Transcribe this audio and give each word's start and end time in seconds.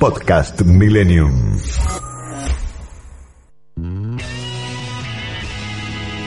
Podcast 0.00 0.62
Millennium. 0.62 1.58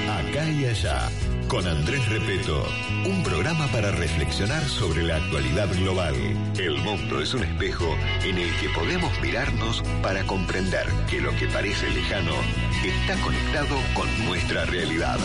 Acá 0.08 0.48
y 0.48 0.66
allá, 0.66 1.10
con 1.48 1.66
Andrés 1.66 2.08
Repeto, 2.08 2.64
un 3.04 3.24
programa 3.24 3.66
para 3.70 3.90
reflexionar 3.90 4.62
sobre 4.66 5.02
la 5.02 5.16
actualidad 5.16 5.68
global. 5.74 6.14
El 6.60 6.78
mundo 6.84 7.20
es 7.20 7.34
un 7.34 7.42
espejo 7.42 7.98
en 8.24 8.38
el 8.38 8.56
que 8.58 8.70
podemos 8.70 9.12
mirarnos 9.24 9.82
para 10.04 10.24
comprender 10.28 10.86
que 11.10 11.20
lo 11.20 11.32
que 11.32 11.48
parece 11.48 11.90
lejano 11.90 12.36
está 12.86 13.20
conectado 13.24 13.76
con 13.96 14.08
nuestra 14.28 14.66
realidad. 14.66 15.18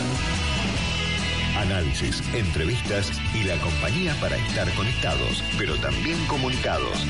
Análisis, 1.55 2.23
entrevistas 2.33 3.11
y 3.35 3.43
la 3.43 3.57
compañía 3.57 4.15
para 4.19 4.37
estar 4.37 4.67
conectados, 4.73 5.43
pero 5.59 5.75
también 5.75 6.17
comunicados. 6.25 7.05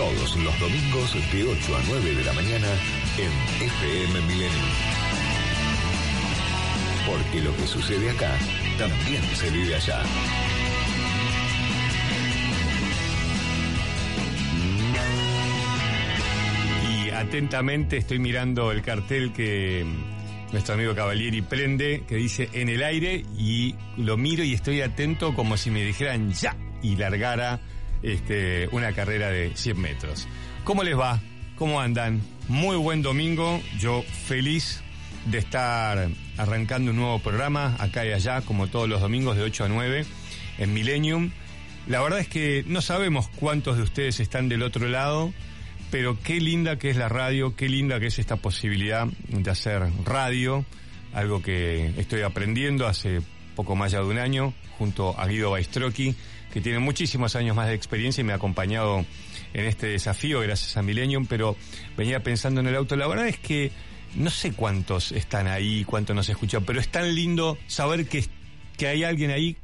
Todos 0.00 0.34
los 0.36 0.58
domingos 0.58 1.14
de 1.30 1.44
8 1.44 1.76
a 1.76 1.80
9 1.86 2.14
de 2.14 2.24
la 2.24 2.32
mañana 2.32 2.68
en 3.18 3.30
FM 3.66 4.20
Milenio. 4.22 4.48
Porque 7.06 7.42
lo 7.42 7.54
que 7.54 7.66
sucede 7.66 8.08
acá 8.08 8.34
también 8.78 9.22
se 9.34 9.50
vive 9.50 9.74
allá. 9.74 10.02
Y 16.90 17.10
atentamente 17.10 17.98
estoy 17.98 18.20
mirando 18.20 18.72
el 18.72 18.80
cartel 18.80 19.34
que 19.34 19.84
nuestro 20.50 20.76
amigo 20.76 20.94
Cavalieri 20.94 21.42
prende, 21.42 22.04
que 22.08 22.14
dice 22.14 22.48
en 22.54 22.70
el 22.70 22.82
aire, 22.82 23.26
y 23.36 23.74
lo 23.98 24.16
miro 24.16 24.44
y 24.44 24.54
estoy 24.54 24.80
atento 24.80 25.34
como 25.34 25.58
si 25.58 25.70
me 25.70 25.84
dijeran 25.84 26.32
ya 26.32 26.56
y 26.80 26.96
largara 26.96 27.60
este, 28.02 28.68
una 28.72 28.92
carrera 28.92 29.30
de 29.30 29.52
100 29.54 29.80
metros. 29.80 30.28
¿Cómo 30.64 30.82
les 30.82 30.98
va? 30.98 31.20
¿Cómo 31.56 31.80
andan? 31.80 32.20
Muy 32.48 32.76
buen 32.76 33.02
domingo, 33.02 33.60
yo 33.78 34.02
feliz 34.26 34.82
de 35.26 35.38
estar 35.38 36.08
arrancando 36.36 36.90
un 36.90 36.96
nuevo 36.96 37.18
programa 37.18 37.76
acá 37.78 38.06
y 38.06 38.12
allá, 38.12 38.40
como 38.40 38.68
todos 38.68 38.88
los 38.88 39.00
domingos 39.00 39.36
de 39.36 39.42
8 39.42 39.64
a 39.64 39.68
9 39.68 40.06
en 40.58 40.72
Millennium. 40.74 41.30
La 41.86 42.00
verdad 42.00 42.20
es 42.20 42.28
que 42.28 42.64
no 42.66 42.80
sabemos 42.82 43.28
cuántos 43.28 43.76
de 43.76 43.82
ustedes 43.82 44.20
están 44.20 44.48
del 44.48 44.62
otro 44.62 44.88
lado, 44.88 45.32
pero 45.90 46.18
qué 46.22 46.40
linda 46.40 46.78
que 46.78 46.90
es 46.90 46.96
la 46.96 47.08
radio, 47.08 47.56
qué 47.56 47.68
linda 47.68 48.00
que 48.00 48.06
es 48.06 48.18
esta 48.18 48.36
posibilidad 48.36 49.06
de 49.28 49.50
hacer 49.50 49.82
radio, 50.04 50.64
algo 51.12 51.42
que 51.42 51.92
estoy 51.98 52.22
aprendiendo 52.22 52.86
hace 52.86 53.20
poco 53.56 53.76
más 53.76 53.92
ya 53.92 53.98
de 53.98 54.06
un 54.06 54.18
año, 54.18 54.54
junto 54.78 55.18
a 55.18 55.26
Guido 55.26 55.50
Baistrochi, 55.50 56.14
que 56.52 56.60
tiene 56.60 56.78
muchísimos 56.78 57.36
años 57.36 57.56
más 57.56 57.68
de 57.68 57.74
experiencia 57.74 58.20
y 58.20 58.24
me 58.24 58.32
ha 58.32 58.36
acompañado 58.36 59.04
en 59.52 59.64
este 59.66 59.86
desafío 59.88 60.40
gracias 60.40 60.76
a 60.76 60.82
Millennium, 60.82 61.26
pero 61.26 61.56
venía 61.96 62.22
pensando 62.22 62.60
en 62.60 62.66
el 62.66 62.76
auto. 62.76 62.96
La 62.96 63.06
verdad 63.06 63.28
es 63.28 63.38
que 63.38 63.70
no 64.14 64.30
sé 64.30 64.52
cuántos 64.52 65.12
están 65.12 65.46
ahí, 65.46 65.84
cuántos 65.84 66.14
nos 66.16 66.28
escuchan, 66.28 66.64
pero 66.64 66.80
es 66.80 66.88
tan 66.88 67.14
lindo 67.14 67.58
saber 67.66 68.06
que, 68.06 68.24
que 68.76 68.88
hay 68.88 69.04
alguien 69.04 69.30
ahí 69.30 69.56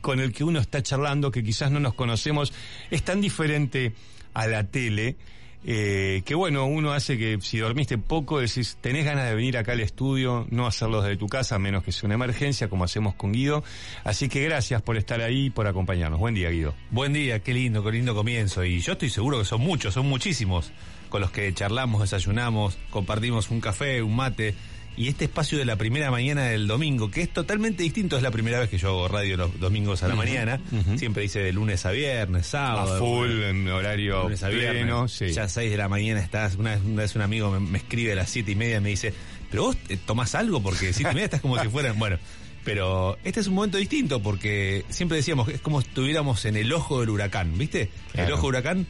con 0.00 0.20
el 0.20 0.32
que 0.32 0.44
uno 0.44 0.58
está 0.58 0.82
charlando, 0.82 1.30
que 1.30 1.42
quizás 1.42 1.70
no 1.70 1.80
nos 1.80 1.94
conocemos. 1.94 2.52
Es 2.90 3.02
tan 3.02 3.20
diferente 3.20 3.92
a 4.34 4.46
la 4.46 4.64
tele. 4.64 5.16
Eh, 5.64 6.22
que 6.24 6.34
bueno, 6.34 6.66
uno 6.66 6.92
hace 6.92 7.16
que 7.16 7.38
si 7.40 7.58
dormiste 7.58 7.96
poco, 7.96 8.40
decís, 8.40 8.78
tenés 8.80 9.04
ganas 9.04 9.28
de 9.28 9.34
venir 9.34 9.56
acá 9.56 9.72
al 9.72 9.80
estudio, 9.80 10.46
no 10.50 10.66
hacerlo 10.66 11.02
desde 11.02 11.16
tu 11.16 11.28
casa, 11.28 11.54
a 11.54 11.58
menos 11.58 11.84
que 11.84 11.92
sea 11.92 12.06
una 12.06 12.14
emergencia, 12.14 12.68
como 12.68 12.84
hacemos 12.84 13.14
con 13.14 13.32
Guido. 13.32 13.62
Así 14.02 14.28
que 14.28 14.42
gracias 14.42 14.82
por 14.82 14.96
estar 14.96 15.20
ahí 15.20 15.50
por 15.50 15.66
acompañarnos. 15.66 16.18
Buen 16.18 16.34
día, 16.34 16.50
Guido. 16.50 16.74
Buen 16.90 17.12
día, 17.12 17.40
qué 17.40 17.54
lindo, 17.54 17.84
qué 17.84 17.92
lindo 17.92 18.14
comienzo. 18.14 18.64
Y 18.64 18.80
yo 18.80 18.92
estoy 18.92 19.10
seguro 19.10 19.38
que 19.38 19.44
son 19.44 19.60
muchos, 19.60 19.94
son 19.94 20.08
muchísimos, 20.08 20.72
con 21.08 21.20
los 21.20 21.30
que 21.30 21.52
charlamos, 21.54 22.00
desayunamos, 22.00 22.76
compartimos 22.90 23.50
un 23.50 23.60
café, 23.60 24.02
un 24.02 24.16
mate. 24.16 24.54
Y 24.94 25.08
este 25.08 25.24
espacio 25.24 25.56
de 25.56 25.64
la 25.64 25.76
primera 25.76 26.10
mañana 26.10 26.44
del 26.44 26.66
domingo, 26.66 27.10
que 27.10 27.22
es 27.22 27.30
totalmente 27.30 27.82
distinto, 27.82 28.16
es 28.16 28.22
la 28.22 28.30
primera 28.30 28.60
vez 28.60 28.68
que 28.68 28.76
yo 28.76 28.88
hago 28.88 29.08
radio 29.08 29.38
los 29.38 29.58
domingos 29.58 30.02
a 30.02 30.08
la 30.08 30.14
mañana. 30.14 30.60
Siempre 30.96 31.22
dice 31.22 31.40
de 31.40 31.52
lunes 31.52 31.86
a 31.86 31.92
viernes, 31.92 32.46
sábado. 32.46 32.96
A 32.96 32.98
full, 32.98 33.42
en 33.42 33.68
horario 33.68 34.24
lunes 34.24 34.42
a 34.42 34.48
viernes. 34.48 34.82
pleno, 34.82 35.08
sí. 35.08 35.32
Ya 35.32 35.44
a 35.44 35.48
6 35.48 35.70
de 35.70 35.76
la 35.76 35.88
mañana 35.88 36.20
estás. 36.20 36.56
Una 36.56 36.72
vez, 36.72 36.82
una 36.84 37.02
vez 37.02 37.16
un 37.16 37.22
amigo 37.22 37.50
me, 37.50 37.60
me 37.60 37.78
escribe 37.78 38.12
a 38.12 38.16
las 38.16 38.28
siete 38.28 38.52
y 38.52 38.54
media 38.54 38.76
y 38.76 38.80
me 38.80 38.90
dice, 38.90 39.14
¿pero 39.50 39.64
vos 39.64 39.76
eh, 39.88 39.96
tomás 40.04 40.34
algo? 40.34 40.62
Porque 40.62 40.92
siete 40.92 41.10
y 41.12 41.14
media 41.14 41.24
estás 41.24 41.40
como 41.40 41.58
si 41.58 41.68
fueran. 41.68 41.98
Bueno, 42.02 42.18
pero 42.64 43.18
este 43.24 43.40
es 43.40 43.46
un 43.46 43.54
momento 43.54 43.78
distinto 43.78 44.22
porque 44.22 44.84
siempre 44.88 45.16
decíamos, 45.16 45.48
es 45.48 45.60
como 45.60 45.80
si 45.80 45.88
estuviéramos 45.88 46.44
en 46.44 46.56
el 46.56 46.72
ojo 46.72 47.00
del 47.00 47.10
huracán, 47.10 47.56
¿viste? 47.56 47.90
El 48.14 48.32
ojo 48.32 48.46
del 48.46 48.56
huracán, 48.56 48.86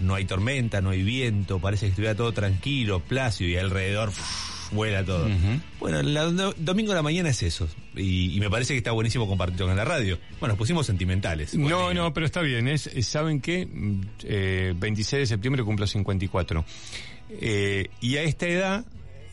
no 0.00 0.14
hay 0.14 0.24
tormenta, 0.24 0.80
no 0.80 0.90
hay 0.90 1.02
viento, 1.02 1.58
parece 1.58 1.86
que 1.86 1.90
estuviera 1.90 2.14
todo 2.14 2.32
tranquilo, 2.32 3.00
plácido 3.00 3.50
y 3.50 3.56
alrededor 3.56 4.12
vuela 4.72 5.04
todo. 5.04 5.28
Bueno, 5.78 6.02
do- 6.02 6.54
domingo 6.58 6.92
a 6.92 6.94
la 6.94 7.02
mañana 7.02 7.28
es 7.30 7.42
eso. 7.42 7.68
Y, 7.96 8.34
y 8.36 8.40
me 8.40 8.48
parece 8.50 8.74
que 8.74 8.78
está 8.78 8.92
buenísimo 8.92 9.26
compartirlo 9.26 9.66
con 9.66 9.76
la 9.76 9.84
radio. 9.84 10.18
Bueno, 10.38 10.52
nos 10.52 10.58
pusimos 10.58 10.86
sentimentales. 10.86 11.54
No, 11.54 11.92
no, 11.94 12.12
pero 12.14 12.26
está 12.26 12.40
bien. 12.42 12.68
Es, 12.68 12.86
es- 12.86 13.06
¿Saben 13.06 13.40
qué? 13.40 13.66
Mm, 13.66 14.00
Eh, 14.24 14.74
26 14.76 15.20
de 15.20 15.26
septiembre 15.26 15.62
cumplo 15.64 15.86
54. 15.86 16.64
Eh, 17.30 17.88
y 18.00 18.16
a 18.16 18.22
esta 18.22 18.46
edad, 18.46 18.84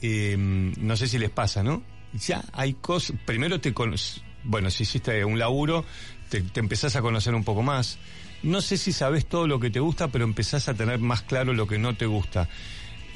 eh, 0.02 0.36
no 0.38 0.96
sé 0.98 1.08
si 1.08 1.18
les 1.18 1.30
pasa, 1.30 1.64
¿no? 1.64 1.84
Ya 2.14 2.44
hay 2.54 2.74
cosas. 2.74 3.16
Primero 3.26 3.60
te 3.60 3.74
con- 3.74 3.96
Bueno, 4.44 4.70
si 4.70 4.84
hiciste 4.84 5.26
un 5.26 5.40
laburo, 5.40 5.84
te, 6.30 6.42
te 6.42 6.60
empezás 6.60 6.96
a 6.96 7.02
conocer 7.02 7.34
un 7.36 7.44
poco 7.44 7.64
más. 7.64 7.98
No 8.44 8.62
sé 8.62 8.78
si 8.78 8.92
sabes 8.94 9.26
todo 9.26 9.48
lo 9.48 9.60
que 9.60 9.70
te 9.72 9.80
gusta, 9.80 10.10
pero 10.10 10.24
empezás 10.24 10.70
a 10.70 10.74
tener 10.76 11.00
más 11.00 11.24
claro 11.24 11.54
lo 11.54 11.66
que 11.68 11.80
no 11.80 11.96
te 11.96 12.06
gusta. 12.06 12.48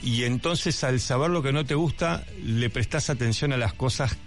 Y 0.03 0.23
entonces 0.23 0.83
al 0.83 0.99
saber 0.99 1.29
lo 1.29 1.43
que 1.43 1.51
no 1.51 1.65
te 1.65 1.75
gusta, 1.75 2.25
le 2.43 2.69
prestás 2.69 3.09
atención 3.09 3.53
a 3.53 3.57
las 3.57 3.73
cosas 3.73 4.17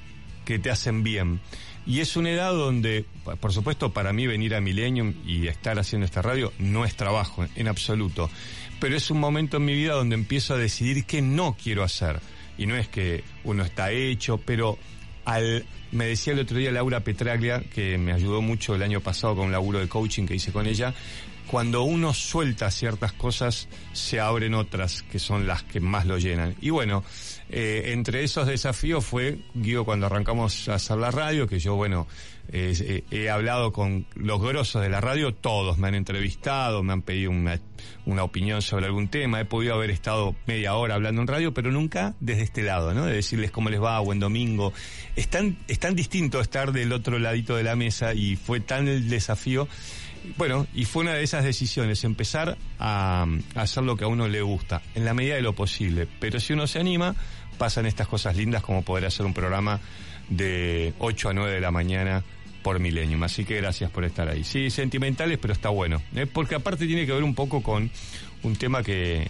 que 0.45 0.59
te 0.59 0.71
hacen 0.71 1.03
bien. 1.03 1.41
Y 1.87 2.01
es 2.01 2.17
una 2.17 2.31
edad 2.31 2.53
donde, 2.53 3.05
por 3.41 3.53
supuesto, 3.53 3.93
para 3.93 4.13
mí 4.13 4.27
venir 4.27 4.55
a 4.55 4.61
Millennium 4.61 5.15
y 5.27 5.49
estar 5.49 5.79
haciendo 5.79 6.07
esta 6.07 6.23
radio 6.23 6.53
no 6.59 6.85
es 6.85 6.97
trabajo, 6.97 7.47
en 7.57 7.69
absoluto. 7.69 8.31
Pero 8.81 8.97
es 8.97 9.11
un 9.11 9.21
momento 9.21 9.59
en 9.59 9.65
mi 9.67 9.75
vida 9.75 9.95
donde 9.95 10.15
empiezo 10.15 10.55
a 10.55 10.59
decidir 10.59 11.05
qué 11.05 11.21
no 11.21 11.57
quiero 11.63 11.83
hacer. 11.83 12.21
Y 12.57 12.67
no 12.67 12.77
es 12.77 12.89
que 12.89 13.25
uno 13.43 13.65
está 13.65 13.91
hecho, 13.91 14.39
pero 14.39 14.79
al, 15.25 15.67
me 15.91 16.07
decía 16.07 16.33
el 16.33 16.41
otro 16.41 16.57
día 16.57 16.71
Laura 16.71 17.01
Petraglia, 17.01 17.63
que 17.63 17.99
me 17.99 18.13
ayudó 18.13 18.41
mucho 18.41 18.75
el 18.75 18.83
año 18.83 19.01
pasado 19.01 19.37
con 19.37 19.47
un 19.47 19.53
laburo 19.53 19.81
de 19.81 19.89
coaching 19.89 20.27
que 20.27 20.37
hice 20.37 20.53
con 20.53 20.67
ella, 20.67 20.95
cuando 21.51 21.83
uno 21.83 22.15
suelta 22.15 22.71
ciertas 22.71 23.13
cosas, 23.13 23.69
se 23.93 24.21
abren 24.21 24.55
otras 24.55 25.03
que 25.03 25.19
son 25.19 25.47
las 25.47 25.63
que 25.63 25.81
más 25.81 26.07
lo 26.07 26.19
llenan. 26.19 26.55
Y 26.61 26.71
bueno, 26.71 27.05
eh, 27.51 27.93
entre 27.93 28.25
esos 28.25 28.47
desafíos 28.47 29.05
fue, 29.05 29.39
Guido, 29.55 29.85
cuando 29.85 30.07
arrancamos 30.07 30.69
a 30.69 30.75
hacer 30.75 30.97
la 30.97 31.11
radio, 31.11 31.47
que 31.47 31.59
yo, 31.59 31.75
bueno, 31.77 32.07
eh, 32.53 32.75
eh, 32.81 33.05
he 33.11 33.31
hablado 33.31 33.73
con 33.73 34.07
los 34.15 34.41
grosos 34.41 34.83
de 34.83 34.89
la 34.89 35.01
radio, 35.01 35.35
todos 35.35 35.79
me 35.79 35.89
han 35.89 35.95
entrevistado, 35.95 36.83
me 36.83 36.93
han 36.93 37.03
pedido 37.03 37.31
una, 37.31 37.61
una 38.07 38.23
opinión 38.23 38.61
sobre 38.61 38.87
algún 38.87 39.09
tema, 39.09 39.41
he 39.41 39.45
podido 39.45 39.75
haber 39.75 39.91
estado 39.91 40.35
media 40.47 40.75
hora 40.75 40.95
hablando 40.95 41.23
en 41.23 41.29
radio, 41.29 41.55
pero 41.55 41.71
nunca 41.71 42.15
desde 42.21 42.43
este 42.43 42.63
lado, 42.63 42.93
¿no? 42.93 43.07
De 43.07 43.15
decirles 43.15 43.51
cómo 43.51 43.71
les 43.71 43.83
va, 43.83 43.99
buen 44.01 44.21
domingo. 44.21 44.73
Es 45.17 45.29
tan, 45.29 45.57
es 45.69 45.79
tan 45.79 45.95
distinto 45.95 46.41
estar 46.41 46.73
del 46.73 46.93
otro 46.93 47.19
ladito 47.19 47.57
de 47.57 47.63
la 47.63 47.77
mesa 47.77 48.15
y 48.15 48.37
fue 48.37 48.61
tan 48.61 48.89
el 48.89 49.09
desafío 49.09 49.69
bueno, 50.37 50.67
y 50.75 50.85
fue 50.85 51.03
una 51.03 51.15
de 51.15 51.23
esas 51.23 51.45
decisiones, 51.45 52.05
empezar 52.05 52.57
a, 52.79 53.27
hacer 53.55 53.83
lo 53.83 53.97
que 53.97 54.05
a 54.05 54.09
uno 54.09 54.29
le 54.29 54.43
gusta, 54.43 54.83
en 54.95 55.05
la 55.05 55.15
medida 55.15 55.35
de 55.35 55.43
lo 55.43 55.53
posible. 55.53 56.09
Pero 56.21 56.41
si 56.41 56.53
uno 56.53 56.67
se 56.67 56.81
anima, 56.81 57.15
pasan 57.59 57.87
estas 57.87 58.09
cosas 58.09 58.37
lindas 58.37 58.63
como 58.63 58.83
poder 58.83 59.05
hacer 59.05 59.27
un 59.27 59.35
programa 59.35 59.81
de 60.29 60.95
8 60.99 61.29
a 61.29 61.35
9 61.35 61.53
de 61.53 61.61
la 61.61 61.71
mañana 61.71 62.25
por 62.63 62.81
Millennium. 62.81 63.23
Así 63.23 63.45
que 63.45 63.57
gracias 63.57 63.91
por 63.91 64.05
estar 64.05 64.29
ahí. 64.29 64.45
Sí, 64.45 64.71
sentimentales, 64.71 65.39
pero 65.39 65.53
está 65.53 65.69
bueno. 65.69 66.03
¿eh? 66.15 66.27
Porque 66.27 66.55
aparte 66.55 66.87
tiene 66.87 67.07
que 67.07 67.13
ver 67.13 67.23
un 67.23 67.35
poco 67.35 67.63
con 67.63 67.91
un 68.43 68.57
tema 68.57 68.83
que... 68.83 69.29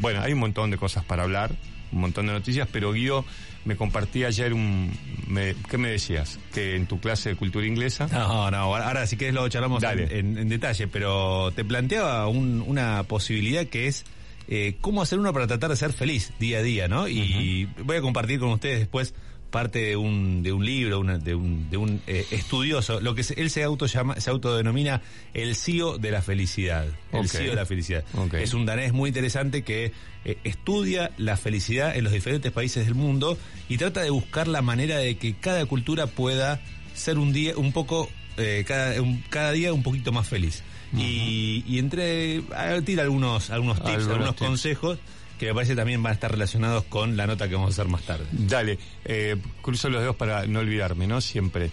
Bueno, 0.00 0.20
hay 0.22 0.32
un 0.32 0.38
montón 0.38 0.70
de 0.70 0.76
cosas 0.76 1.04
para 1.04 1.22
hablar, 1.22 1.54
un 1.92 2.00
montón 2.00 2.26
de 2.26 2.32
noticias, 2.32 2.68
pero 2.70 2.92
Guido 2.92 3.24
me 3.66 3.76
compartí 3.76 4.24
ayer 4.24 4.54
un... 4.54 4.90
Me, 5.26 5.54
¿Qué 5.68 5.76
me 5.76 5.88
decías? 5.90 6.38
Que 6.54 6.76
en 6.76 6.86
tu 6.86 7.00
clase 7.00 7.30
de 7.30 7.36
cultura 7.36 7.66
inglesa... 7.66 8.06
No, 8.10 8.50
no, 8.50 8.56
ahora 8.56 9.06
si 9.06 9.16
querés 9.16 9.34
lo 9.34 9.46
charlamos 9.48 9.82
Dale. 9.82 10.04
en, 10.04 10.30
en- 10.30 10.38
en 10.38 10.48
detalle, 10.48 10.86
pero 10.88 11.50
te 11.52 11.64
planteaba 11.64 12.28
un- 12.28 12.62
una 12.66 13.02
posibilidad 13.02 13.66
que 13.66 13.88
es 13.88 14.04
eh, 14.48 14.76
cómo 14.80 15.02
hacer 15.02 15.18
uno 15.18 15.32
para 15.32 15.46
tratar 15.48 15.68
de 15.70 15.76
ser 15.76 15.92
feliz 15.92 16.32
día 16.38 16.58
a 16.58 16.62
día, 16.62 16.86
¿no? 16.88 17.08
Y 17.08 17.68
voy 17.84 17.96
a 17.96 18.00
compartir 18.00 18.38
con 18.38 18.50
ustedes 18.50 18.78
después 18.78 19.12
parte 19.50 19.78
de 19.78 19.96
un, 19.96 20.42
de 20.42 20.52
un 20.52 20.64
libro, 20.64 21.00
una- 21.00 21.18
de 21.18 21.34
un, 21.34 21.70
de 21.70 21.76
un 21.76 22.02
eh, 22.06 22.26
estudioso, 22.30 23.00
lo 23.00 23.14
que 23.14 23.22
se- 23.22 23.40
él 23.40 23.48
se 23.50 23.62
auto 23.62 23.86
llama, 23.86 24.20
se 24.20 24.28
autodenomina 24.30 25.00
el 25.34 25.54
CEO 25.56 25.98
de 25.98 26.10
la 26.10 26.20
felicidad. 26.22 26.86
El 27.12 27.20
Ok. 27.20 27.26
CEO 27.26 27.50
de 27.50 27.54
la 27.56 27.66
felicidad. 27.66 28.04
Es 28.34 28.52
un 28.54 28.66
danés 28.66 28.92
muy 28.92 29.08
interesante 29.08 29.62
que 29.62 29.92
eh, 30.24 30.38
estudia 30.44 31.12
la 31.16 31.36
felicidad 31.36 31.96
en 31.96 32.04
los 32.04 32.12
diferentes 32.12 32.50
países 32.52 32.84
del 32.84 32.94
mundo 32.94 33.38
y 33.68 33.76
trata 33.78 34.02
de 34.02 34.10
buscar 34.10 34.48
la 34.48 34.62
manera 34.62 34.98
de 34.98 35.16
que 35.16 35.34
cada 35.34 35.64
cultura 35.66 36.06
pueda 36.06 36.60
ser 36.94 37.18
un 37.18 37.32
día 37.32 37.56
un 37.56 37.72
poco 37.72 38.10
eh, 38.38 38.64
cada, 38.66 39.00
un- 39.00 39.22
cada 39.30 39.52
día 39.52 39.72
un 39.72 39.82
poquito 39.82 40.12
más 40.12 40.28
feliz. 40.28 40.62
y, 40.96 41.64
y 41.66 41.78
entre 41.78 42.42
tira 42.84 43.02
algunos 43.02 43.50
algunos 43.50 43.78
tips, 43.78 43.88
Algunos 43.88 44.10
algunos, 44.12 44.36
tips. 44.36 44.46
consejos 44.48 44.98
que 45.38 45.46
me 45.46 45.54
parece 45.54 45.76
también 45.76 46.02
van 46.02 46.10
a 46.10 46.14
estar 46.14 46.30
relacionados 46.30 46.84
con 46.84 47.16
la 47.16 47.26
nota 47.26 47.48
que 47.48 47.54
vamos 47.54 47.70
a 47.70 47.72
hacer 47.72 47.90
más 47.90 48.02
tarde. 48.02 48.26
Dale, 48.32 48.78
eh, 49.04 49.36
cruzo 49.62 49.88
los 49.88 50.00
dedos 50.00 50.16
para 50.16 50.46
no 50.46 50.60
olvidarme, 50.60 51.06
¿no? 51.06 51.20
Siempre. 51.20 51.70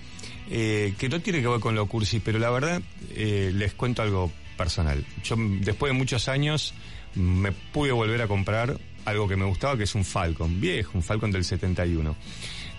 Eh, 0.50 0.94
que 0.98 1.10
no 1.10 1.22
tiene 1.22 1.42
que 1.42 1.48
ver 1.48 1.60
con 1.60 1.76
lo 1.76 1.88
cursi, 1.88 2.20
pero 2.20 2.40
la 2.40 2.50
verdad, 2.50 2.82
eh, 3.16 3.52
les 3.54 3.74
cuento 3.74 4.02
algo 4.02 4.32
personal. 4.58 5.04
Yo, 5.24 5.36
después 5.62 5.92
de 5.92 5.98
muchos 5.98 6.28
años, 6.28 6.74
me 7.16 7.52
pude 7.52 7.92
volver 7.92 8.22
a 8.22 8.28
comprar 8.28 8.78
algo 9.06 9.28
que 9.28 9.36
me 9.36 9.46
gustaba, 9.46 9.78
que 9.78 9.84
es 9.84 9.96
un 9.96 10.06
Falcon, 10.06 10.60
viejo, 10.60 10.92
un 10.96 11.04
Falcon 11.04 11.32
del 11.32 11.44
71. 11.44 12.16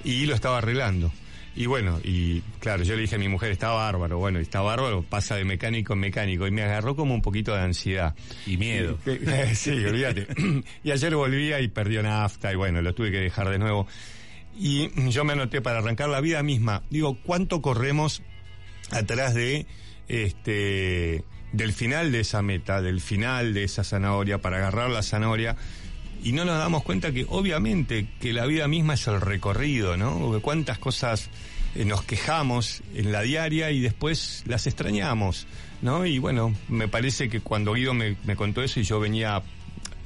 Y 0.05 0.27
lo 0.27 0.35
estaba 0.35 0.59
arreglando. 0.59 1.11
Y 1.57 1.67
bueno, 1.67 2.01
y 2.03 2.41
claro, 2.59 2.83
yo 2.83 2.97
le 2.97 3.03
dije 3.03 3.15
a 3.15 3.19
mi 3.19 3.29
mujer, 3.29 3.53
está 3.53 3.71
bárbaro, 3.71 4.19
bueno, 4.19 4.41
está 4.41 4.61
bárbaro, 4.61 5.03
pasa 5.03 5.37
de 5.37 5.45
mecánico 5.45 5.93
en 5.93 6.01
mecánico, 6.01 6.47
y 6.49 6.51
me 6.51 6.63
agarró 6.63 6.97
como 6.97 7.15
un 7.15 7.23
poquito 7.23 7.55
de 7.55 7.61
ansiedad. 7.61 8.15
Y 8.45 8.57
miedo. 8.57 8.99
sí, 9.55 9.71
olvídate. 9.71 10.27
y 10.85 10.91
ayer 10.91 11.15
volvía 11.15 11.61
y 11.61 11.69
perdió 11.69 12.03
nafta, 12.03 12.53
y 12.53 12.57
bueno, 12.57 12.83
lo 12.83 12.93
tuve 12.95 13.13
que 13.13 13.19
dejar 13.19 13.51
de 13.51 13.59
nuevo. 13.59 13.87
Y 14.59 14.91
yo 15.11 15.25
me 15.25 15.33
anoté 15.33 15.61
para 15.61 15.79
arrancar 15.79 16.09
la 16.09 16.21
vida 16.21 16.43
misma. 16.43 16.83
Digo, 16.91 17.17
¿cuánto 17.23 17.63
corremos 17.63 18.23
atrás 18.91 19.35
de 19.35 19.67
este 20.09 21.25
del 21.53 21.73
final 21.73 22.11
de 22.11 22.21
esa 22.21 22.43
meta, 22.43 22.83
del 22.83 23.01
final 23.01 23.55
de 23.55 23.63
esa 23.63 23.85
zanahoria, 23.85 24.39
para 24.39 24.57
agarrar 24.57 24.91
la 24.91 25.03
zanahoria? 25.03 25.57
Y 26.23 26.33
no 26.33 26.45
nos 26.45 26.59
damos 26.59 26.83
cuenta 26.83 27.13
que 27.13 27.27
obviamente 27.29 28.07
que 28.21 28.33
la 28.33 28.47
vida 28.47 28.69
misma 28.69 28.95
es 28.95 29.07
el 29.07 29.21
recorrido, 29.21 29.97
¿no? 29.97 30.19
Porque 30.19 30.41
cuántas 30.41 30.79
cosas 30.79 31.29
eh, 31.75 31.85
nos 31.85 32.03
quejamos 32.03 32.83
en 32.95 33.13
la 33.13 33.23
diaria 33.23 33.71
y 33.71 33.81
después 33.81 34.43
las 34.47 34.67
extrañamos, 34.67 35.47
¿no? 35.83 36.07
Y 36.07 36.19
bueno, 36.19 36.55
me 36.69 36.89
parece 36.89 37.29
que 37.29 37.41
cuando 37.41 37.75
Guido 37.75 37.95
me, 37.95 38.17
me 38.25 38.37
contó 38.37 38.63
eso 38.63 38.81
y 38.81 38.85
yo 38.85 39.01
venía 39.01 39.43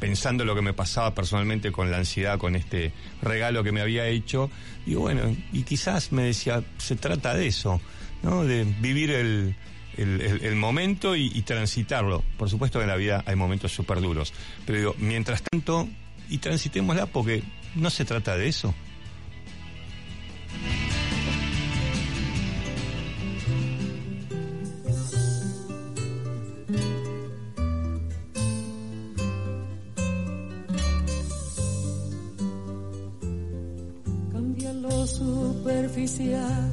pensando 0.00 0.44
lo 0.44 0.54
que 0.54 0.62
me 0.62 0.72
pasaba 0.72 1.14
personalmente 1.14 1.72
con 1.72 1.90
la 1.90 1.98
ansiedad, 1.98 2.38
con 2.38 2.56
este 2.56 2.92
regalo 3.22 3.62
que 3.62 3.72
me 3.72 3.80
había 3.80 4.06
hecho, 4.06 4.50
digo, 4.86 5.02
bueno, 5.02 5.34
y 5.52 5.62
quizás 5.62 6.12
me 6.12 6.22
decía, 6.22 6.62
se 6.78 6.96
trata 6.96 7.34
de 7.34 7.48
eso, 7.48 7.80
¿no? 8.22 8.44
De 8.44 8.64
vivir 8.64 9.10
el, 9.10 9.56
el, 9.98 10.56
momento 10.56 11.16
y, 11.16 11.30
y 11.34 11.42
transitarlo. 11.42 12.22
Por 12.36 12.48
supuesto 12.48 12.78
que 12.78 12.84
en 12.84 12.90
la 12.90 12.96
vida 12.96 13.22
hay 13.26 13.36
momentos 13.36 13.72
súper 13.72 14.00
duros, 14.00 14.32
pero 14.64 14.78
digo, 14.78 14.94
mientras 14.98 15.42
tanto, 15.42 15.88
y 16.28 16.38
transitémosla 16.38 17.06
porque 17.06 17.42
no 17.74 17.90
se 17.90 18.04
trata 18.04 18.36
de 18.36 18.48
eso. 18.48 18.74
Cambia 34.32 34.72
lo 34.74 35.06
superficial, 35.06 36.72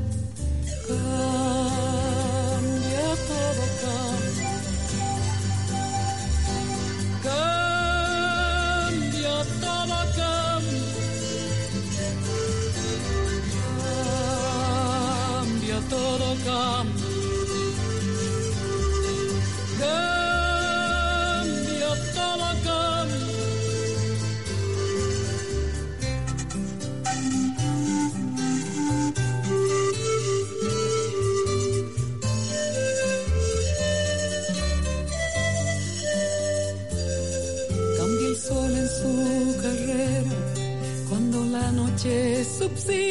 Todo 16.11 16.35
cambia. 16.45 17.05
Cambia 20.61 21.91
todo 22.15 22.47
cambia. 22.65 23.31
Cambia 37.97 38.27
el 38.27 38.37
sol 38.37 38.71
en 38.83 38.89
su 38.99 39.11
carrera 39.63 40.35
cuando 41.07 41.37
la 41.45 41.71
noche 41.71 42.43
subsiste. 42.43 43.10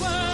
Ni 0.00 0.29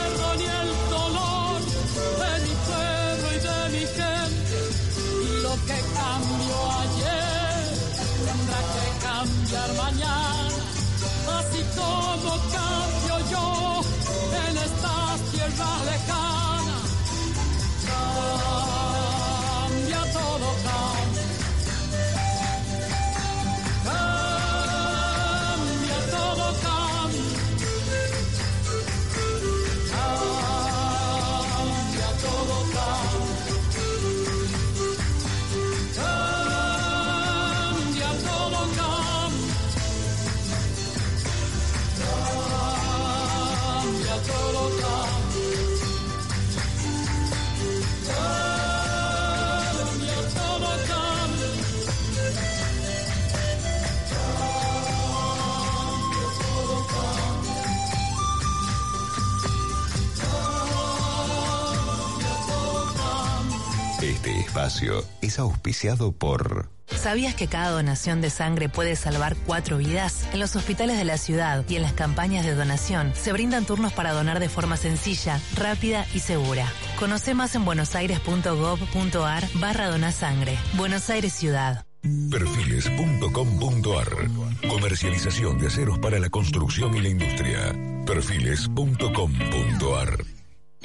espacio 64.77 65.05
es 65.23 65.39
auspiciado 65.39 66.13
por 66.13 66.69
¿Sabías 66.87 67.35
que 67.35 67.49
cada 67.49 67.71
donación 67.71 68.21
de 68.21 68.31
sangre 68.31 68.69
puede 68.69 68.95
salvar 68.95 69.35
cuatro 69.45 69.79
vidas? 69.79 70.29
En 70.33 70.39
los 70.39 70.55
hospitales 70.55 70.99
de 70.99 71.05
la 71.05 71.19
ciudad 71.19 71.65
y 71.69 71.75
en 71.75 71.83
las 71.83 71.95
campañas 71.95 72.45
de 72.45 72.55
donación 72.55 73.13
se 73.17 73.33
brindan 73.33 73.65
turnos 73.65 73.93
para 73.93 74.13
donar 74.13 74.39
de 74.39 74.49
forma 74.49 74.77
sencilla, 74.77 75.41
rápida 75.57 76.07
y 76.15 76.21
segura. 76.21 76.71
Conoce 76.97 77.35
más 77.35 77.57
en 77.57 77.65
buenosaires.gov.ar 77.65 79.49
barra 79.55 79.89
donasangre. 79.89 80.57
Buenos 80.75 81.11
Aires 81.11 81.33
Ciudad. 81.33 81.85
Perfiles.com.ar 82.31 84.69
Comercialización 84.69 85.59
de 85.59 85.67
aceros 85.67 85.99
para 85.99 86.21
la 86.21 86.31
construcción 86.31 86.95
y 86.95 87.01
la 87.01 87.09
industria. 87.09 87.75
Perfiles.com.ar 88.07 90.36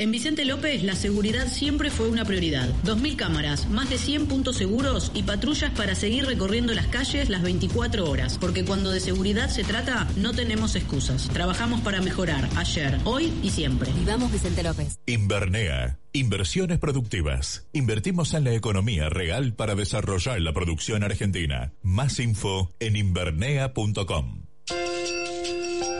En 0.01 0.09
Vicente 0.09 0.45
López, 0.45 0.81
la 0.81 0.95
seguridad 0.95 1.47
siempre 1.47 1.91
fue 1.91 2.09
una 2.09 2.25
prioridad. 2.25 2.67
2.000 2.85 3.15
cámaras, 3.17 3.69
más 3.69 3.87
de 3.87 3.99
100 3.99 4.25
puntos 4.25 4.55
seguros 4.55 5.11
y 5.13 5.21
patrullas 5.21 5.69
para 5.77 5.93
seguir 5.93 6.25
recorriendo 6.25 6.73
las 6.73 6.87
calles 6.87 7.29
las 7.29 7.43
24 7.43 8.09
horas. 8.09 8.39
Porque 8.39 8.65
cuando 8.65 8.89
de 8.89 8.99
seguridad 8.99 9.49
se 9.49 9.63
trata, 9.63 10.07
no 10.17 10.33
tenemos 10.33 10.75
excusas. 10.75 11.29
Trabajamos 11.31 11.81
para 11.81 12.01
mejorar 12.01 12.49
ayer, 12.55 12.97
hoy 13.03 13.31
y 13.43 13.51
siempre. 13.51 13.91
Vivamos 13.93 14.31
Vicente 14.31 14.63
López. 14.63 14.97
Invernea. 15.05 15.99
Inversiones 16.13 16.79
productivas. 16.79 17.67
Invertimos 17.71 18.33
en 18.33 18.45
la 18.45 18.55
economía 18.55 19.07
real 19.07 19.53
para 19.53 19.75
desarrollar 19.75 20.41
la 20.41 20.51
producción 20.51 21.03
argentina. 21.03 21.73
Más 21.83 22.17
info 22.17 22.71
en 22.79 22.95
invernea.com. 22.95 24.45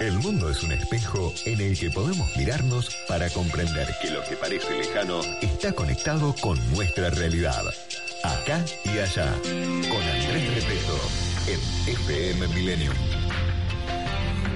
El 0.02 0.18
mundo 0.18 0.50
es 0.50 0.64
un 0.64 0.72
espejo 0.72 1.32
en 1.46 1.62
el 1.62 1.78
que 1.78 1.92
podemos 1.92 2.36
mirarnos 2.36 2.90
para 3.08 3.30
comprender 3.30 3.88
que 4.02 4.10
lo 4.10 4.24
que 4.24 4.36
parece 4.36 4.76
lejano 4.76 5.22
está 5.42 5.74
conectado 5.74 6.34
con 6.42 6.58
nuestra 6.72 7.12
realidad. 7.12 7.62
Acá 8.24 8.66
y 8.84 8.98
allá. 8.98 9.32
Con 9.44 10.02
Andrés 10.02 10.56
Repeto 10.56 10.98
en 11.46 11.94
FM 11.94 12.48
Millennium. 12.48 13.21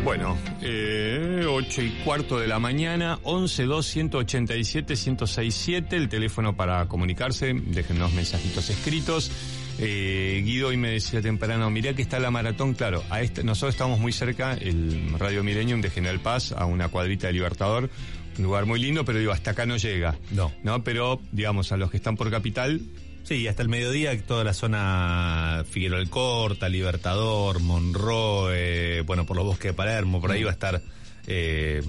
Bueno, 0.06 0.38
eh, 0.62 1.48
8 1.50 1.82
y 1.82 1.90
cuarto 2.04 2.40
de 2.40 2.46
la 2.46 2.60
mañana, 2.60 3.18
11 3.24 3.64
2 3.64 3.86
187 3.88 4.94
1067, 4.94 5.96
el 5.96 6.10
teléfono 6.10 6.56
para 6.56 6.86
comunicarse, 6.88 7.56
déjenos 7.56 8.14
mensajitos 8.14 8.70
escritos. 8.70 9.32
Eh, 9.80 10.44
Guido 10.46 10.68
hoy 10.68 10.78
me 10.78 10.92
decía 10.92 11.24
temprano, 11.24 11.72
mirá 11.72 11.96
que 11.96 12.04
está 12.04 12.20
la 12.20 12.30
maratón, 12.30 12.76
claro, 12.76 13.04
a 13.10 13.22
este, 13.22 13.44
nosotros 13.44 13.74
estamos 13.74 14.00
muy 14.00 14.12
cerca, 14.12 14.54
el 14.54 15.12
Radio 15.18 15.44
Millennium 15.44 15.82
de 15.82 15.90
General 15.90 16.20
Paz, 16.20 16.52
a 16.52 16.66
una 16.66 16.90
cuadrita 16.90 17.26
de 17.26 17.34
Libertador, 17.34 17.90
un 18.38 18.44
lugar 18.44 18.68
muy 18.68 18.80
lindo, 18.80 19.06
pero 19.06 19.18
digo, 19.18 19.32
hasta 19.32 19.52
acá 19.52 19.66
no 19.66 19.78
llega. 19.78 20.16
No. 20.30 20.52
No, 20.62 20.84
pero 20.84 21.20
digamos, 21.32 21.72
a 21.72 21.78
los 21.78 21.90
que 21.90 21.98
están 21.98 22.16
por 22.16 22.30
capital, 22.30 22.80
Sí, 23.26 23.48
hasta 23.48 23.64
el 23.64 23.70
mediodía 23.70 24.16
toda 24.22 24.44
la 24.44 24.54
zona 24.54 25.66
Figueroa 25.68 26.00
Alcorta, 26.00 26.70
Libertador, 26.70 27.60
Monroe, 27.60 29.02
bueno, 29.02 29.26
por 29.26 29.36
los 29.36 29.46
bosques 29.46 29.72
de 29.72 29.74
Palermo, 29.74 30.22
por 30.22 30.32
ahí 30.32 30.44
va 30.44 30.52
a 30.52 30.54
estar... 30.54 30.82
eh, 31.26 31.82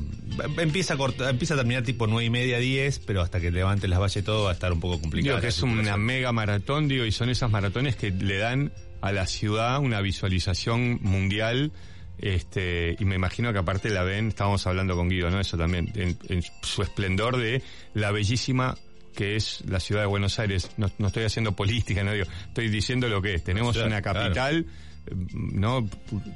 empieza 0.57 0.95
a 0.95 0.97
cortar, 0.97 1.29
empieza 1.29 1.53
a 1.53 1.59
terminar 1.59 1.83
tipo 1.83 2.07
nueve 2.07 2.25
y 2.25 2.31
media, 2.31 2.59
10, 2.59 3.01
pero 3.01 3.21
hasta 3.21 3.39
que 3.39 3.51
levante 3.51 3.87
las 3.87 4.01
valles 4.01 4.25
todo 4.25 4.45
va 4.45 4.51
a 4.51 4.55
estar 4.55 4.73
un 4.73 4.81
poco 4.81 4.99
complicado. 4.99 5.37
Digo 5.37 5.43
que 5.43 5.49
es 5.49 5.63
una 5.63 5.99
mega 5.99 6.33
maratón, 6.33 6.89
digo, 6.89 7.05
y 7.05 7.13
son 7.13 7.29
esas 7.29 7.51
maratones 7.51 7.97
que 7.97 8.11
le 8.11 8.39
dan 8.39 8.73
a 9.03 9.13
la 9.13 9.27
ciudad 9.27 9.79
una 9.81 10.01
visualización 10.01 11.01
mundial. 11.03 11.71
Este, 12.19 12.97
y 12.99 13.05
me 13.05 13.17
imagino 13.17 13.53
que 13.53 13.59
aparte 13.59 13.91
la 13.91 14.03
ven, 14.05 14.29
estábamos 14.29 14.67
hablando 14.67 14.97
con 14.97 15.11
Guido, 15.11 15.29
¿no? 15.29 15.39
Eso 15.39 15.59
también, 15.59 15.93
en, 15.97 16.17
en 16.31 16.43
su 16.63 16.81
esplendor 16.81 17.37
de 17.37 17.61
la 17.93 18.11
bellísima 18.11 18.75
que 19.17 19.35
es 19.35 19.65
la 19.67 19.81
ciudad 19.81 20.03
de 20.03 20.07
Buenos 20.07 20.39
Aires. 20.39 20.71
No, 20.77 20.89
no 20.99 21.09
estoy 21.09 21.25
haciendo 21.25 21.53
política, 21.53 22.05
no 22.05 22.13
digo, 22.13 22.27
estoy 22.47 22.69
diciendo 22.69 23.09
lo 23.09 23.21
que 23.21 23.35
es. 23.35 23.43
Tenemos 23.43 23.73
Claro, 23.75 23.89
una 23.89 24.03
capital, 24.03 24.67
eh, 25.07 25.11
¿no? 25.33 25.89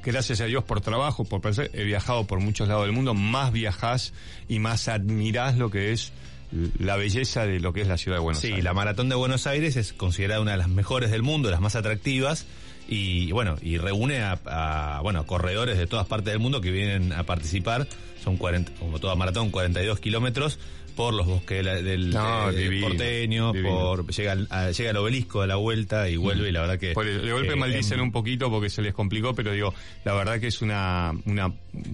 Gracias 0.02 0.40
a 0.40 0.46
Dios 0.46 0.64
por 0.64 0.80
trabajo, 0.80 1.24
por 1.24 1.40
placer, 1.40 1.70
he 1.74 1.84
viajado 1.84 2.26
por 2.26 2.40
muchos 2.40 2.66
lados 2.66 2.86
del 2.86 2.92
mundo, 2.92 3.14
más 3.14 3.52
viajás 3.52 4.12
y 4.48 4.58
más 4.58 4.88
admirás 4.88 5.56
lo 5.56 5.70
que 5.70 5.92
es 5.92 6.12
la 6.80 6.96
belleza 6.96 7.46
de 7.46 7.60
lo 7.60 7.72
que 7.72 7.82
es 7.82 7.86
la 7.86 7.96
ciudad 7.96 8.16
de 8.16 8.22
Buenos 8.22 8.40
sí, 8.40 8.48
Aires. 8.48 8.64
la 8.64 8.72
maratón 8.74 9.08
de 9.08 9.14
Buenos 9.14 9.46
Aires 9.46 9.76
es 9.76 9.92
considerada 9.92 10.40
una 10.40 10.50
de 10.52 10.56
las 10.56 10.68
mejores 10.68 11.12
del 11.12 11.22
mundo, 11.22 11.48
las 11.50 11.60
más 11.60 11.76
atractivas. 11.76 12.46
Y 12.90 13.30
bueno, 13.32 13.56
y 13.62 13.78
reúne 13.78 14.18
a, 14.20 14.38
a, 14.44 15.00
bueno, 15.00 15.24
corredores 15.24 15.78
de 15.78 15.86
todas 15.86 16.06
partes 16.06 16.32
del 16.32 16.40
mundo 16.40 16.60
que 16.60 16.70
vienen 16.72 17.12
a 17.12 17.22
participar. 17.22 17.86
Son 18.22 18.36
40, 18.36 18.72
como 18.80 18.98
toda 18.98 19.14
maratón, 19.14 19.50
42 19.50 20.00
kilómetros 20.00 20.58
por 20.96 21.14
los 21.14 21.26
bosques 21.26 21.58
de 21.58 21.62
la- 21.62 21.74
del 21.80 22.10
No, 22.10 22.50
eh, 22.50 22.56
divino, 22.56 22.88
porteño, 22.88 23.52
divino. 23.52 23.70
por 23.70 24.06
llega 24.12 24.32
al, 24.32 24.48
a- 24.50 24.70
llega 24.72 24.90
al 24.90 24.96
obelisco 24.96 25.40
de 25.40 25.46
la 25.46 25.54
vuelta 25.56 26.08
y 26.10 26.16
vuelve 26.16 26.48
y 26.48 26.52
la 26.52 26.62
verdad 26.62 26.78
que 26.78 26.92
Por 26.92 27.06
el- 27.06 27.24
de 27.24 27.32
golpe 27.32 27.52
eh, 27.52 27.56
maldicen 27.56 28.00
em, 28.00 28.06
un 28.06 28.12
poquito 28.12 28.50
porque 28.50 28.68
se 28.68 28.82
les 28.82 28.92
complicó, 28.92 29.32
pero 29.34 29.52
digo, 29.52 29.72
la 30.04 30.12
verdad 30.14 30.40
que 30.40 30.48
es 30.48 30.60
una, 30.60 31.12
una, 31.26 31.52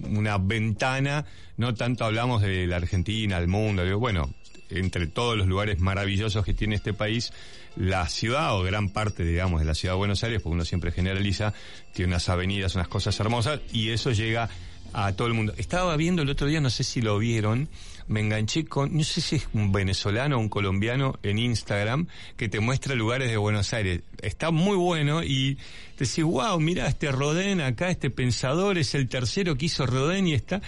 una 0.09 0.37
ventana, 0.39 1.25
no 1.57 1.75
tanto 1.75 2.03
hablamos 2.05 2.41
de 2.41 2.65
la 2.67 2.77
Argentina, 2.77 3.37
el 3.37 3.47
mundo, 3.47 3.85
digo, 3.85 3.99
bueno, 3.99 4.33
entre 4.69 5.07
todos 5.07 5.37
los 5.37 5.47
lugares 5.47 5.79
maravillosos 5.79 6.43
que 6.45 6.53
tiene 6.53 6.75
este 6.75 6.93
país, 6.93 7.31
la 7.75 8.07
ciudad 8.09 8.57
o 8.57 8.63
gran 8.63 8.89
parte, 8.89 9.23
digamos, 9.23 9.59
de 9.59 9.65
la 9.65 9.75
ciudad 9.75 9.93
de 9.93 9.99
Buenos 9.99 10.23
Aires, 10.23 10.41
porque 10.41 10.55
uno 10.55 10.65
siempre 10.65 10.91
generaliza, 10.91 11.53
tiene 11.93 12.09
unas 12.11 12.27
avenidas, 12.29 12.75
unas 12.75 12.87
cosas 12.87 13.19
hermosas, 13.19 13.61
y 13.71 13.89
eso 13.89 14.11
llega 14.11 14.49
a 14.93 15.13
todo 15.13 15.27
el 15.27 15.33
mundo. 15.33 15.53
Estaba 15.57 15.95
viendo 15.95 16.21
el 16.21 16.29
otro 16.29 16.47
día, 16.47 16.61
no 16.61 16.69
sé 16.69 16.83
si 16.83 17.01
lo 17.01 17.19
vieron, 17.19 17.69
me 18.07 18.21
enganché 18.21 18.65
con, 18.65 18.95
no 18.95 19.03
sé 19.03 19.21
si 19.21 19.35
es 19.35 19.47
un 19.53 19.71
venezolano 19.71 20.37
o 20.37 20.39
un 20.39 20.49
colombiano 20.49 21.19
en 21.23 21.39
Instagram 21.39 22.07
que 22.37 22.47
te 22.47 22.59
muestra 22.59 22.95
lugares 22.95 23.29
de 23.29 23.37
Buenos 23.37 23.73
Aires. 23.73 24.01
Está 24.21 24.49
muy 24.51 24.77
bueno 24.77 25.23
y 25.23 25.55
te 25.97 26.05
decís, 26.05 26.23
wow, 26.23 26.59
mira 26.59 26.87
este 26.87 27.11
Rodén 27.11 27.59
acá, 27.59 27.89
este 27.89 28.09
pensador 28.09 28.77
es 28.77 28.95
el 28.95 29.09
tercero 29.09 29.57
que 29.57 29.65
hizo 29.65 29.85
Rodén 29.85 30.27
y 30.27 30.33
está. 30.33 30.61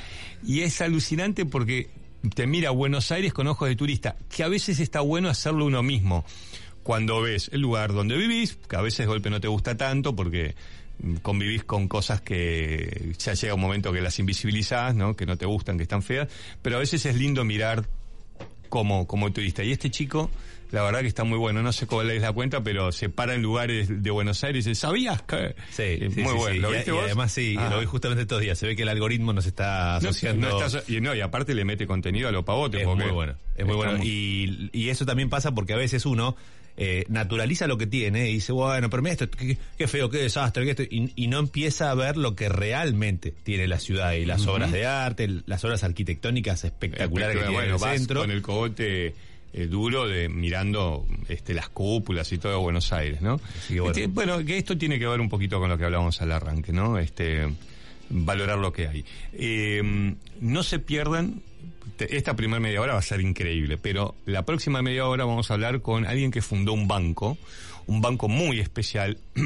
Y 0.46 0.62
es 0.62 0.82
alucinante 0.82 1.46
porque 1.46 1.89
te 2.34 2.48
mira 2.48 2.72
Buenos 2.72 3.12
Aires 3.12 3.34
con 3.34 3.48
ojos 3.48 3.70
de 3.70 3.76
turista, 3.76 4.16
que 4.30 4.44
a 4.44 4.48
veces 4.48 4.80
está 4.80 5.02
bueno 5.02 5.30
hacerlo 5.30 5.66
uno 5.66 5.84
mismo. 5.84 6.26
Cuando 6.84 7.22
ves 7.22 7.50
el 7.54 7.62
lugar 7.62 7.94
donde 7.94 8.18
vivís, 8.18 8.58
que 8.68 8.76
a 8.76 8.82
veces 8.82 9.08
golpe 9.08 9.30
no 9.30 9.40
te 9.40 9.48
gusta 9.48 9.78
tanto 9.78 10.16
porque 10.16 10.56
mm, 11.02 11.16
convivís 11.18 11.64
con 11.64 11.88
cosas 11.88 12.22
que 12.22 13.14
ya 13.18 13.34
llega 13.34 13.54
un 13.54 13.62
momento 13.62 13.94
que 13.94 14.02
las 14.02 14.20
invisibilizás, 14.20 14.96
¿no? 14.96 15.16
Que 15.16 15.26
no 15.26 15.38
te 15.38 15.46
gustan, 15.46 15.78
que 15.78 15.84
están 15.84 16.02
feas, 16.02 16.28
pero 16.62 16.78
a 16.78 16.80
veces 16.80 17.06
es 17.06 17.16
lindo 17.16 17.46
mirar 17.46 17.86
como, 18.70 19.08
como 19.08 19.32
turista. 19.32 19.64
Y 19.64 19.72
este 19.72 19.90
chico, 19.90 20.30
la 20.72 20.84
verdad 20.84 21.02
que 21.02 21.08
está 21.08 21.24
muy 21.24 21.38
bueno, 21.38 21.62
no 21.64 21.72
sé 21.74 21.88
cómo 21.88 22.04
le 22.04 22.14
des 22.14 22.22
la 22.22 22.32
cuenta, 22.32 22.64
pero 22.64 22.92
se 22.92 23.10
para 23.10 23.34
en 23.36 23.42
lugares 23.42 24.04
de 24.04 24.12
Buenos 24.12 24.44
Aires 24.44 24.68
y 24.68 24.76
¿sabías 24.76 25.22
que? 25.24 25.56
Sí, 25.72 25.84
Eh, 25.84 26.10
sí, 26.14 26.22
muy 26.22 26.32
sí, 26.34 26.38
bueno. 26.38 26.54
sí. 26.56 26.60
¿Lo 26.60 26.70
Y- 26.72 26.76
viste 26.76 26.92
y, 26.92 26.94
vos? 26.94 27.04
además 27.06 27.32
sí, 27.32 27.54
lo 27.56 27.80
vi 27.80 27.86
justamente 27.86 28.22
estos 28.24 28.42
días. 28.42 28.58
Se 28.58 28.68
ve 28.68 28.76
que 28.76 28.84
el 28.84 28.90
algoritmo 28.90 29.34
nos 29.34 29.46
está 29.46 29.96
asociando. 29.98 30.48
no 30.50 30.64
está 30.64 30.80
aso- 30.80 30.84
y, 30.92 31.02
no, 31.02 31.16
y 31.16 31.22
aparte 31.22 31.54
le 31.56 31.66
mete 31.66 31.88
contenido 31.88 32.28
a 32.30 32.32
lo 32.32 32.46
pavote. 32.46 32.82
Es 32.82 32.88
muy 32.88 33.06
bueno, 33.12 33.36
es 33.56 33.66
muy 33.66 33.76
bueno. 33.76 33.98
muy- 33.98 34.08
Y, 34.08 34.70
y 34.72 34.90
eso 34.90 35.06
también 35.06 35.30
pasa 35.30 35.54
porque 35.54 35.74
a 35.74 35.78
veces 35.78 36.06
uno 36.06 36.36
eh, 36.82 37.04
naturaliza 37.10 37.68
lo 37.68 37.78
que 37.78 37.88
tiene 37.88 38.30
y 38.30 38.36
dice, 38.36 38.54
bueno, 38.54 38.90
pero 38.90 39.04
mira 39.04 39.12
esto, 39.12 39.30
qué, 39.30 39.58
qué 39.78 39.88
feo, 39.90 40.10
qué 40.10 40.20
desastre, 40.20 40.64
qué 40.64 40.70
esto, 40.72 40.84
y, 40.84 41.12
y 41.14 41.28
no 41.28 41.38
empieza 41.40 41.92
a 41.92 41.94
ver 41.96 42.16
lo 42.16 42.36
que 42.36 42.48
realmente 42.48 43.34
tiene 43.44 43.68
la 43.68 43.80
ciudad 43.80 44.14
y 44.14 44.24
las 44.24 44.48
obras 44.48 44.72
de 44.72 44.86
arte, 44.86 45.28
las 45.46 45.62
obras 45.66 45.84
arquitectónicas 45.84 46.64
espectaculares 46.64 47.36
que 47.36 47.42
tiene 47.44 47.54
bueno, 47.54 47.74
el 47.76 47.98
centro. 48.00 48.22
con 48.22 48.32
el 48.32 48.42
cogote 48.42 49.14
eh, 49.53 49.65
duro 49.68 50.08
de 50.08 50.29
mirando 50.29 51.06
este, 51.27 51.53
las 51.53 51.70
cúpulas 51.70 52.32
y 52.32 52.38
todo 52.38 52.51
de 52.53 52.58
Buenos 52.60 52.91
Aires, 52.94 53.22
¿no? 53.22 53.39
que 53.68 53.79
bueno. 53.79 53.96
Este, 53.96 54.08
bueno, 54.08 54.44
que 54.46 54.58
esto 54.58 54.77
tiene 54.77 55.00
que 55.00 55.08
ver 55.08 55.20
un 55.22 55.29
poquito 55.29 55.60
con 55.60 55.70
lo 55.70 55.77
que 55.77 55.86
hablábamos 55.86 56.22
al 56.22 56.32
arranque, 56.32 56.72
¿no? 56.74 56.98
Este, 56.98 57.48
valorar 58.10 58.58
lo 58.60 58.72
que 58.74 58.88
hay. 58.88 59.06
Eh, 59.34 60.15
no 60.41 60.63
se 60.63 60.79
pierdan. 60.79 61.41
te- 61.98 62.15
Esta 62.18 62.36
primera 62.36 62.60
media 62.60 62.82
hora 62.82 62.94
va 62.94 63.00
a 63.00 63.03
ser 63.03 63.22
increíble, 63.22 63.77
pero 63.77 64.15
la 64.25 64.46
próxima 64.46 64.82
media 64.82 65.06
hora 65.08 65.25
vamos 65.25 65.50
a 65.51 65.56
hablar 65.56 65.82
con 65.82 66.06
alguien 66.06 66.32
que 66.32 66.41
fundó 66.41 66.74
un 66.74 66.88
banco, 66.88 67.38
un 67.88 68.01
banco 68.01 68.27
muy 68.27 68.60
especial. 68.60 69.18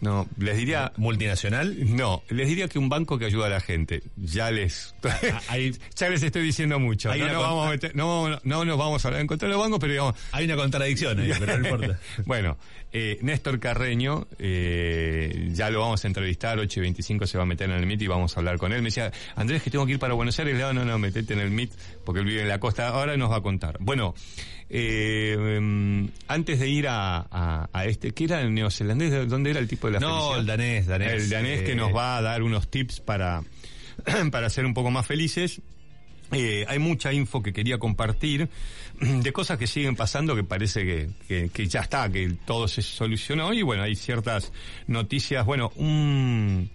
No, 0.00 0.28
les 0.38 0.56
diría... 0.56 0.92
¿Multinacional? 0.96 1.96
No, 1.96 2.22
les 2.28 2.46
diría 2.48 2.68
que 2.68 2.78
un 2.78 2.88
banco 2.88 3.18
que 3.18 3.24
ayuda 3.24 3.46
a 3.46 3.50
la 3.50 3.60
gente. 3.60 4.02
Ya 4.16 4.50
les... 4.50 4.94
ya 5.96 6.08
les 6.10 6.22
estoy 6.22 6.42
diciendo 6.42 6.78
mucho. 6.78 7.10
Hay 7.10 7.20
No, 7.20 7.26
con- 7.28 7.36
vamos 7.38 7.66
a 7.66 7.70
meter- 7.70 7.96
no, 7.96 8.38
no 8.44 8.64
nos 8.64 8.78
vamos 8.78 9.04
a 9.04 9.08
hablar 9.08 9.20
en 9.22 9.26
contra 9.26 9.48
de 9.48 9.54
los 9.54 9.62
bancos, 9.62 9.78
pero 9.80 9.92
digamos... 9.92 10.14
Hay 10.32 10.44
una 10.44 10.56
contradicción 10.56 11.18
ahí, 11.18 11.32
pero 11.38 11.58
no 11.58 11.64
importa. 11.68 11.98
bueno, 12.26 12.58
eh, 12.92 13.18
Néstor 13.22 13.58
Carreño, 13.58 14.26
eh, 14.38 15.48
ya 15.52 15.70
lo 15.70 15.80
vamos 15.80 16.04
a 16.04 16.08
entrevistar, 16.08 16.58
8 16.58 16.80
y 16.80 16.82
25 16.82 17.26
se 17.26 17.38
va 17.38 17.44
a 17.44 17.46
meter 17.46 17.70
en 17.70 17.76
el 17.76 17.86
MIT 17.86 18.02
y 18.02 18.06
vamos 18.06 18.36
a 18.36 18.40
hablar 18.40 18.58
con 18.58 18.72
él. 18.72 18.82
Me 18.82 18.88
decía, 18.88 19.10
Andrés, 19.34 19.62
que 19.62 19.70
tengo 19.70 19.86
que 19.86 19.92
ir 19.92 19.98
para 19.98 20.14
Buenos 20.14 20.38
Aires. 20.38 20.54
Le 20.54 20.58
digo, 20.60 20.72
no, 20.72 20.84
no, 20.84 20.98
metete 20.98 21.32
en 21.34 21.40
el 21.40 21.50
MIT, 21.50 21.72
porque 22.04 22.20
él 22.20 22.26
vive 22.26 22.42
en 22.42 22.48
la 22.48 22.60
costa. 22.60 22.88
Ahora 22.88 23.16
nos 23.16 23.30
va 23.30 23.36
a 23.36 23.40
contar. 23.42 23.76
Bueno, 23.80 24.14
eh, 24.68 25.36
em, 25.56 26.08
antes 26.28 26.58
de 26.58 26.68
ir 26.68 26.88
a, 26.88 27.18
a- 27.30 27.68
a 27.72 27.84
este, 27.86 28.10
¿qué 28.12 28.24
era 28.24 28.40
el 28.40 28.52
neozelandés? 28.54 29.10
¿De 29.10 29.26
¿Dónde 29.26 29.50
era 29.50 29.60
el 29.60 29.68
tipo 29.68 29.86
de 29.86 29.94
la 29.94 30.00
No, 30.00 30.08
felicidad? 30.32 30.38
el 30.40 30.46
danés, 30.46 30.86
danés. 30.86 31.12
El 31.22 31.30
danés 31.30 31.62
que 31.62 31.72
Eh, 31.72 31.76
nos 31.76 31.94
va 31.94 32.16
a 32.18 32.22
dar 32.22 32.42
unos 32.42 32.68
tips 32.68 33.00
para, 33.00 33.42
para 34.32 34.50
ser 34.50 34.66
un 34.66 34.74
poco 34.74 34.90
más 34.90 35.06
felices. 35.06 35.60
Eh, 36.32 36.64
hay 36.66 36.80
mucha 36.80 37.12
info 37.12 37.40
que 37.40 37.52
quería 37.52 37.78
compartir 37.78 38.48
de 39.00 39.32
cosas 39.32 39.58
que 39.58 39.68
siguen 39.68 39.94
pasando 39.94 40.34
que 40.34 40.42
parece 40.42 40.84
que, 40.84 41.08
que, 41.28 41.50
que 41.52 41.66
ya 41.68 41.80
está, 41.82 42.10
que 42.10 42.34
todo 42.44 42.66
se 42.66 42.82
solucionó 42.82 43.52
y 43.52 43.62
bueno, 43.62 43.84
hay 43.84 43.94
ciertas 43.94 44.52
noticias. 44.88 45.46
Bueno, 45.46 45.70
un... 45.76 46.68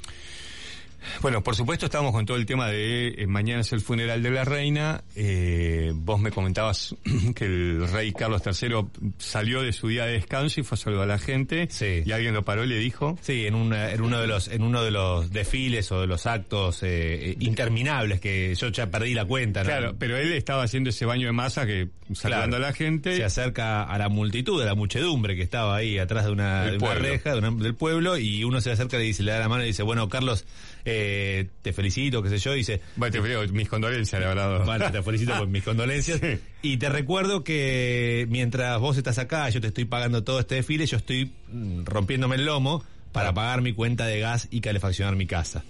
Bueno, 1.22 1.44
por 1.44 1.56
supuesto 1.56 1.86
estamos 1.86 2.12
con 2.12 2.26
todo 2.26 2.38
el 2.38 2.46
tema 2.46 2.68
de 2.68 3.10
eh, 3.18 3.28
mañana 3.28 3.62
es 3.62 3.72
el 3.74 3.82
funeral 3.82 4.22
de 4.24 4.30
la 4.32 4.46
reina. 4.46 5.04
Eh, 5.16 5.92
vos 5.96 6.20
me 6.20 6.32
comentabas 6.32 6.96
que 7.36 7.46
el 7.46 7.88
rey 7.92 8.12
Carlos 8.12 8.42
III 8.46 8.76
salió 9.18 9.62
de 9.62 9.74
su 9.74 9.88
día 9.88 10.06
de 10.06 10.14
descanso 10.14 10.60
y 10.60 10.64
fue 10.64 10.76
a 10.76 10.80
saludar 10.80 11.04
a 11.04 11.08
la 11.14 11.20
gente. 11.20 11.68
Y 12.06 12.12
alguien 12.12 12.34
lo 12.34 12.44
paró 12.44 12.64
y 12.64 12.68
le 12.68 12.78
dijo. 12.78 13.18
Sí, 13.22 13.46
en, 13.46 13.56
una, 13.56 13.92
en 13.92 14.02
uno 14.02 14.20
de 14.20 14.28
los 14.28 14.48
en 14.48 14.62
uno 14.64 14.84
de 14.84 14.92
los 14.92 15.32
desfiles 15.32 15.92
o 15.92 16.02
de 16.02 16.08
los 16.08 16.26
actos 16.26 16.84
eh, 16.84 17.32
eh, 17.32 17.36
interminables 17.40 18.20
que 18.20 18.54
yo 18.56 18.70
ya 18.70 18.90
perdí 18.90 19.14
la 19.14 19.26
cuenta. 19.26 19.62
¿no? 19.64 19.70
Claro, 19.70 19.96
pero 19.98 20.18
él 20.18 20.32
estaba 20.34 20.64
haciendo 20.64 20.90
ese 20.92 21.06
baño 21.06 21.28
de 21.28 21.34
masa 21.34 21.66
que 21.66 21.90
saludando 22.14 22.58
Claro. 22.58 22.66
a 22.66 22.70
la 22.70 22.74
gente. 22.76 23.16
Se 23.16 23.24
acerca 23.24 23.84
a 23.84 23.98
la 23.98 24.10
multitud, 24.10 24.62
a 24.62 24.66
la 24.66 24.76
muchedumbre 24.76 25.36
que 25.36 25.42
estaba 25.44 25.76
ahí 25.76 25.98
atrás 25.98 26.26
de 26.26 26.32
una, 26.32 26.64
de 26.66 26.78
una 26.78 26.94
reja 26.96 27.34
de 27.34 27.40
una- 27.40 27.52
del 27.52 27.76
pueblo 27.76 28.18
y 28.18 28.44
uno 28.44 28.62
se 28.62 28.72
acerca 28.72 28.98
y 28.98 29.00
le 29.02 29.06
dice, 29.08 29.24
le 29.24 29.32
da 29.32 29.40
la 29.40 29.50
mano 29.50 29.64
y 29.64 29.68
dice, 29.68 29.84
bueno, 29.84 30.08
Carlos, 30.10 30.46
eh, 30.86 31.48
te 31.62 31.74
felicito, 31.74 32.22
qué 32.22 32.30
sé 32.30 32.38
yo, 32.38 32.54
dice... 32.54 32.82
Bueno, 32.96 33.12
te 33.12 33.22
felicito, 33.22 33.54
mis 33.54 33.70
condolencias, 33.70 34.22
la 34.22 34.48
verdad. 34.48 34.92
Te 34.92 35.04
felicito 35.04 35.38
por 35.38 35.48
mis 35.48 35.64
condolencias. 35.64 36.22
Y 36.64 36.78
te 36.78 36.90
recuerdo 36.90 37.44
que 37.44 38.28
mientras 38.30 38.80
vos 38.80 38.96
estás 38.96 39.18
acá, 39.18 39.50
yo 39.50 39.60
te 39.62 39.68
estoy 39.68 39.86
pagando 39.86 40.24
todo 40.24 40.40
este 40.40 40.56
desfile, 40.56 40.86
yo 40.86 40.98
estoy 40.98 41.32
mm, 41.52 41.86
rompiéndome 41.86 42.36
el 42.36 42.46
lomo 42.46 42.84
para 43.12 43.34
pagar 43.34 43.62
mi 43.62 43.74
cuenta 43.74 44.06
de 44.06 44.20
gas 44.20 44.48
y 44.52 44.62
calefaccionar 44.62 45.16
mi 45.16 45.26
casa. 45.28 45.64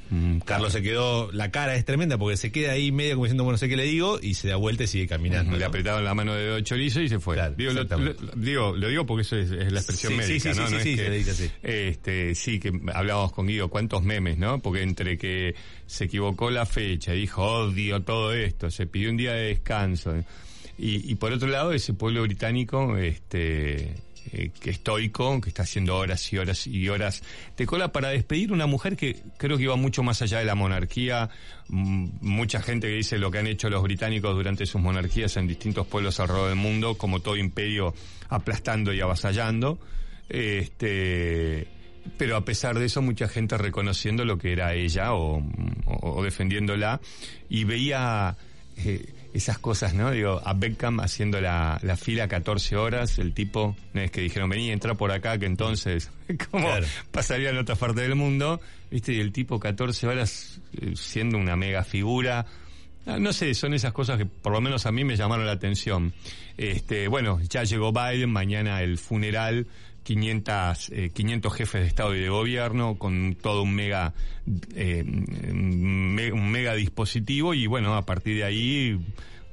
Carlos 0.46 0.74
se 0.74 0.82
quedó, 0.82 1.32
la 1.32 1.50
cara 1.52 1.76
es 1.76 1.86
tremenda 1.86 2.18
porque 2.18 2.38
se 2.38 2.52
queda 2.52 2.74
ahí 2.74 2.92
medio 2.92 3.16
como 3.16 3.26
diciendo, 3.26 3.44
bueno, 3.44 3.54
no 3.54 3.58
sé 3.58 3.68
qué 3.70 3.76
le 3.78 3.84
digo, 3.84 4.20
y 4.22 4.36
se 4.36 4.50
da 4.50 4.56
vuelta 4.58 4.84
y 4.84 4.88
sigue 4.88 5.08
caminando. 5.08 5.54
Le 5.54 5.60
¿no? 5.60 5.66
apretaron 5.66 6.04
la 6.04 6.14
mano 6.14 6.34
de 6.36 6.64
chorizo 6.64 7.02
y 7.02 7.10
se 7.10 7.20
fue. 7.20 7.38
digo, 7.58 7.74
lo, 7.74 7.84
digo, 8.36 8.76
lo 8.76 8.88
digo 8.88 9.06
porque 9.06 9.24
eso 9.24 9.38
es, 9.38 9.50
es 9.52 9.72
la 9.72 9.80
expresión 9.80 10.14
Sí, 10.14 10.18
médica, 10.20 10.54
sí, 10.54 10.60
¿no? 10.60 10.68
sí, 10.68 10.70
No 10.70 10.70
sí, 10.70 10.76
es 10.78 10.84
sí, 10.84 10.96
que- 10.96 11.10
le 11.10 11.18
dice 11.18 11.32
así. 11.32 11.52
Este, 11.64 12.36
sí, 12.36 12.60
que 12.60 12.72
hablábamos 12.94 13.32
con 13.34 13.48
Guido, 13.48 13.70
cuántos 13.70 14.04
memes, 14.04 14.38
¿no? 14.38 14.60
Porque 14.60 14.84
entre 14.84 15.18
que 15.18 15.56
se 15.88 16.06
equivocó 16.06 16.52
la 16.52 16.66
fecha, 16.66 17.14
dijo, 17.14 17.44
odio 17.44 18.02
todo 18.02 18.34
esto, 18.34 18.70
se 18.70 18.86
pidió 18.88 19.10
un 19.10 19.18
día 19.18 19.34
de 19.34 19.48
descanso. 19.48 20.14
Y, 20.78 21.12
y 21.12 21.16
por 21.16 21.32
otro 21.32 21.48
lado, 21.48 21.74
ese 21.74 21.94
pueblo 21.94 22.22
británico, 22.24 22.98
este, 22.98 23.94
eh, 24.34 24.52
estoico, 24.66 25.40
que 25.42 25.50
está 25.50 25.64
haciendo 25.64 25.98
horas 25.98 26.32
y 26.32 26.38
horas 26.38 26.68
y 26.68 26.88
horas 26.90 27.24
de 27.58 27.66
cola 27.66 27.92
para 27.92 28.10
despedir 28.10 28.52
una 28.52 28.66
mujer 28.68 28.96
que 28.96 29.18
creo 29.38 29.58
que 29.58 29.64
iba 29.64 29.76
mucho 29.76 30.04
más 30.04 30.22
allá 30.22 30.40
de 30.40 30.46
la 30.46 30.56
monarquía. 30.56 31.30
Mm, 31.70 32.08
Mucha 32.22 32.62
gente 32.62 32.88
que 32.88 32.94
dice 32.96 33.18
lo 33.18 33.32
que 33.32 33.40
han 33.40 33.48
hecho 33.48 33.70
los 33.70 33.82
británicos 33.84 34.34
durante 34.36 34.66
sus 34.66 34.82
monarquías 34.82 35.36
en 35.38 35.48
distintos 35.48 35.88
pueblos 35.88 36.20
alrededor 36.20 36.50
del 36.50 36.58
mundo, 36.58 36.96
como 36.98 37.20
todo 37.20 37.36
imperio 37.38 37.94
aplastando 38.30 38.94
y 38.94 39.02
avasallando. 39.02 39.80
Este, 40.30 41.68
pero 42.18 42.36
a 42.36 42.46
pesar 42.46 42.80
de 42.80 42.86
eso, 42.86 43.02
mucha 43.02 43.28
gente 43.28 43.58
reconociendo 43.58 44.26
lo 44.26 44.38
que 44.38 44.54
era 44.54 44.74
ella 44.74 45.14
o, 45.14 45.38
o- 45.86 46.12
o 46.20 46.24
defendiéndola 46.24 47.00
y 47.50 47.64
veía 47.64 48.36
eh, 48.78 49.06
esas 49.34 49.58
cosas, 49.60 49.94
¿no? 49.94 50.12
Digo, 50.12 50.42
a 50.44 50.54
Beckham 50.54 51.00
haciendo 51.00 51.40
la, 51.42 51.80
la 51.84 51.96
fila 51.98 52.28
14 52.28 52.76
horas, 52.76 53.18
el 53.20 53.34
tipo, 53.34 53.76
no 53.94 54.02
es 54.02 54.12
que 54.12 54.22
dijeron, 54.22 54.50
vení, 54.50 54.72
entra 54.72 54.96
por 54.96 55.12
acá, 55.12 55.38
que 55.38 55.46
entonces, 55.46 56.12
como 56.52 56.68
Claro. 56.68 56.86
pasaría 57.12 57.50
en 57.50 57.58
otra 57.58 57.76
parte 57.76 58.02
del 58.02 58.16
mundo, 58.16 58.60
¿viste? 58.90 59.14
Y 59.14 59.20
el 59.20 59.32
tipo 59.32 59.60
14 59.60 60.08
horas 60.08 60.60
eh, 60.82 60.94
siendo 60.96 61.38
una 61.38 61.56
mega 61.56 61.84
figura. 61.84 62.46
Ah, 63.06 63.18
No 63.20 63.34
sé, 63.34 63.54
son 63.54 63.74
esas 63.74 63.94
cosas 63.94 64.18
que 64.18 64.26
por 64.26 64.52
lo 64.52 64.62
menos 64.62 64.86
a 64.86 64.92
mí 64.92 65.04
me 65.04 65.16
llamaron 65.16 65.46
la 65.46 65.54
atención. 65.54 66.14
Este, 66.58 67.08
bueno, 67.08 67.40
ya 67.50 67.64
llegó 67.64 67.92
Biden, 67.92 68.30
mañana 68.30 68.82
el 68.84 68.98
funeral, 68.98 69.66
500, 70.04 70.90
eh, 70.92 71.12
500 71.14 71.54
jefes 71.54 71.82
de 71.82 71.88
Estado 71.88 72.16
y 72.16 72.20
de 72.20 72.30
Gobierno 72.30 72.96
con 72.98 73.36
todo 73.36 73.64
un 73.64 73.74
mega, 73.74 74.14
eh, 74.76 75.04
me- 75.06 76.32
un 76.32 76.50
mega 76.52 76.74
dispositivo 76.76 77.54
y 77.54 77.68
bueno, 77.68 77.96
a 77.96 78.06
partir 78.06 78.38
de 78.38 78.44
ahí 78.44 79.00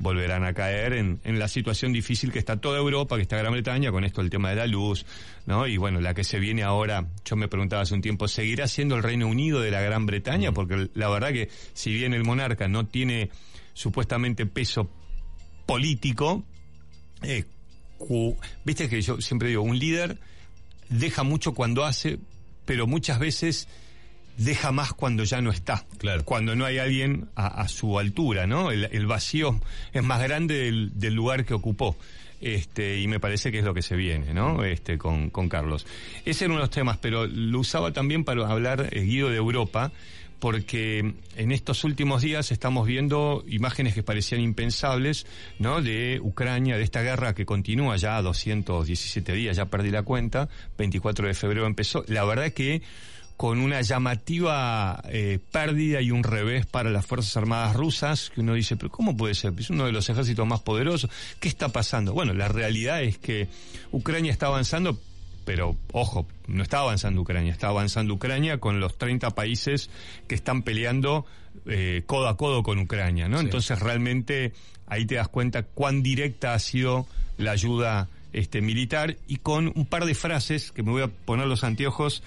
volverán 0.00 0.44
a 0.44 0.52
caer 0.54 0.92
en, 0.92 1.20
en 1.24 1.38
la 1.40 1.48
situación 1.48 1.92
difícil 1.92 2.30
que 2.30 2.38
está 2.38 2.60
toda 2.60 2.78
Europa, 2.78 3.16
que 3.16 3.22
está 3.22 3.36
Gran 3.36 3.52
Bretaña, 3.52 3.90
con 3.90 4.04
esto 4.04 4.20
el 4.20 4.30
tema 4.30 4.50
de 4.50 4.56
la 4.56 4.66
luz, 4.68 5.04
¿no? 5.46 5.66
Y 5.66 5.76
bueno, 5.76 6.00
la 6.00 6.14
que 6.14 6.22
se 6.22 6.38
viene 6.38 6.62
ahora, 6.62 7.08
yo 7.24 7.34
me 7.34 7.48
preguntaba 7.48 7.82
hace 7.82 7.94
un 7.94 8.00
tiempo, 8.00 8.28
¿seguirá 8.28 8.68
siendo 8.68 8.94
el 8.96 9.02
Reino 9.02 9.26
Unido 9.26 9.60
de 9.60 9.72
la 9.72 9.80
Gran 9.80 10.06
Bretaña? 10.06 10.52
Porque 10.52 10.88
la 10.94 11.08
verdad 11.08 11.32
que 11.32 11.48
si 11.72 11.92
bien 11.92 12.14
el 12.14 12.22
monarca 12.24 12.68
no 12.68 12.86
tiene 12.86 13.30
supuestamente 13.74 14.46
peso 14.46 14.88
político, 15.66 16.44
eh, 17.22 17.44
viste 18.64 18.88
que 18.88 19.02
yo 19.02 19.20
siempre 19.20 19.48
digo, 19.48 19.62
un 19.62 19.78
líder 19.78 20.16
deja 20.88 21.22
mucho 21.22 21.54
cuando 21.54 21.84
hace, 21.84 22.18
pero 22.64 22.86
muchas 22.86 23.18
veces 23.18 23.68
deja 24.36 24.72
más 24.72 24.92
cuando 24.92 25.24
ya 25.24 25.40
no 25.40 25.50
está. 25.50 25.84
Claro. 25.98 26.24
Cuando 26.24 26.54
no 26.54 26.64
hay 26.64 26.78
alguien 26.78 27.28
a, 27.34 27.46
a 27.62 27.68
su 27.68 27.98
altura, 27.98 28.46
¿no? 28.46 28.70
El, 28.70 28.88
el 28.92 29.06
vacío 29.06 29.60
es 29.92 30.02
más 30.02 30.22
grande 30.22 30.54
del, 30.54 30.92
del 30.94 31.14
lugar 31.14 31.44
que 31.44 31.54
ocupó. 31.54 31.96
Este, 32.40 33.00
y 33.00 33.08
me 33.08 33.18
parece 33.18 33.50
que 33.50 33.58
es 33.58 33.64
lo 33.64 33.74
que 33.74 33.82
se 33.82 33.96
viene, 33.96 34.32
¿no? 34.32 34.64
Este, 34.64 34.96
con, 34.96 35.28
con 35.30 35.48
Carlos. 35.48 35.86
Ese 36.24 36.44
era 36.44 36.52
uno 36.52 36.60
de 36.60 36.66
los 36.66 36.70
temas, 36.70 36.98
pero 36.98 37.26
lo 37.26 37.58
usaba 37.58 37.92
también 37.92 38.22
para 38.22 38.48
hablar, 38.48 38.88
eh, 38.92 39.00
Guido, 39.00 39.28
de 39.28 39.36
Europa, 39.36 39.90
porque 40.40 41.14
en 41.36 41.52
estos 41.52 41.84
últimos 41.84 42.22
días 42.22 42.52
estamos 42.52 42.86
viendo 42.86 43.44
imágenes 43.48 43.94
que 43.94 44.02
parecían 44.02 44.40
impensables, 44.40 45.26
¿no? 45.58 45.82
De 45.82 46.20
Ucrania, 46.22 46.76
de 46.76 46.84
esta 46.84 47.02
guerra 47.02 47.34
que 47.34 47.46
continúa 47.46 47.96
ya 47.96 48.16
a 48.16 48.22
217 48.22 49.32
días, 49.32 49.56
ya 49.56 49.66
perdí 49.66 49.90
la 49.90 50.02
cuenta, 50.02 50.48
24 50.76 51.26
de 51.26 51.34
febrero 51.34 51.66
empezó. 51.66 52.04
La 52.06 52.24
verdad 52.24 52.52
que 52.52 52.82
con 53.38 53.60
una 53.60 53.80
llamativa 53.82 55.00
eh, 55.08 55.38
pérdida 55.52 56.00
y 56.00 56.10
un 56.10 56.24
revés 56.24 56.66
para 56.66 56.90
las 56.90 57.06
Fuerzas 57.06 57.36
Armadas 57.36 57.76
rusas, 57.76 58.32
que 58.34 58.40
uno 58.40 58.54
dice, 58.54 58.76
pero 58.76 58.90
¿cómo 58.90 59.16
puede 59.16 59.36
ser? 59.36 59.54
Es 59.56 59.70
uno 59.70 59.86
de 59.86 59.92
los 59.92 60.10
ejércitos 60.10 60.44
más 60.44 60.60
poderosos. 60.60 61.08
¿Qué 61.38 61.46
está 61.46 61.68
pasando? 61.68 62.12
Bueno, 62.12 62.34
la 62.34 62.48
realidad 62.48 63.00
es 63.00 63.16
que 63.16 63.46
Ucrania 63.92 64.32
está 64.32 64.46
avanzando, 64.46 64.98
pero 65.48 65.74
ojo, 65.92 66.26
no 66.46 66.62
está 66.62 66.80
avanzando 66.80 67.22
Ucrania, 67.22 67.52
está 67.52 67.68
avanzando 67.68 68.12
Ucrania 68.12 68.60
con 68.60 68.80
los 68.80 68.98
30 68.98 69.30
países 69.30 69.88
que 70.26 70.34
están 70.34 70.62
peleando 70.62 71.24
eh, 71.64 72.02
codo 72.04 72.28
a 72.28 72.36
codo 72.36 72.62
con 72.62 72.78
Ucrania, 72.78 73.30
¿no? 73.30 73.38
Sí. 73.38 73.46
Entonces 73.46 73.80
realmente 73.80 74.52
ahí 74.86 75.06
te 75.06 75.14
das 75.14 75.28
cuenta 75.28 75.62
cuán 75.62 76.02
directa 76.02 76.52
ha 76.52 76.58
sido 76.58 77.06
la 77.38 77.52
ayuda 77.52 78.10
este, 78.34 78.60
militar 78.60 79.16
y 79.26 79.36
con 79.38 79.72
un 79.74 79.86
par 79.86 80.04
de 80.04 80.14
frases 80.14 80.70
que 80.70 80.82
me 80.82 80.90
voy 80.90 81.00
a 81.00 81.08
poner 81.08 81.46
los 81.46 81.64
anteojos 81.64 82.22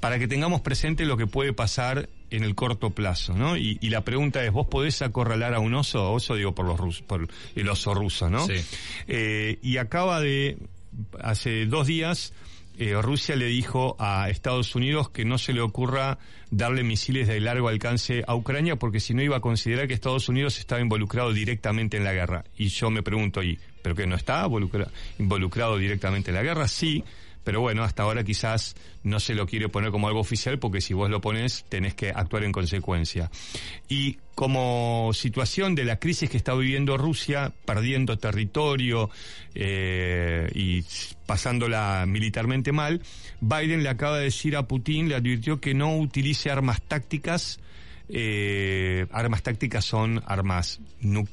para 0.00 0.18
que 0.18 0.28
tengamos 0.28 0.60
presente 0.60 1.06
lo 1.06 1.16
que 1.16 1.26
puede 1.26 1.54
pasar 1.54 2.10
en 2.28 2.44
el 2.44 2.54
corto 2.54 2.90
plazo, 2.90 3.32
¿no? 3.32 3.56
Y, 3.56 3.78
y 3.80 3.88
la 3.88 4.02
pregunta 4.02 4.44
es, 4.44 4.52
¿vos 4.52 4.66
podés 4.66 5.00
acorralar 5.00 5.54
a 5.54 5.60
un 5.60 5.72
oso? 5.72 6.12
Oso 6.12 6.34
digo 6.34 6.54
por 6.54 6.66
los 6.66 6.78
rusos, 6.78 7.00
por 7.00 7.26
el 7.54 7.68
oso 7.70 7.94
ruso, 7.94 8.28
¿no? 8.28 8.46
Sí. 8.46 8.62
Eh, 9.08 9.58
y 9.62 9.78
acaba 9.78 10.20
de 10.20 10.58
hace 11.20 11.64
dos 11.64 11.86
días 11.86 12.34
eh, 12.78 12.94
Rusia 13.00 13.36
le 13.36 13.46
dijo 13.46 13.96
a 13.98 14.28
Estados 14.30 14.74
Unidos 14.74 15.10
que 15.10 15.24
no 15.24 15.38
se 15.38 15.52
le 15.52 15.60
ocurra 15.60 16.18
darle 16.50 16.82
misiles 16.84 17.26
de 17.28 17.40
largo 17.40 17.68
alcance 17.68 18.22
a 18.26 18.34
Ucrania 18.34 18.76
porque 18.76 19.00
si 19.00 19.14
no 19.14 19.22
iba 19.22 19.36
a 19.36 19.40
considerar 19.40 19.88
que 19.88 19.94
Estados 19.94 20.28
Unidos 20.28 20.58
estaba 20.58 20.80
involucrado 20.80 21.32
directamente 21.32 21.96
en 21.96 22.04
la 22.04 22.12
guerra. 22.12 22.44
Y 22.56 22.68
yo 22.68 22.90
me 22.90 23.02
pregunto, 23.02 23.42
¿y 23.42 23.58
pero 23.82 23.94
que 23.94 24.06
no 24.06 24.16
está 24.16 24.46
involucra- 24.46 24.88
involucrado 25.18 25.78
directamente 25.78 26.30
en 26.30 26.34
la 26.36 26.42
guerra? 26.42 26.68
Sí, 26.68 27.04
pero 27.46 27.60
bueno, 27.60 27.84
hasta 27.84 28.02
ahora 28.02 28.24
quizás 28.24 28.74
no 29.04 29.20
se 29.20 29.34
lo 29.36 29.46
quiere 29.46 29.68
poner 29.68 29.92
como 29.92 30.08
algo 30.08 30.18
oficial 30.18 30.58
porque 30.58 30.80
si 30.80 30.92
vos 30.94 31.08
lo 31.08 31.20
pones 31.20 31.64
tenés 31.68 31.94
que 31.94 32.10
actuar 32.10 32.42
en 32.42 32.50
consecuencia. 32.50 33.30
Y 33.88 34.18
como 34.34 35.12
situación 35.14 35.76
de 35.76 35.84
la 35.84 36.00
crisis 36.00 36.28
que 36.28 36.36
está 36.36 36.54
viviendo 36.54 36.96
Rusia, 36.98 37.52
perdiendo 37.64 38.18
territorio 38.18 39.08
eh, 39.54 40.50
y 40.54 40.82
pasándola 41.24 42.04
militarmente 42.06 42.72
mal, 42.72 43.00
Biden 43.40 43.82
le 43.84 43.88
acaba 43.90 44.18
de 44.18 44.24
decir 44.24 44.56
a 44.56 44.66
Putin, 44.66 45.08
le 45.08 45.14
advirtió 45.14 45.60
que 45.60 45.72
no 45.72 45.96
utilice 45.96 46.50
armas 46.50 46.82
tácticas. 46.82 47.60
eh, 48.08 49.06
armas 49.12 49.42
tácticas 49.42 49.84
son 49.84 50.22
armas 50.26 50.80
nu- 51.00 51.26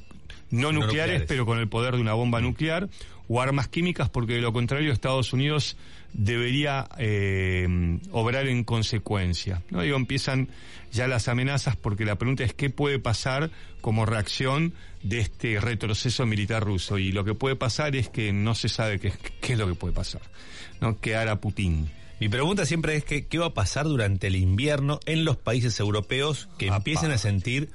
no, 0.50 0.70
No 0.70 0.72
nucleares, 0.72 0.90
nucleares. 1.20 1.26
pero 1.28 1.46
con 1.46 1.58
el 1.58 1.68
poder 1.68 1.94
de 1.96 2.00
una 2.00 2.14
bomba 2.14 2.40
nuclear, 2.40 2.88
o 3.28 3.40
armas 3.40 3.68
químicas, 3.68 4.08
porque 4.08 4.34
de 4.34 4.40
lo 4.40 4.52
contrario 4.52 4.92
Estados 4.92 5.32
Unidos 5.32 5.76
debería 6.12 6.88
eh, 6.98 7.98
obrar 8.10 8.46
en 8.46 8.64
consecuencia. 8.64 9.62
¿no? 9.70 9.82
Digo, 9.82 9.96
empiezan 9.96 10.48
ya 10.92 11.08
las 11.08 11.28
amenazas 11.28 11.76
porque 11.76 12.04
la 12.04 12.16
pregunta 12.16 12.44
es 12.44 12.54
qué 12.54 12.70
puede 12.70 12.98
pasar 12.98 13.50
como 13.80 14.06
reacción 14.06 14.74
de 15.02 15.20
este 15.20 15.60
retroceso 15.60 16.24
militar 16.26 16.64
ruso. 16.64 16.98
Y 16.98 17.12
lo 17.12 17.24
que 17.24 17.34
puede 17.34 17.56
pasar 17.56 17.96
es 17.96 18.08
que 18.08 18.32
no 18.32 18.54
se 18.54 18.68
sabe 18.68 19.00
qué, 19.00 19.12
qué 19.40 19.54
es 19.54 19.58
lo 19.58 19.66
que 19.66 19.74
puede 19.74 19.94
pasar. 19.94 20.22
¿no? 20.80 21.00
¿Qué 21.00 21.16
hará 21.16 21.40
Putin? 21.40 21.90
Mi 22.20 22.28
pregunta 22.28 22.64
siempre 22.64 22.96
es 22.96 23.04
que, 23.04 23.26
qué 23.26 23.38
va 23.38 23.46
a 23.46 23.54
pasar 23.54 23.86
durante 23.86 24.28
el 24.28 24.36
invierno 24.36 25.00
en 25.04 25.24
los 25.24 25.36
países 25.36 25.78
europeos 25.80 26.48
que 26.58 26.68
empiecen 26.68 27.10
a 27.10 27.18
sentir 27.18 27.70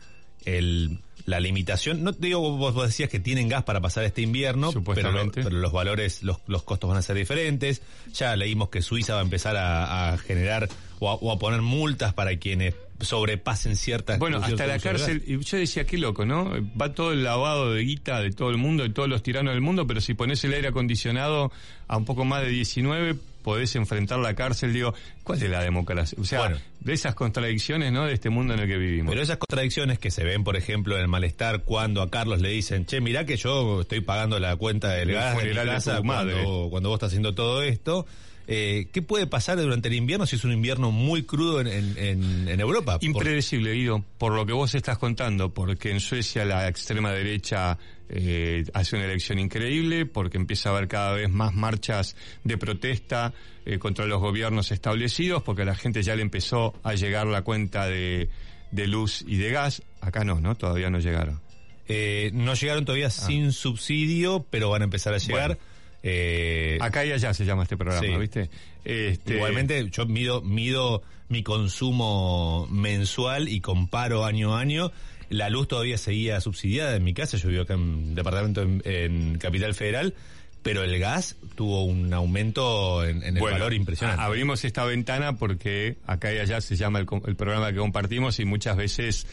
el, 0.46 1.02
la 1.30 1.40
limitación. 1.40 2.04
No 2.04 2.14
te 2.14 2.28
digo, 2.28 2.40
vos, 2.58 2.74
vos 2.74 2.88
decías 2.88 3.10
que 3.10 3.20
tienen 3.20 3.48
gas 3.48 3.64
para 3.64 3.80
pasar 3.82 4.04
este 4.04 4.22
invierno, 4.22 4.72
pero, 4.96 5.12
lo- 5.12 5.20
pero 5.44 5.58
los 5.58 5.72
valores, 5.72 6.24
los, 6.24 6.38
los 6.48 6.64
costos 6.64 6.90
van 6.90 6.98
a 6.98 7.02
ser 7.02 7.16
diferentes. 7.16 7.82
Ya 8.14 8.36
leímos 8.36 8.70
que 8.70 8.82
Suiza 8.82 9.14
va 9.14 9.20
a 9.22 9.24
empezar 9.24 9.56
a, 9.58 10.14
a 10.14 10.18
generar 10.18 10.68
o 11.00 11.10
a, 11.10 11.14
o 11.16 11.32
a 11.32 11.40
poner 11.40 11.62
multas 11.62 12.14
para 12.14 12.36
quienes 12.38 12.74
sobrepasen 13.02 13.78
ciertas 13.78 14.20
Bueno, 14.20 14.38
hasta 14.38 14.68
la 14.68 14.78
cárcel, 14.80 15.24
y 15.26 15.40
yo 15.42 15.58
decía, 15.58 15.86
qué 15.86 15.98
loco, 15.98 16.26
¿no? 16.26 16.52
Va 16.80 16.94
todo 16.94 17.14
el 17.14 17.24
lavado 17.24 17.72
de 17.74 17.82
guita 17.84 18.20
de 18.22 18.32
todo 18.32 18.50
el 18.50 18.58
mundo, 18.58 18.84
de 18.84 18.90
todos 18.90 19.08
los 19.08 19.24
tiranos 19.24 19.54
del 19.54 19.62
mundo, 19.62 19.88
pero 19.88 20.02
si 20.02 20.16
pones 20.16 20.44
el 20.44 20.54
aire 20.54 20.68
acondicionado 20.68 21.50
a 21.88 21.96
un 21.96 22.04
poco 22.04 22.26
más 22.26 22.42
de 22.44 22.50
19, 22.50 23.16
podés 23.44 23.76
enfrentar 23.76 24.20
la 24.20 24.34
cárcel, 24.36 24.74
digo, 24.74 24.94
¿cuál 25.24 25.42
es 25.42 25.50
la 25.50 25.62
democracia? 25.62 26.18
O 26.22 26.26
sea, 26.26 26.58
de 26.80 26.94
esas 26.94 27.16
contradicciones, 27.16 27.92
¿no? 27.92 28.06
De 28.06 28.14
este 28.14 28.30
mundo 28.30 28.54
en 28.54 28.60
el 28.60 28.68
que 28.68 28.78
vivimos. 28.78 29.12
Pero 29.12 29.22
esas 29.24 29.38
contradicciones 29.38 30.00
que 30.00 30.12
se 30.12 30.24
ven, 30.24 30.44
por 30.44 30.56
ejemplo, 30.56 30.96
en 30.96 31.02
el 31.02 31.08
malestar 31.08 31.64
cuando 31.64 32.02
a 32.02 32.10
Carlos 32.10 32.42
le 32.42 32.50
dicen, 32.50 32.86
che, 32.86 33.02
mirá 33.02 33.26
que 33.26 33.38
yo 33.38 33.82
estoy 33.82 34.02
pagando 34.02 34.40
la 34.40 34.56
cuenta 34.56 34.90
del 34.90 35.10
El 35.10 35.16
gas 35.16 35.38
de 35.38 35.50
de 35.50 35.56
casa 35.66 36.02
cuando, 36.02 36.68
cuando 36.70 36.90
vos 36.90 36.98
estás 36.98 37.08
haciendo 37.08 37.34
todo 37.34 37.64
esto. 37.64 38.06
Eh, 38.52 38.88
¿Qué 38.92 39.04
puede 39.04 39.28
pasar 39.28 39.60
durante 39.62 39.90
el 39.90 39.94
invierno 39.94 40.26
si 40.26 40.36
es 40.36 40.44
un 40.44 40.52
invierno 40.52 40.90
muy 40.90 41.22
crudo 41.22 41.62
en, 41.62 41.68
en- 41.68 42.48
en- 42.48 42.60
Europa? 42.60 42.98
Impredecible, 43.02 43.74
Guido, 43.74 44.04
por 44.18 44.34
lo 44.34 44.44
que 44.48 44.54
vos 44.54 44.74
estás 44.74 44.98
contando, 44.98 45.54
porque 45.54 45.92
en 45.92 46.00
Suecia 46.00 46.46
la 46.46 46.68
extrema 46.68 47.12
derecha 47.12 47.78
eh, 48.10 48.66
hace 48.74 48.96
una 48.96 49.06
elección 49.06 49.40
increíble, 49.40 50.06
porque 50.06 50.38
empieza 50.38 50.70
a 50.70 50.74
haber 50.76 50.88
cada 50.88 51.14
vez 51.14 51.30
más 51.30 51.54
marchas 51.54 52.16
de 52.44 52.58
protesta 52.58 53.34
eh, 53.66 53.78
contra 53.80 54.06
los 54.06 54.20
gobiernos 54.20 54.72
establecidos, 54.72 55.44
porque 55.44 55.62
a 55.62 55.66
la 55.66 55.76
gente 55.76 56.02
ya 56.04 56.16
le 56.16 56.22
empezó 56.22 56.74
a 56.84 56.96
llegar 56.96 57.28
la 57.28 57.44
cuenta 57.44 57.88
de, 57.88 58.30
de 58.72 58.88
luz 58.88 59.24
y 59.28 59.38
de 59.38 59.52
gas. 59.52 59.84
Acá 60.02 60.24
no, 60.24 60.40
¿no? 60.40 60.56
Todavía 60.56 60.90
no 60.90 61.00
llegaron. 61.00 61.40
Eh, 61.88 62.30
no 62.34 62.54
llegaron 62.54 62.86
todavía 62.86 63.10
sin 63.10 63.52
subsidio, 63.52 64.46
pero 64.50 64.70
van 64.70 64.82
a 64.82 64.86
empezar 64.86 65.14
a 65.14 65.18
llegar. 65.18 65.48
Bueno. 65.58 65.62
Eh, 66.04 66.78
Acá 66.80 67.06
y 67.06 67.12
allá 67.12 67.34
se 67.34 67.46
llama 67.46 67.64
este 67.64 67.76
programa, 67.78 68.08
Sí. 68.08 68.16
¿viste? 68.16 68.50
Este, 68.86 69.36
Igualmente, 69.36 69.90
yo 69.92 70.06
mido, 70.06 70.42
mido 70.42 71.02
mi 71.28 71.44
consumo 71.44 72.68
mensual 72.72 73.50
y 73.50 73.60
comparo 73.62 74.24
año 74.26 74.56
a 74.56 74.62
año. 74.62 74.92
La 75.30 75.50
luz 75.50 75.68
todavía 75.68 75.98
seguía 75.98 76.42
subsidiada 76.42 76.96
en 76.96 77.04
mi 77.04 77.14
casa. 77.14 77.38
Yo 77.38 77.50
vivo 77.50 77.64
acá 77.64 77.76
en 77.76 78.16
departamento 78.16 78.62
en, 78.62 78.82
en 78.86 79.38
Capital 79.38 79.74
Federal. 79.74 80.14
Pero 80.62 80.84
el 80.84 81.00
gas 81.00 81.38
tuvo 81.56 81.86
un 81.86 82.14
aumento 82.14 83.06
en, 83.06 83.24
en 83.24 83.36
el 83.36 83.40
Bueno, 83.40 83.56
valor 83.56 83.74
impresionante. 83.74 84.22
Abrimos 84.22 84.66
esta 84.66 84.84
ventana 84.84 85.38
porque 85.38 85.96
acá 86.06 86.34
y 86.34 86.38
allá 86.40 86.60
se 86.60 86.76
llama 86.76 87.00
el, 87.00 87.08
el 87.28 87.38
programa 87.38 87.72
que 87.72 87.78
compartimos 87.78 88.42
y 88.42 88.46
muchas 88.46 88.76
veces, 88.76 89.26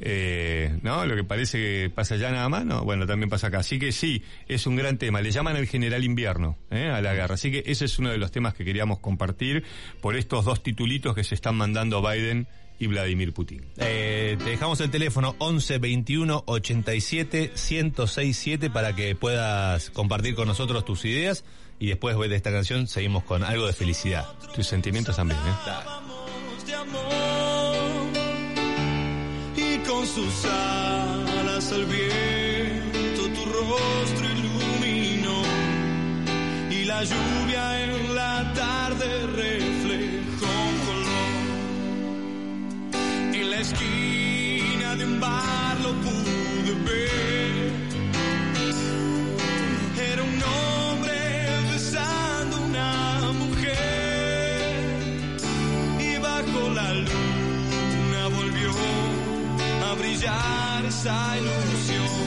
eh, 0.00 0.76
¿no? 0.82 1.06
Lo 1.06 1.14
que 1.14 1.22
parece 1.22 1.58
que 1.58 1.90
pasa 1.94 2.16
allá 2.16 2.32
nada 2.32 2.48
más, 2.48 2.64
¿no? 2.64 2.82
Bueno, 2.82 3.06
también 3.06 3.30
pasa 3.30 3.46
acá. 3.46 3.60
Así 3.60 3.78
que 3.78 3.92
sí, 3.92 4.24
es 4.48 4.66
un 4.66 4.74
gran 4.74 4.98
tema. 4.98 5.20
Le 5.20 5.30
llaman 5.30 5.56
el 5.56 5.68
general 5.68 6.02
invierno, 6.02 6.58
¿eh? 6.72 6.88
A 6.88 7.00
la 7.00 7.14
guerra. 7.14 7.36
Así 7.36 7.52
que 7.52 7.62
ese 7.64 7.84
es 7.84 8.00
uno 8.00 8.10
de 8.10 8.18
los 8.18 8.32
temas 8.32 8.52
que 8.52 8.64
queríamos 8.64 8.98
compartir 8.98 9.62
por 10.00 10.16
estos 10.16 10.44
dos 10.44 10.64
titulitos 10.64 11.14
que 11.14 11.22
se 11.22 11.36
están 11.36 11.54
mandando 11.54 12.02
Biden 12.02 12.48
y 12.78 12.86
Vladimir 12.86 13.32
Putin. 13.32 13.64
Eh, 13.76 14.36
te 14.38 14.50
dejamos 14.50 14.80
el 14.80 14.90
teléfono 14.90 15.34
11 15.38 15.78
21 15.78 16.44
87 16.46 17.52
1067 17.54 18.70
para 18.70 18.94
que 18.94 19.14
puedas 19.14 19.90
compartir 19.90 20.34
con 20.34 20.48
nosotros 20.48 20.84
tus 20.84 21.04
ideas 21.04 21.44
y 21.78 21.88
después 21.88 22.16
de 22.16 22.36
esta 22.36 22.52
canción 22.52 22.86
seguimos 22.86 23.24
con 23.24 23.42
algo 23.42 23.66
de 23.66 23.72
felicidad. 23.72 24.26
Tus 24.54 24.66
sentimientos 24.66 25.16
también, 25.16 25.40
¿eh? 25.40 26.02
de 26.66 26.74
amor 26.74 27.02
y 29.56 29.78
con 29.78 30.06
sus 30.06 30.44
alas 30.44 31.72
al 31.72 31.84
viento 31.86 33.22
tu 33.34 33.44
rostro 33.50 34.26
iluminó 34.26 35.42
y 36.70 36.84
la 36.84 37.02
lluvia 37.02 37.82
en 37.82 38.14
la 38.14 38.52
tarde 38.54 39.26
reflejó 39.26 39.61
la 43.52 43.60
esquina 43.60 44.96
de 44.96 45.04
un 45.04 45.20
bar 45.20 45.76
lo 45.84 45.92
pude 46.04 46.72
ver 46.88 47.72
era 50.10 50.22
un 50.32 50.38
hombre 50.54 51.18
besando 51.70 52.54
una 52.70 53.32
mujer 53.42 54.74
y 56.08 56.10
bajo 56.28 56.60
la 56.78 56.88
luna 57.06 58.22
volvió 58.38 58.70
a 59.88 59.90
brillar 60.00 60.80
esa 60.86 61.18
ilusión 61.40 62.22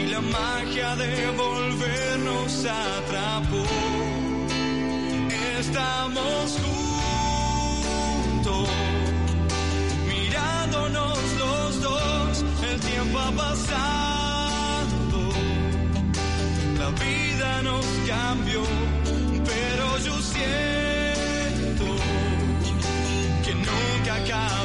la 0.14 0.20
magia 0.20 0.96
de 0.96 1.12
volvernos 1.42 2.52
atrapó. 2.66 3.64
Estamos 5.60 6.46
juntos, 8.34 8.68
los 10.88 11.80
dos, 11.82 12.44
el 12.70 12.80
tiempo 12.80 13.18
ha 13.18 13.32
pasado, 13.32 15.18
la 16.78 16.90
vida 17.04 17.62
nos 17.62 17.86
cambió, 18.08 18.62
pero 19.44 19.98
yo 19.98 20.14
siento 20.22 21.86
que 23.44 23.54
nunca 23.54 24.14
acaba 24.14 24.59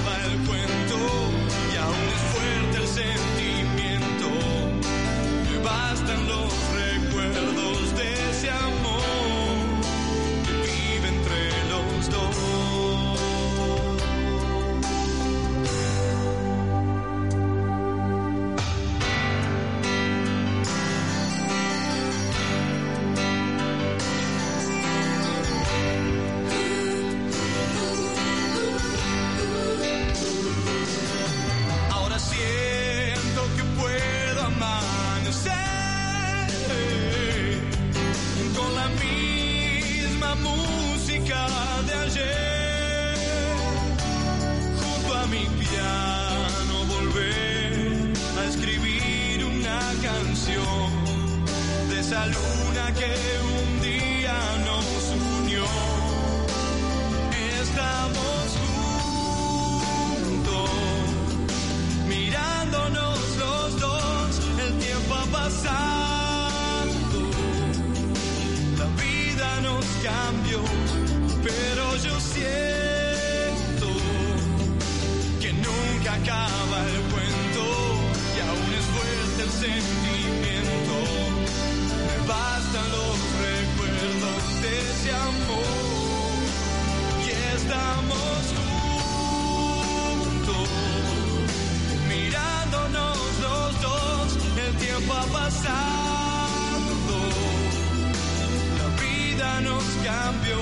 cambió, 100.06 100.58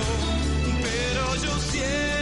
pero 0.82 1.36
yo 1.36 1.60
siento 1.60 2.13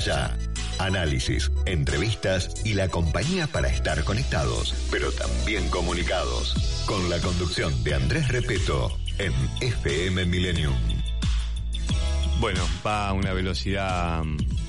allá. 0.00 0.36
Análisis, 0.78 1.50
entrevistas 1.66 2.62
y 2.64 2.72
la 2.72 2.88
compañía 2.88 3.46
para 3.46 3.68
estar 3.68 4.02
conectados, 4.04 4.74
pero 4.90 5.12
también 5.12 5.68
comunicados. 5.68 6.54
Con 6.86 7.10
la 7.10 7.18
conducción 7.18 7.84
de 7.84 7.94
Andrés 7.94 8.28
Repeto 8.28 8.98
en 9.18 9.32
FM 9.60 10.24
Millennium. 10.24 10.72
Bueno, 12.40 12.62
va 12.86 13.08
a 13.10 13.12
una 13.12 13.34
velocidad 13.34 14.22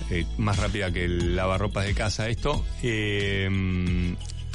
eh, 0.10 0.26
más 0.38 0.58
rápida 0.58 0.92
que 0.92 1.06
el 1.06 1.38
lavarropas 1.38 1.86
de 1.86 1.94
casa 1.94 2.28
esto. 2.28 2.66
Eh, 2.84 3.48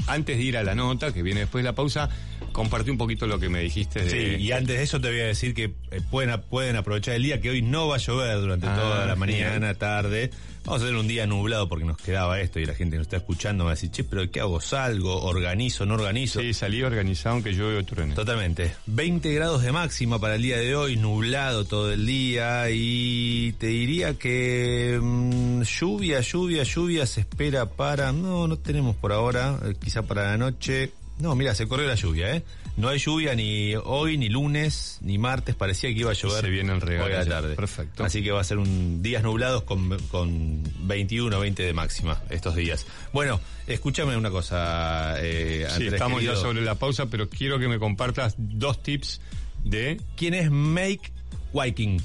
antes 0.09 0.37
de 0.37 0.43
ir 0.43 0.59
a 0.59 0.63
la 0.63 0.75
nota, 0.75 1.13
que 1.13 1.23
viene 1.23 1.41
después 1.41 1.65
de 1.65 1.71
la 1.71 1.75
pausa, 1.75 2.11
compartí 2.53 2.91
un 2.91 2.99
poquito 2.99 3.27
lo 3.27 3.39
que 3.41 3.49
me 3.49 3.61
dijiste 3.61 4.01
de... 4.05 4.11
Sí, 4.11 4.43
y 4.43 4.53
antes 4.53 4.77
de 4.77 4.83
eso 4.83 5.01
te 5.01 5.09
voy 5.09 5.21
a 5.21 5.27
decir 5.27 5.53
que 5.55 5.75
eh, 5.91 6.01
pueden, 6.11 6.41
pueden 6.43 6.77
aprovechar 6.77 7.15
el 7.15 7.23
día, 7.23 7.41
que 7.41 7.51
hoy 7.51 7.63
no 7.63 7.89
va 7.89 7.97
a 7.97 7.99
llover 7.99 8.39
durante 8.39 8.67
Ah, 8.67 8.77
toda 8.77 9.07
la 9.07 9.17
mañana, 9.17 9.75
tarde. 9.75 10.31
Vamos 10.67 10.83
a 10.83 10.87
tener 10.87 11.01
un 11.01 11.07
día 11.07 11.29
nublado 11.29 11.69
porque 11.69 11.85
nos 11.85 11.97
quedaba 11.97 12.41
esto 12.41 12.59
y 12.59 12.67
la 12.67 12.75
gente 12.75 12.95
que 12.95 12.99
nos 12.99 13.07
está 13.07 13.19
escuchando 13.19 13.65
va 13.65 13.71
a 13.71 13.75
decir, 13.75 13.89
che, 13.93 14.03
pero 14.03 14.29
¿qué 14.29 14.41
hago? 14.41 14.61
¿Salgo? 14.61 15.23
¿Organizo? 15.23 15.87
¿No 15.87 15.95
organizo? 15.95 16.41
Sí, 16.41 16.53
salí 16.53 16.83
organizado 16.83 17.35
aunque 17.37 17.53
llueve 17.53 17.79
o 17.79 17.85
truene. 17.85 18.17
Totalmente. 18.17 18.75
20 18.87 19.33
grados 19.33 19.63
de 19.63 19.71
máxima 19.71 20.19
para 20.19 20.35
el 20.35 20.43
día 20.43 20.57
de 20.57 20.75
hoy, 20.75 20.97
nublado 20.97 21.67
todo 21.67 21.93
el 21.93 22.05
día 22.05 22.69
y 22.71 23.53
te 23.61 23.69
diría 23.69 24.15
que 24.15 24.99
mm, 25.01 25.63
lluvia, 25.63 26.21
lluvia, 26.21 26.65
lluvia 26.65 27.07
se 27.07 27.21
espera 27.21 27.67
para... 27.67 28.11
No, 28.11 28.49
no 28.49 28.59
tenemos 28.59 28.97
por 28.97 29.13
ahora, 29.13 29.61
eh, 29.65 29.75
quizá 29.81 30.03
para 30.03 30.33
la 30.33 30.37
noche. 30.37 30.91
No, 31.21 31.37
mira, 31.37 31.55
se 31.55 31.69
corrió 31.69 31.87
la 31.87 31.95
lluvia, 31.95 32.35
¿eh? 32.35 32.43
No 32.77 32.89
hay 32.89 32.99
lluvia 32.99 33.35
ni 33.35 33.75
hoy, 33.75 34.19
ni 34.19 34.29
lunes, 34.29 34.99
ni 35.01 35.17
martes, 35.17 35.55
parecía 35.55 35.89
que 35.91 36.01
iba 36.01 36.11
a 36.11 36.15
llover 36.15 36.45
Se 36.45 36.51
viene 36.51 36.75
el 36.75 36.81
regalo 36.83 37.07
hoy 37.07 37.13
a 37.15 37.19
la 37.21 37.25
tarde. 37.25 37.57
Perfecto. 37.57 38.05
Así 38.05 38.23
que 38.23 38.31
va 38.33 38.41
a 38.41 38.45
ser 38.45 38.59
un 38.59 39.03
días 39.03 39.23
nublados 39.23 39.63
con, 39.63 39.99
con 40.09 40.63
21 40.81 41.41
20 41.41 41.63
de 41.63 41.73
máxima 41.73 42.21
estos 42.29 42.55
días. 42.55 42.87
Bueno, 43.13 43.41
escúchame 43.67 44.17
una 44.17 44.31
cosa, 44.31 45.15
eh, 45.21 45.67
Sí, 45.77 45.87
estamos 45.87 46.23
ya 46.23 46.37
sobre 46.37 46.61
la 46.61 46.75
pausa, 46.75 47.07
pero 47.07 47.31
quiero 47.31 47.59
que 47.59 47.69
me 47.69 47.79
compartas 47.79 48.35
dos 48.37 48.83
tips 48.83 49.21
de... 49.65 49.99
¿Quién 50.17 50.35
es 50.35 50.51
Make 50.51 51.13
Viking? 51.55 52.01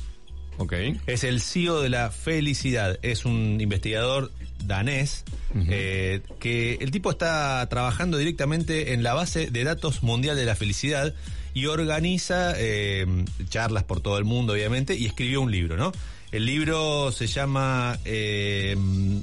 Es 1.07 1.23
el 1.23 1.41
CEO 1.41 1.81
de 1.81 1.89
la 1.89 2.11
felicidad. 2.11 2.99
Es 3.01 3.25
un 3.25 3.59
investigador 3.59 4.31
danés 4.65 5.23
eh, 5.69 6.21
que 6.39 6.75
el 6.81 6.91
tipo 6.91 7.11
está 7.11 7.67
trabajando 7.69 8.17
directamente 8.17 8.93
en 8.93 9.03
la 9.03 9.13
base 9.13 9.49
de 9.49 9.63
datos 9.63 10.03
mundial 10.03 10.35
de 10.35 10.45
la 10.45 10.55
felicidad 10.55 11.13
y 11.53 11.65
organiza 11.65 12.53
eh, 12.57 13.05
charlas 13.49 13.83
por 13.83 14.01
todo 14.01 14.17
el 14.17 14.23
mundo, 14.23 14.53
obviamente, 14.53 14.95
y 14.95 15.05
escribió 15.05 15.41
un 15.41 15.51
libro, 15.51 15.77
¿no? 15.77 15.91
El 16.31 16.45
libro 16.45 17.11
se 17.11 17.27
llama 17.27 17.99
eh, 18.05 18.75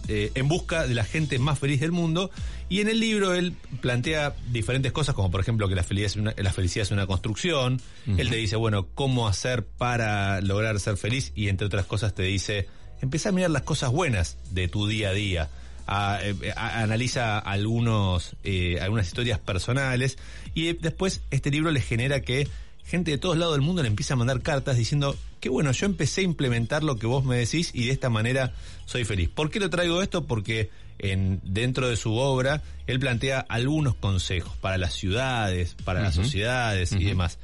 eh, 0.09 0.31
En 0.35 0.47
busca 0.49 0.87
de 0.87 0.95
la 0.95 1.05
gente 1.05 1.39
más 1.39 1.59
feliz 1.59 1.81
del 1.81 1.91
mundo 1.93 2.31
y 2.69 2.81
en 2.81 2.89
el 2.89 3.01
libro 3.01 3.33
él 3.35 3.55
plantea 3.81 4.35
diferentes 4.53 4.93
cosas 4.93 5.15
como 5.15 5.31
por 5.31 5.41
ejemplo 5.41 5.69
que 5.69 5.75
la 5.75 5.83
felicidad 5.83 6.07
es 6.11 6.17
una, 6.17 6.35
la 6.37 6.53
felicidad 6.53 6.83
es 6.83 6.91
una 6.91 7.07
construcción. 7.07 7.81
Él 8.07 8.29
te 8.29 8.37
dice, 8.37 8.57
bueno, 8.57 8.89
cómo 8.95 9.27
hacer 9.27 9.65
para 9.65 10.41
lograr 10.43 10.79
ser 10.81 10.97
feliz 10.99 11.33
y 11.35 11.49
entre 11.49 11.67
otras 11.67 11.87
cosas 11.87 12.15
te 12.15 12.25
dice, 12.25 12.67
empezá 13.01 13.31
a 13.31 13.33
mirar 13.33 13.51
las 13.51 13.63
cosas 13.63 13.91
buenas 13.91 14.37
de 14.51 14.69
tu 14.69 14.87
día 14.87 15.09
a 15.09 15.13
día. 15.15 15.49
A- 15.87 16.19
eh, 16.23 16.35
a- 16.55 16.83
analiza 16.83 17.39
algunos, 17.39 18.37
eh, 18.45 18.79
algunas 18.83 19.07
historias 19.07 19.39
personales 19.39 20.19
y 20.53 20.69
eh, 20.69 20.77
después 20.79 21.23
este 21.31 21.51
libro 21.51 21.71
le 21.71 21.81
genera 21.81 22.21
que 22.21 22.47
gente 22.89 23.11
de 23.11 23.19
todos 23.19 23.37
lados 23.37 23.55
del 23.55 23.63
mundo 23.63 23.83
le 23.83 23.89
empieza 23.89 24.15
a 24.15 24.17
mandar 24.17 24.41
cartas 24.41 24.77
diciendo 24.77 25.17
que 25.41 25.51
bueno, 25.51 25.71
yo 25.73 25.87
empecé 25.87 26.23
a 26.23 26.25
implementar 26.25 26.83
lo 26.83 26.97
que 26.97 27.07
vos 27.07 27.25
me 27.25 27.37
decís 27.37 27.71
y 27.75 27.87
de 27.87 27.93
esta 27.93 28.09
manera 28.09 28.55
soy 28.87 29.05
feliz. 29.05 29.29
¿Por 29.29 29.51
qué 29.51 29.61
lo 29.61 29.69
traigo 29.71 30.03
esto? 30.03 30.25
Porque 30.25 30.71
en, 30.99 31.41
dentro 31.45 31.89
de 31.89 31.97
su 31.97 32.15
obra 32.15 32.63
él 32.87 32.99
plantea 32.99 33.41
algunos 33.41 33.95
consejos 33.95 34.57
para 34.57 34.79
las 34.79 34.95
ciudades, 34.95 35.77
para 35.85 36.01
las 36.01 36.15
sociedades 36.15 36.93
y 36.93 37.05
demás. 37.05 37.39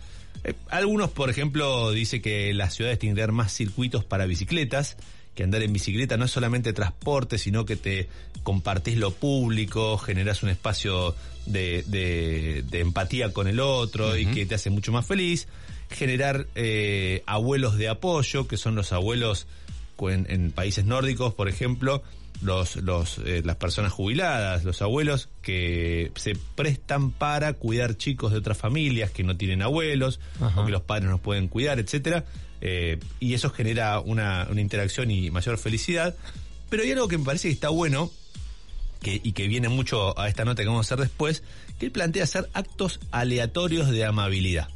Eh, 0.44 0.54
algunos, 0.70 1.10
por 1.10 1.30
ejemplo, 1.30 1.92
dice 1.92 2.20
que 2.20 2.52
las 2.54 2.74
ciudades 2.74 2.98
tienen 2.98 3.14
que 3.14 3.20
tener 3.20 3.32
más 3.32 3.52
circuitos 3.52 4.04
para 4.04 4.26
bicicletas, 4.26 4.96
que 5.34 5.42
andar 5.42 5.62
en 5.62 5.72
bicicleta 5.72 6.16
no 6.16 6.24
es 6.26 6.30
solamente 6.30 6.72
transporte, 6.72 7.38
sino 7.38 7.64
que 7.64 7.76
te 7.76 8.08
compartís 8.42 8.96
lo 8.96 9.10
público, 9.12 9.98
generás 9.98 10.42
un 10.42 10.48
espacio 10.50 11.14
de, 11.46 11.82
de- 11.86 12.62
de 12.70 12.80
empatía 12.80 13.32
con 13.32 13.48
el 13.48 13.60
otro 13.60 14.16
y 14.16 14.26
que 14.26 14.46
te 14.46 14.54
hace 14.54 14.70
mucho 14.70 14.92
más 14.92 15.06
feliz. 15.06 15.48
Generar 15.90 16.46
eh, 16.54 17.22
abuelos 17.26 17.76
de 17.76 17.88
apoyo, 17.88 18.46
que 18.48 18.56
son 18.56 18.74
los 18.74 18.92
abuelos 18.92 19.46
en 20.08 20.50
países 20.50 20.84
nórdicos, 20.84 21.34
por 21.34 21.48
ejemplo, 21.48 22.02
los, 22.42 22.76
los, 22.76 23.18
eh, 23.18 23.42
las 23.44 23.56
personas 23.56 23.92
jubiladas, 23.92 24.64
los 24.64 24.82
abuelos 24.82 25.28
que 25.42 26.12
se 26.16 26.36
prestan 26.54 27.10
para 27.10 27.54
cuidar 27.54 27.96
chicos 27.96 28.32
de 28.32 28.38
otras 28.38 28.58
familias 28.58 29.10
que 29.10 29.22
no 29.22 29.36
tienen 29.36 29.62
abuelos 29.62 30.20
Ajá. 30.40 30.60
o 30.60 30.66
que 30.66 30.72
los 30.72 30.82
padres 30.82 31.08
no 31.08 31.18
pueden 31.18 31.48
cuidar, 31.48 31.78
etcétera. 31.78 32.24
Eh, 32.60 32.98
y 33.20 33.34
eso 33.34 33.50
genera 33.50 34.00
una, 34.00 34.46
una 34.50 34.60
interacción 34.60 35.10
y 35.10 35.30
mayor 35.30 35.58
felicidad. 35.58 36.14
Pero 36.70 36.82
hay 36.82 36.92
algo 36.92 37.08
que 37.08 37.18
me 37.18 37.24
parece 37.24 37.48
que 37.48 37.54
está 37.54 37.68
bueno 37.68 38.10
que, 39.00 39.20
y 39.22 39.32
que 39.32 39.48
viene 39.48 39.68
mucho 39.68 40.18
a 40.18 40.28
esta 40.28 40.44
nota 40.44 40.62
que 40.62 40.68
vamos 40.68 40.90
a 40.90 40.94
hacer 40.94 41.06
después, 41.06 41.42
que 41.78 41.86
él 41.86 41.92
plantea 41.92 42.24
hacer 42.24 42.48
actos 42.54 43.00
aleatorios 43.10 43.90
de 43.90 44.04
amabilidad. 44.04 44.68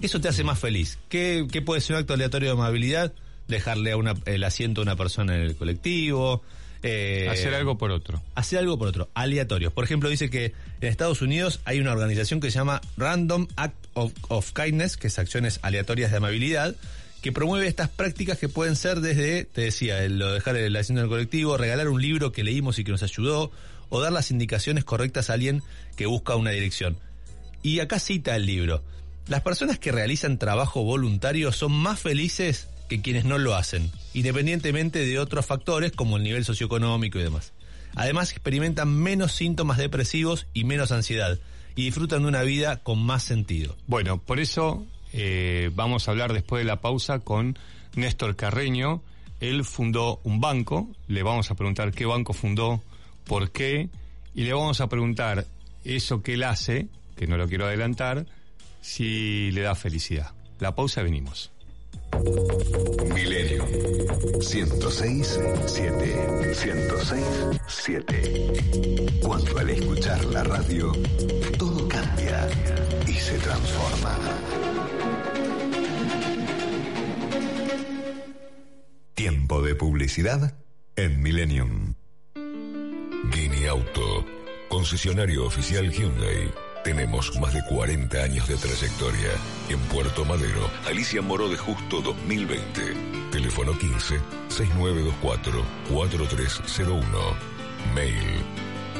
Eso 0.00 0.20
te 0.20 0.28
hace 0.28 0.42
más 0.42 0.58
feliz. 0.58 0.98
¿Qué, 1.08 1.46
qué 1.50 1.62
puede 1.62 1.80
ser 1.80 1.96
un 1.96 2.00
acto 2.00 2.14
aleatorio 2.14 2.48
de 2.48 2.54
amabilidad? 2.54 3.12
Dejarle 3.46 3.92
a 3.92 3.96
una, 3.96 4.14
el 4.24 4.42
asiento 4.42 4.80
a 4.80 4.82
una 4.82 4.96
persona 4.96 5.36
en 5.36 5.42
el 5.42 5.56
colectivo. 5.56 6.42
Eh, 6.82 7.28
Hacer 7.30 7.54
algo 7.54 7.78
por 7.78 7.90
otro. 7.90 8.22
hacer 8.34 8.58
algo 8.58 8.78
por 8.78 8.88
otro, 8.88 9.08
aleatorios. 9.14 9.72
Por 9.72 9.84
ejemplo, 9.84 10.08
dice 10.08 10.30
que 10.30 10.46
en 10.80 10.88
Estados 10.88 11.22
Unidos 11.22 11.60
hay 11.64 11.80
una 11.80 11.92
organización 11.92 12.40
que 12.40 12.50
se 12.50 12.58
llama 12.58 12.80
Random 12.96 13.46
Act 13.56 13.76
of, 13.94 14.12
of 14.28 14.52
Kindness, 14.52 14.96
que 14.96 15.06
es 15.08 15.18
acciones 15.18 15.58
aleatorias 15.62 16.10
de 16.10 16.16
amabilidad, 16.16 16.74
que 17.20 17.30
promueve 17.30 17.68
estas 17.68 17.88
prácticas 17.88 18.36
que 18.38 18.48
pueden 18.48 18.74
ser 18.74 19.00
desde, 19.00 19.44
te 19.44 19.60
decía, 19.60 20.02
el- 20.02 20.18
lo 20.18 20.28
de 20.28 20.34
dejar 20.34 20.56
el 20.56 20.74
asiento 20.74 21.00
en 21.00 21.04
el 21.04 21.10
colectivo, 21.10 21.56
regalar 21.56 21.88
un 21.88 22.02
libro 22.02 22.32
que 22.32 22.42
leímos 22.42 22.78
y 22.80 22.84
que 22.84 22.90
nos 22.90 23.02
ayudó, 23.04 23.52
o 23.90 24.00
dar 24.00 24.10
las 24.12 24.30
indicaciones 24.30 24.84
correctas 24.84 25.30
a 25.30 25.34
alguien 25.34 25.62
que 25.96 26.06
busca 26.06 26.34
una 26.34 26.50
dirección. 26.50 26.96
Y 27.62 27.78
acá 27.78 28.00
cita 28.00 28.34
el 28.34 28.46
libro. 28.46 28.82
Las 29.28 29.42
personas 29.42 29.78
que 29.78 29.92
realizan 29.92 30.36
trabajo 30.38 30.82
voluntario 30.82 31.52
son 31.52 31.70
más 31.70 32.00
felices 32.00 32.66
que 32.92 33.00
quienes 33.00 33.24
no 33.24 33.38
lo 33.38 33.54
hacen, 33.54 33.90
independientemente 34.12 34.98
de 34.98 35.18
otros 35.18 35.46
factores 35.46 35.92
como 35.92 36.18
el 36.18 36.22
nivel 36.22 36.44
socioeconómico 36.44 37.18
y 37.18 37.22
demás. 37.22 37.54
Además 37.94 38.32
experimentan 38.32 38.94
menos 38.94 39.32
síntomas 39.32 39.78
depresivos 39.78 40.46
y 40.52 40.64
menos 40.64 40.92
ansiedad 40.92 41.38
y 41.74 41.84
disfrutan 41.84 42.20
de 42.20 42.28
una 42.28 42.42
vida 42.42 42.82
con 42.82 43.02
más 43.02 43.22
sentido. 43.22 43.76
Bueno, 43.86 44.18
por 44.18 44.40
eso 44.40 44.84
eh, 45.14 45.70
vamos 45.74 46.06
a 46.06 46.10
hablar 46.10 46.34
después 46.34 46.60
de 46.60 46.66
la 46.66 46.82
pausa 46.82 47.20
con 47.20 47.58
Néstor 47.94 48.36
Carreño. 48.36 49.02
Él 49.40 49.64
fundó 49.64 50.20
un 50.22 50.42
banco, 50.42 50.90
le 51.08 51.22
vamos 51.22 51.50
a 51.50 51.54
preguntar 51.54 51.92
qué 51.92 52.04
banco 52.04 52.34
fundó, 52.34 52.82
por 53.24 53.52
qué, 53.52 53.88
y 54.34 54.44
le 54.44 54.52
vamos 54.52 54.82
a 54.82 54.88
preguntar 54.88 55.46
eso 55.84 56.22
que 56.22 56.34
él 56.34 56.44
hace, 56.44 56.88
que 57.16 57.26
no 57.26 57.38
lo 57.38 57.48
quiero 57.48 57.64
adelantar, 57.64 58.26
si 58.82 59.50
le 59.52 59.62
da 59.62 59.74
felicidad. 59.74 60.32
La 60.60 60.74
pausa 60.74 61.02
venimos. 61.02 61.51
Milenio 63.14 63.64
106 64.40 65.40
7 65.66 66.54
106 66.54 67.24
7 67.66 69.20
Cuando 69.22 69.58
al 69.58 69.70
escuchar 69.70 70.24
la 70.26 70.44
radio 70.44 70.92
todo 71.58 71.88
cambia 71.88 72.48
y 73.06 73.14
se 73.14 73.38
transforma. 73.38 74.18
Tiempo 79.14 79.62
de 79.62 79.74
publicidad 79.74 80.54
en 80.96 81.22
Millennium. 81.22 81.94
Guinea 83.30 83.70
Auto, 83.70 84.26
concesionario 84.68 85.46
oficial 85.46 85.90
Hyundai. 85.90 86.71
Tenemos 86.84 87.36
más 87.38 87.54
de 87.54 87.64
40 87.64 88.18
años 88.18 88.46
de 88.48 88.56
trayectoria. 88.56 89.30
En 89.68 89.78
Puerto 89.82 90.24
Madero, 90.24 90.68
Alicia 90.86 91.22
Moró 91.22 91.48
de 91.48 91.56
Justo 91.56 92.02
2020. 92.02 93.30
Teléfono 93.30 93.78
15 93.78 94.20
6924 94.48 95.64
4301. 95.88 97.18
Mail 97.94 98.42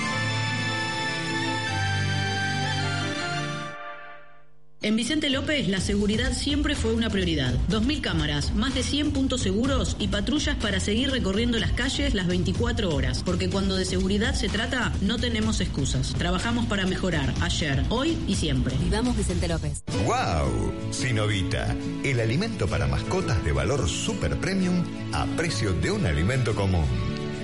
En 4.85 4.95
Vicente 4.95 5.31
López, 5.31 5.67
la 5.67 5.79
seguridad 5.79 6.31
siempre 6.33 6.75
fue 6.75 6.93
una 6.93 7.09
prioridad. 7.09 7.55
2.000 7.71 8.01
cámaras, 8.01 8.53
más 8.53 8.75
de 8.75 8.83
100 8.83 9.13
puntos 9.13 9.41
seguros 9.41 9.95
y 9.97 10.09
patrullas 10.09 10.57
para 10.57 10.79
seguir 10.79 11.09
recorriendo 11.09 11.57
las 11.57 11.71
calles 11.71 12.13
las 12.13 12.27
24 12.27 12.93
horas. 12.93 13.23
Porque 13.25 13.49
cuando 13.49 13.77
de 13.77 13.85
seguridad 13.85 14.35
se 14.35 14.47
trata, 14.47 14.93
no 15.01 15.17
tenemos 15.17 15.59
excusas. 15.59 16.13
Trabajamos 16.19 16.67
para 16.67 16.85
mejorar 16.85 17.33
ayer, 17.41 17.83
hoy 17.89 18.15
y 18.27 18.35
siempre. 18.35 18.75
Vivamos 18.77 19.17
Vicente 19.17 19.47
López. 19.47 19.83
¡Wow! 20.05 20.71
Sinovita, 20.91 21.75
el 22.03 22.19
alimento 22.19 22.67
para 22.67 22.85
mascotas 22.85 23.43
de 23.43 23.53
valor 23.53 23.89
super 23.89 24.37
premium 24.37 24.83
a 25.13 25.25
precio 25.35 25.73
de 25.73 25.89
un 25.89 26.05
alimento 26.05 26.53
común. 26.53 26.85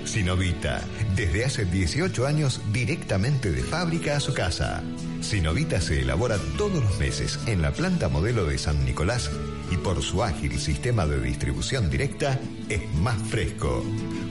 Sinovita, 0.05 0.83
desde 1.15 1.45
hace 1.45 1.65
18 1.65 2.27
años 2.27 2.61
directamente 2.71 3.51
de 3.51 3.63
fábrica 3.63 4.15
a 4.15 4.19
su 4.19 4.31
casa. 4.31 4.83
Sinovita 5.21 5.79
se 5.79 6.01
elabora 6.01 6.37
todos 6.57 6.83
los 6.83 6.99
meses 6.99 7.39
en 7.45 7.61
la 7.61 7.71
planta 7.71 8.09
modelo 8.09 8.45
de 8.45 8.57
San 8.57 8.83
Nicolás 8.85 9.29
y 9.71 9.77
por 9.77 10.01
su 10.01 10.23
ágil 10.23 10.59
sistema 10.59 11.05
de 11.05 11.21
distribución 11.21 11.89
directa 11.89 12.37
es 12.69 12.93
más 12.95 13.17
fresco. 13.29 13.83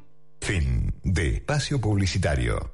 Fin 0.41 0.93
de 1.03 1.35
espacio 1.35 1.79
publicitario. 1.79 2.73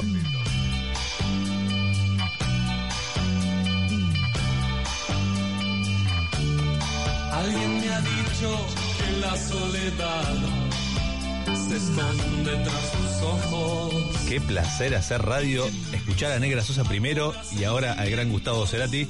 Alguien 7.44 7.82
me 7.82 7.90
ha 7.90 8.00
dicho 8.00 8.68
que 8.98 9.18
la 9.20 9.36
soledad 9.36 10.34
se 11.46 11.76
esconde 11.76 12.56
tras 12.64 12.92
tus 12.94 13.22
ojos. 13.22 13.94
Qué 14.30 14.40
placer 14.40 14.96
hacer 14.96 15.22
radio, 15.22 15.66
escuchar 15.92 16.32
a 16.32 16.40
Negra 16.40 16.64
Sosa 16.64 16.86
primero 16.86 17.34
y 17.60 17.66
ahora 17.66 17.94
al 17.94 18.10
gran 18.10 18.32
Gustavo 18.32 18.66
Cerati. 18.66 19.10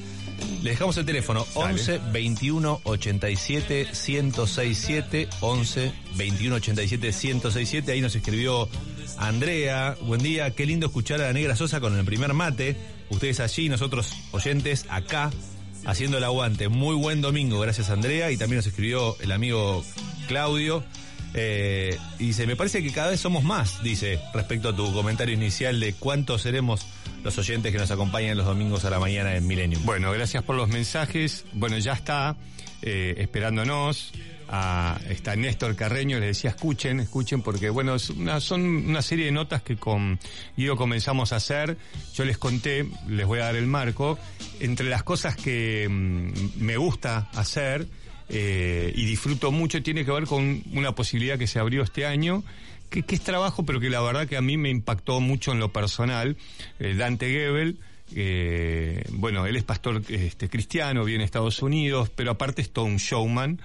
Le 0.64 0.72
dejamos 0.72 0.98
el 0.98 1.06
teléfono 1.06 1.46
11 1.54 2.00
21 2.12 2.82
87 2.84 3.88
1067 3.92 5.30
11 5.40 5.94
21 6.16 6.56
87 6.56 7.08
1067 7.08 7.92
ahí 7.92 8.02
nos 8.02 8.16
escribió 8.16 8.68
Andrea, 9.18 9.96
buen 10.02 10.24
día, 10.24 10.56
qué 10.56 10.66
lindo 10.66 10.88
escuchar 10.88 11.22
a 11.22 11.26
la 11.26 11.34
Negra 11.34 11.56
Sosa 11.56 11.80
con 11.80 11.96
el 11.96 12.04
primer 12.04 12.34
mate. 12.34 12.76
Ustedes 13.12 13.40
allí, 13.42 13.70
nosotros 13.70 14.12
oyentes 14.32 14.88
acá 14.90 15.30
haciendo 15.86 16.18
el 16.18 16.24
aguante. 16.24 16.70
Muy 16.70 16.96
buen 16.96 17.22
domingo, 17.22 17.60
gracias 17.60 17.90
Andrea. 17.90 18.32
Y 18.32 18.38
también 18.38 18.58
nos 18.58 18.68
escribió 18.68 19.18
el 19.20 19.32
amigo 19.32 19.84
Claudio. 20.28 20.84
Eh, 21.36 21.98
y 22.20 22.28
dice, 22.28 22.46
me 22.46 22.56
parece 22.56 22.84
que 22.84 22.92
cada 22.92 23.10
vez 23.10 23.20
somos 23.20 23.44
más, 23.44 23.82
dice, 23.82 24.20
respecto 24.34 24.70
a 24.70 24.76
tu 24.76 24.94
comentario 24.94 25.34
inicial 25.34 25.80
de 25.80 25.94
cuántos 25.94 26.44
seremos 26.44 26.86
los 27.24 27.38
oyentes 27.40 27.72
que 27.72 27.78
nos 27.80 27.90
acompañan 27.90 28.38
los 28.38 28.46
domingos 28.46 28.86
a 28.86 28.90
la 28.90 29.00
mañana 29.00 29.36
en 29.36 29.48
Millennium. 29.48 29.84
Bueno, 29.84 30.12
gracias 30.12 30.44
por 30.44 30.56
los 30.56 30.70
mensajes. 30.70 31.46
Bueno, 31.54 31.78
ya 31.80 31.94
está 31.94 32.36
eh, 32.82 33.16
esperándonos. 33.18 34.12
A, 34.56 35.00
está 35.10 35.36
Néstor 35.36 35.76
Carreño, 35.76 36.20
le 36.20 36.28
decía 36.28 36.52
escuchen, 36.52 37.00
escuchen, 37.00 37.42
porque 37.42 37.72
bueno, 37.72 37.98
son 37.98 38.62
una 38.62 39.02
serie 39.02 39.26
de 39.26 39.32
notas 39.32 39.64
que 39.64 39.78
con 39.78 40.20
Guido 40.56 40.76
comenzamos 40.76 41.34
a 41.34 41.38
hacer. 41.38 41.76
Yo 42.14 42.24
les 42.24 42.38
conté, 42.38 42.86
les 43.08 43.26
voy 43.26 43.40
a 43.40 43.46
dar 43.46 43.56
el 43.56 43.66
marco, 43.66 44.20
entre 44.60 44.88
las 44.90 45.02
cosas 45.02 45.36
que 45.36 45.88
mm, 45.90 46.64
me 46.64 46.78
gusta 46.78 47.32
hacer 47.34 47.88
eh, 48.30 48.94
y 48.96 49.06
disfruto 49.06 49.52
mucho, 49.52 49.82
tiene 49.82 50.06
que 50.06 50.12
ver 50.12 50.26
con 50.26 50.64
una 50.74 50.94
posibilidad 50.94 51.40
que 51.40 51.48
se 51.48 51.58
abrió 51.58 51.82
este 51.82 52.06
año, 52.06 52.44
que, 52.92 53.02
que 53.02 53.16
es 53.16 53.22
trabajo, 53.22 53.66
pero 53.66 53.80
que 53.80 53.90
la 53.90 54.02
verdad 54.02 54.28
que 54.28 54.38
a 54.38 54.42
mí 54.42 54.58
me 54.58 54.70
impactó 54.70 55.20
mucho 55.20 55.52
en 55.52 55.60
lo 55.60 55.74
personal. 55.74 56.38
Eh, 56.80 56.94
Dante 56.94 57.28
Gebel, 57.28 57.80
eh, 58.16 59.04
bueno, 59.10 59.46
él 59.46 59.56
es 59.56 59.64
pastor 59.64 60.04
este, 60.10 60.50
cristiano, 60.50 61.04
viene 61.04 61.24
a 61.24 61.26
Estados 61.26 61.62
Unidos, 61.62 62.12
pero 62.16 62.32
aparte 62.32 62.62
es 62.62 62.72
todo 62.72 62.86
un 62.86 62.98
showman, 62.98 63.60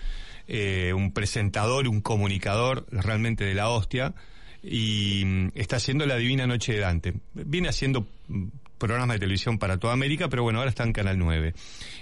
eh, 0.49 0.93
un 0.95 1.13
presentador, 1.13 1.87
un 1.87 2.01
comunicador 2.01 2.87
realmente 2.91 3.45
de 3.45 3.55
la 3.55 3.69
hostia, 3.69 4.15
y 4.63 5.23
mm, 5.25 5.49
está 5.55 5.77
haciendo 5.77 6.07
la 6.07 6.17
Divina 6.17 6.47
Noche 6.47 6.73
de 6.73 6.81
Dante. 6.81 7.15
Viene 7.35 7.69
haciendo 7.69 8.09
mm, 8.29 8.47
programas 8.79 9.17
de 9.17 9.21
televisión 9.21 9.59
para 9.59 9.79
toda 9.79 9.93
América, 9.93 10.29
pero 10.29 10.43
bueno, 10.43 10.59
ahora 10.59 10.71
está 10.71 10.85
en 10.85 10.93
Canal 10.93 11.19
9. 11.19 11.55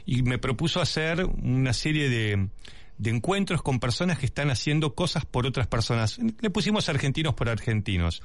Y 0.07 0.23
me 0.23 0.39
propuso 0.39 0.81
hacer 0.81 1.25
una 1.25 1.73
serie 1.73 2.09
de, 2.09 2.49
de 2.99 3.11
encuentros 3.11 3.63
con 3.63 3.81
personas 3.81 4.19
que 4.19 4.27
están 4.27 4.51
haciendo 4.51 4.95
cosas 4.95 5.25
por 5.25 5.47
otras 5.47 5.67
personas. 5.67 6.19
Le 6.41 6.51
pusimos 6.51 6.89
argentinos 6.89 7.35
por 7.35 7.49
argentinos. 7.49 8.23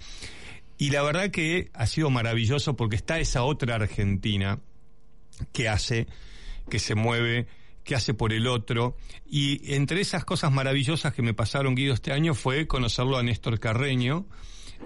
Y 0.77 0.89
la 0.89 1.01
verdad 1.03 1.29
que 1.29 1.69
ha 1.73 1.85
sido 1.85 2.09
maravilloso 2.09 2.75
porque 2.75 2.95
está 2.95 3.19
esa 3.19 3.43
otra 3.43 3.75
Argentina 3.75 4.59
que 5.53 5.69
hace, 5.69 6.07
que 6.69 6.79
se 6.79 6.95
mueve, 6.95 7.47
que 7.83 7.95
hace 7.95 8.13
por 8.13 8.33
el 8.33 8.47
otro. 8.47 8.95
Y 9.25 9.73
entre 9.73 10.01
esas 10.01 10.25
cosas 10.25 10.51
maravillosas 10.51 11.13
que 11.13 11.21
me 11.21 11.33
pasaron, 11.33 11.75
Guido, 11.75 11.93
este 11.93 12.11
año 12.11 12.33
fue 12.33 12.67
conocerlo 12.67 13.17
a 13.17 13.23
Néstor 13.23 13.59
Carreño. 13.59 14.25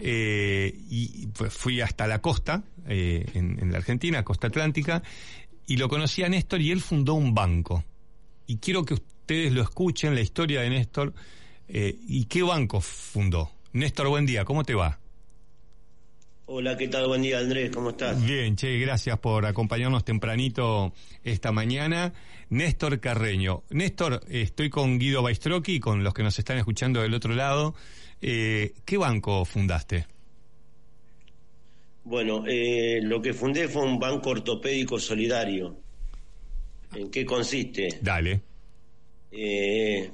Eh, 0.02 0.78
y 0.90 1.30
fui 1.50 1.80
hasta 1.82 2.06
la 2.08 2.20
costa, 2.20 2.64
eh, 2.88 3.26
en, 3.34 3.72
la 3.72 3.78
Argentina, 3.78 4.24
costa 4.24 4.48
atlántica, 4.48 5.02
y 5.68 5.78
lo 5.78 5.88
conocí 5.88 6.24
a 6.24 6.30
Néstor 6.30 6.62
y 6.62 6.72
él 6.72 6.82
fundó 6.82 7.14
un 7.14 7.34
banco. 7.34 7.84
Y 8.46 8.58
quiero 8.58 8.84
que 8.84 8.96
ustedes 8.96 9.54
lo 9.54 9.62
escuchen, 9.62 10.14
la 10.14 10.22
historia 10.22 10.62
de 10.62 10.70
Néstor. 10.70 11.14
Eh, 11.68 11.98
¿Y 12.08 12.26
qué 12.26 12.44
banco 12.44 12.82
fundó? 12.82 13.52
Néstor, 13.74 14.08
buen 14.10 14.26
día, 14.26 14.46
¿cómo 14.46 14.64
te 14.64 14.76
va? 14.76 15.00
Hola, 16.48 16.78
¿qué 16.78 16.88
tal? 16.88 17.08
Buen 17.08 17.24
día, 17.24 17.40
Andrés, 17.40 17.72
¿cómo 17.74 17.90
estás? 17.90 18.24
Bien, 18.24 18.56
che, 18.56 18.78
gracias 18.78 19.18
por 19.18 19.48
acompañarnos 19.48 20.06
tempranito 20.06 20.94
esta 21.24 21.52
mañana. 21.52 22.14
Néstor 22.50 23.00
Carreño. 23.00 23.64
Néstor, 23.72 24.22
estoy 24.30 24.70
con 24.70 25.00
Guido 25.00 25.24
Baistroqui, 25.24 25.80
con 25.80 26.04
los 26.04 26.14
que 26.14 26.22
nos 26.22 26.38
están 26.38 26.60
escuchando 26.60 27.02
del 27.02 27.16
otro 27.16 27.34
lado. 27.34 27.74
Eh, 28.22 28.74
¿Qué 28.86 28.96
banco 28.98 29.44
fundaste? 29.44 30.06
Bueno, 32.04 32.44
eh, 32.48 33.00
lo 33.02 33.20
que 33.24 33.34
fundé 33.34 33.68
fue 33.68 33.82
un 33.82 33.98
banco 33.98 34.30
ortopédico 34.30 35.00
solidario. 35.00 35.80
¿En 36.94 37.10
qué 37.10 37.26
consiste? 37.26 37.88
Dale. 38.04 38.42
Eh, 39.32 40.12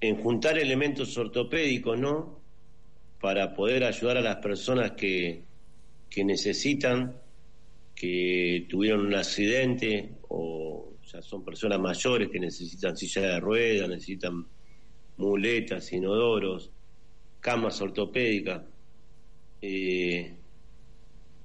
en 0.00 0.16
juntar 0.22 0.56
elementos 0.56 1.18
ortopédicos, 1.18 1.98
¿no? 1.98 2.41
Para 3.22 3.54
poder 3.54 3.84
ayudar 3.84 4.16
a 4.16 4.20
las 4.20 4.36
personas 4.38 4.92
que, 4.92 5.44
que 6.10 6.24
necesitan, 6.24 7.16
que 7.94 8.66
tuvieron 8.68 9.06
un 9.06 9.14
accidente 9.14 10.16
o 10.28 10.94
ya 11.04 11.22
son 11.22 11.44
personas 11.44 11.78
mayores 11.78 12.30
que 12.30 12.40
necesitan 12.40 12.96
silla 12.96 13.22
de 13.22 13.40
ruedas, 13.40 13.88
necesitan 13.88 14.44
muletas, 15.18 15.92
inodoros, 15.92 16.72
camas 17.38 17.80
ortopédicas. 17.80 18.62
Eh, 19.60 20.34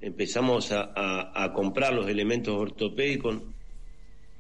empezamos 0.02 0.72
a, 0.72 1.52
comprar 1.54 1.94
los 1.94 2.10
elementos 2.10 2.56
ortopédicos 2.56 3.44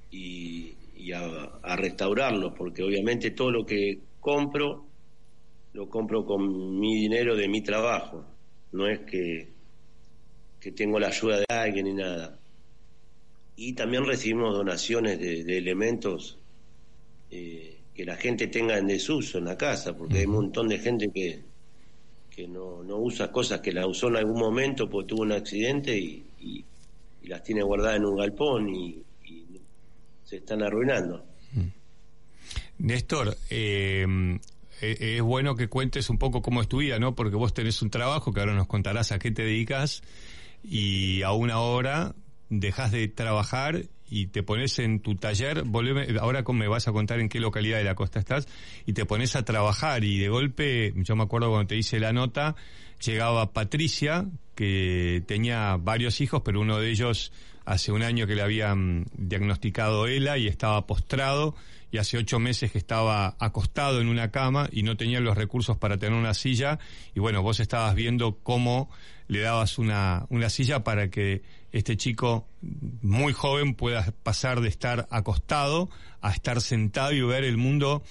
y, 0.09 0.73
a, 1.13 1.59
a, 1.61 1.75
restaurarlos, 1.75 2.53
porque 2.57 2.81
obviamente 2.81 3.29
todo 3.29 3.51
lo 3.51 3.63
que 3.63 3.99
compro 4.19 4.86
lo 5.77 5.87
compro 5.87 6.25
con 6.25 6.79
mi 6.79 6.95
dinero 6.95 7.35
de 7.35 7.47
mi 7.47 7.61
trabajo, 7.61 8.25
no 8.71 8.87
es 8.87 9.01
que, 9.01 9.47
que 10.59 10.71
tengo 10.71 10.99
la 10.99 11.09
ayuda 11.09 11.37
de 11.37 11.45
alguien 11.49 11.85
ni 11.85 11.93
nada. 11.93 12.39
Y 13.55 13.73
también 13.73 14.03
recibimos 14.03 14.55
donaciones 14.55 15.19
de, 15.19 15.55
elementos 15.55 16.39
eh, 17.29 17.77
que 17.93 18.05
la 18.05 18.15
gente 18.15 18.47
tenga 18.47 18.79
en 18.79 18.87
desuso 18.87 19.37
en 19.37 19.45
la 19.45 19.55
casa, 19.55 19.95
porque 19.95 20.17
hay 20.17 20.25
un 20.25 20.31
montón 20.31 20.67
de 20.67 20.79
gente 20.79 21.11
que, 21.13 21.41
que 22.31 22.47
no, 22.47 22.83
no 22.83 22.97
usa 22.97 23.31
cosas 23.31 23.61
que 23.61 23.71
la 23.71 23.85
usó 23.85 24.07
en 24.07 24.15
algún 24.15 24.39
momento 24.39 24.89
porque 24.89 25.09
tuvo 25.09 25.21
un 25.21 25.33
accidente 25.33 25.95
y, 25.95 26.23
las 27.25 27.43
tiene 27.43 27.61
guardadas 27.61 27.97
en 27.97 28.05
un 28.05 28.15
galpón 28.15 28.73
y, 28.73 29.03
se 30.23 30.37
están 30.37 30.63
arruinando. 30.63 31.23
Néstor, 32.79 33.37
eh, 33.49 34.05
eh, 34.81 35.15
es 35.17 35.21
bueno 35.21 35.55
que 35.55 35.67
cuentes 35.67 36.09
un 36.09 36.17
poco 36.17 36.41
cómo 36.41 36.61
es 36.61 36.67
tu 36.67 36.77
vida, 36.77 36.99
¿no? 36.99 37.15
Porque 37.15 37.35
vos 37.35 37.53
tenés 37.53 37.81
un 37.81 37.89
trabajo 37.89 38.33
que 38.33 38.39
ahora 38.39 38.53
nos 38.53 38.67
contarás 38.67 39.11
a 39.11 39.19
qué 39.19 39.31
te 39.31 39.43
dedicas 39.43 40.03
y 40.63 41.21
a 41.21 41.31
una 41.31 41.59
hora 41.59 42.15
dejas 42.49 42.91
de 42.91 43.07
trabajar 43.07 43.83
y 44.09 44.27
te 44.27 44.43
pones 44.43 44.79
en 44.79 45.01
tu 45.01 45.15
taller, 45.15 45.63
volveme, 45.63 46.17
ahora 46.19 46.43
me 46.53 46.67
vas 46.67 46.87
a 46.87 46.91
contar 46.91 47.19
en 47.19 47.29
qué 47.29 47.39
localidad 47.39 47.77
de 47.77 47.83
la 47.83 47.95
costa 47.95 48.19
estás, 48.19 48.47
y 48.85 48.93
te 48.93 49.05
pones 49.05 49.35
a 49.35 49.43
trabajar 49.43 50.03
y 50.03 50.17
de 50.17 50.29
golpe, 50.29 50.93
yo 50.95 51.15
me 51.15 51.23
acuerdo 51.23 51.49
cuando 51.49 51.67
te 51.67 51.75
hice 51.75 51.99
la 51.99 52.13
nota, 52.13 52.55
llegaba 53.03 53.51
Patricia, 53.51 54.25
que 54.55 55.23
tenía 55.27 55.77
varios 55.77 56.21
hijos, 56.21 56.41
pero 56.43 56.61
uno 56.61 56.79
de 56.79 56.89
ellos 56.89 57.31
hace 57.65 57.91
un 57.91 58.01
año 58.01 58.27
que 58.27 58.35
le 58.35 58.41
habían 58.41 59.05
diagnosticado 59.13 60.07
ELA 60.07 60.37
y 60.37 60.47
estaba 60.47 60.87
postrado, 60.87 61.55
y 61.91 61.97
hace 61.97 62.17
ocho 62.17 62.39
meses 62.39 62.71
que 62.71 62.77
estaba 62.77 63.35
acostado 63.39 64.01
en 64.01 64.07
una 64.07 64.31
cama 64.31 64.69
y 64.71 64.83
no 64.83 64.97
tenía 64.97 65.19
los 65.19 65.37
recursos 65.37 65.77
para 65.77 65.97
tener 65.97 66.17
una 66.17 66.33
silla 66.33 66.79
y 67.15 67.19
bueno, 67.19 67.41
vos 67.41 67.59
estabas 67.59 67.95
viendo 67.95 68.37
cómo 68.43 68.89
le 69.27 69.39
dabas 69.39 69.77
una, 69.77 70.25
una 70.29 70.49
silla 70.49 70.83
para 70.83 71.09
que 71.09 71.43
este 71.71 71.97
chico 71.97 72.47
muy 73.01 73.33
joven 73.33 73.73
pueda 73.75 74.13
pasar 74.23 74.61
de 74.61 74.69
estar 74.69 75.07
acostado 75.11 75.89
a 76.21 76.31
estar 76.31 76.61
sentado 76.61 77.11
y 77.11 77.21
ver 77.21 77.43
el 77.43 77.57
mundo 77.57 78.03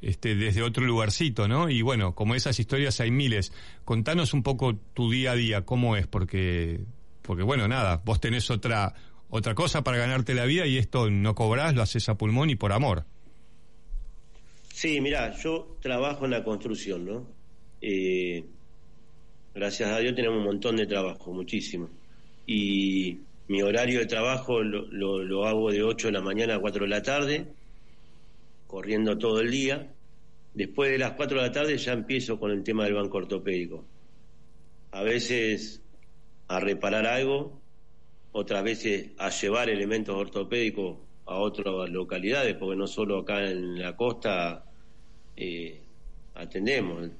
este, 0.00 0.34
desde 0.34 0.62
otro 0.62 0.84
lugarcito, 0.84 1.48
¿no? 1.48 1.70
Y 1.70 1.80
bueno, 1.82 2.14
como 2.14 2.34
esas 2.34 2.58
historias 2.60 3.00
hay 3.00 3.10
miles. 3.10 3.52
Contanos 3.84 4.34
un 4.34 4.42
poco 4.42 4.76
tu 4.76 5.10
día 5.10 5.32
a 5.32 5.34
día, 5.34 5.64
cómo 5.64 5.96
es, 5.96 6.06
porque, 6.06 6.80
porque 7.22 7.42
bueno, 7.42 7.68
nada, 7.68 8.02
vos 8.04 8.20
tenés 8.20 8.50
otra, 8.50 8.94
otra 9.30 9.54
cosa 9.54 9.82
para 9.82 9.96
ganarte 9.96 10.34
la 10.34 10.44
vida 10.44 10.66
y 10.66 10.76
esto 10.76 11.08
no 11.10 11.34
cobrás, 11.34 11.74
lo 11.74 11.82
haces 11.82 12.08
a 12.08 12.16
pulmón 12.16 12.50
y 12.50 12.56
por 12.56 12.72
amor. 12.72 13.06
Sí, 14.74 15.00
mira, 15.00 15.32
yo 15.36 15.76
trabajo 15.80 16.24
en 16.24 16.32
la 16.32 16.42
construcción, 16.42 17.04
¿no? 17.04 17.28
Eh, 17.80 18.44
gracias 19.54 19.88
a 19.88 20.00
Dios 20.00 20.16
tenemos 20.16 20.38
un 20.38 20.44
montón 20.46 20.74
de 20.74 20.84
trabajo, 20.84 21.32
muchísimo. 21.32 21.88
Y 22.44 23.20
mi 23.46 23.62
horario 23.62 24.00
de 24.00 24.06
trabajo 24.06 24.64
lo, 24.64 25.22
lo, 25.22 25.46
hago 25.46 25.70
de 25.70 25.84
8 25.84 26.08
de 26.08 26.12
la 26.12 26.22
mañana 26.22 26.56
a 26.56 26.58
4 26.58 26.86
de 26.86 26.90
la 26.90 27.02
tarde, 27.02 27.46
corriendo 28.66 29.16
todo 29.16 29.40
el 29.40 29.52
día. 29.52 29.94
Después 30.54 30.90
de 30.90 30.98
las 30.98 31.12
4 31.12 31.40
de 31.40 31.46
la 31.46 31.52
tarde 31.52 31.78
ya 31.78 31.92
empiezo 31.92 32.40
con 32.40 32.50
el 32.50 32.64
tema 32.64 32.82
del 32.82 32.94
banco 32.94 33.18
ortopédico. 33.18 33.84
A 34.90 35.04
veces 35.04 35.82
a 36.48 36.58
reparar 36.58 37.06
algo, 37.06 37.60
otras 38.32 38.64
veces 38.64 39.12
a 39.18 39.30
llevar 39.30 39.70
elementos 39.70 40.16
ortopédicos 40.16 41.03
a 41.26 41.36
otras 41.36 41.90
localidades, 41.90 42.56
porque 42.56 42.76
no 42.76 42.86
solo 42.86 43.18
acá 43.18 43.44
en 43.50 43.78
la 43.78 43.96
costa 43.96 44.64
eh, 45.36 45.80
atendemos. 46.34 47.10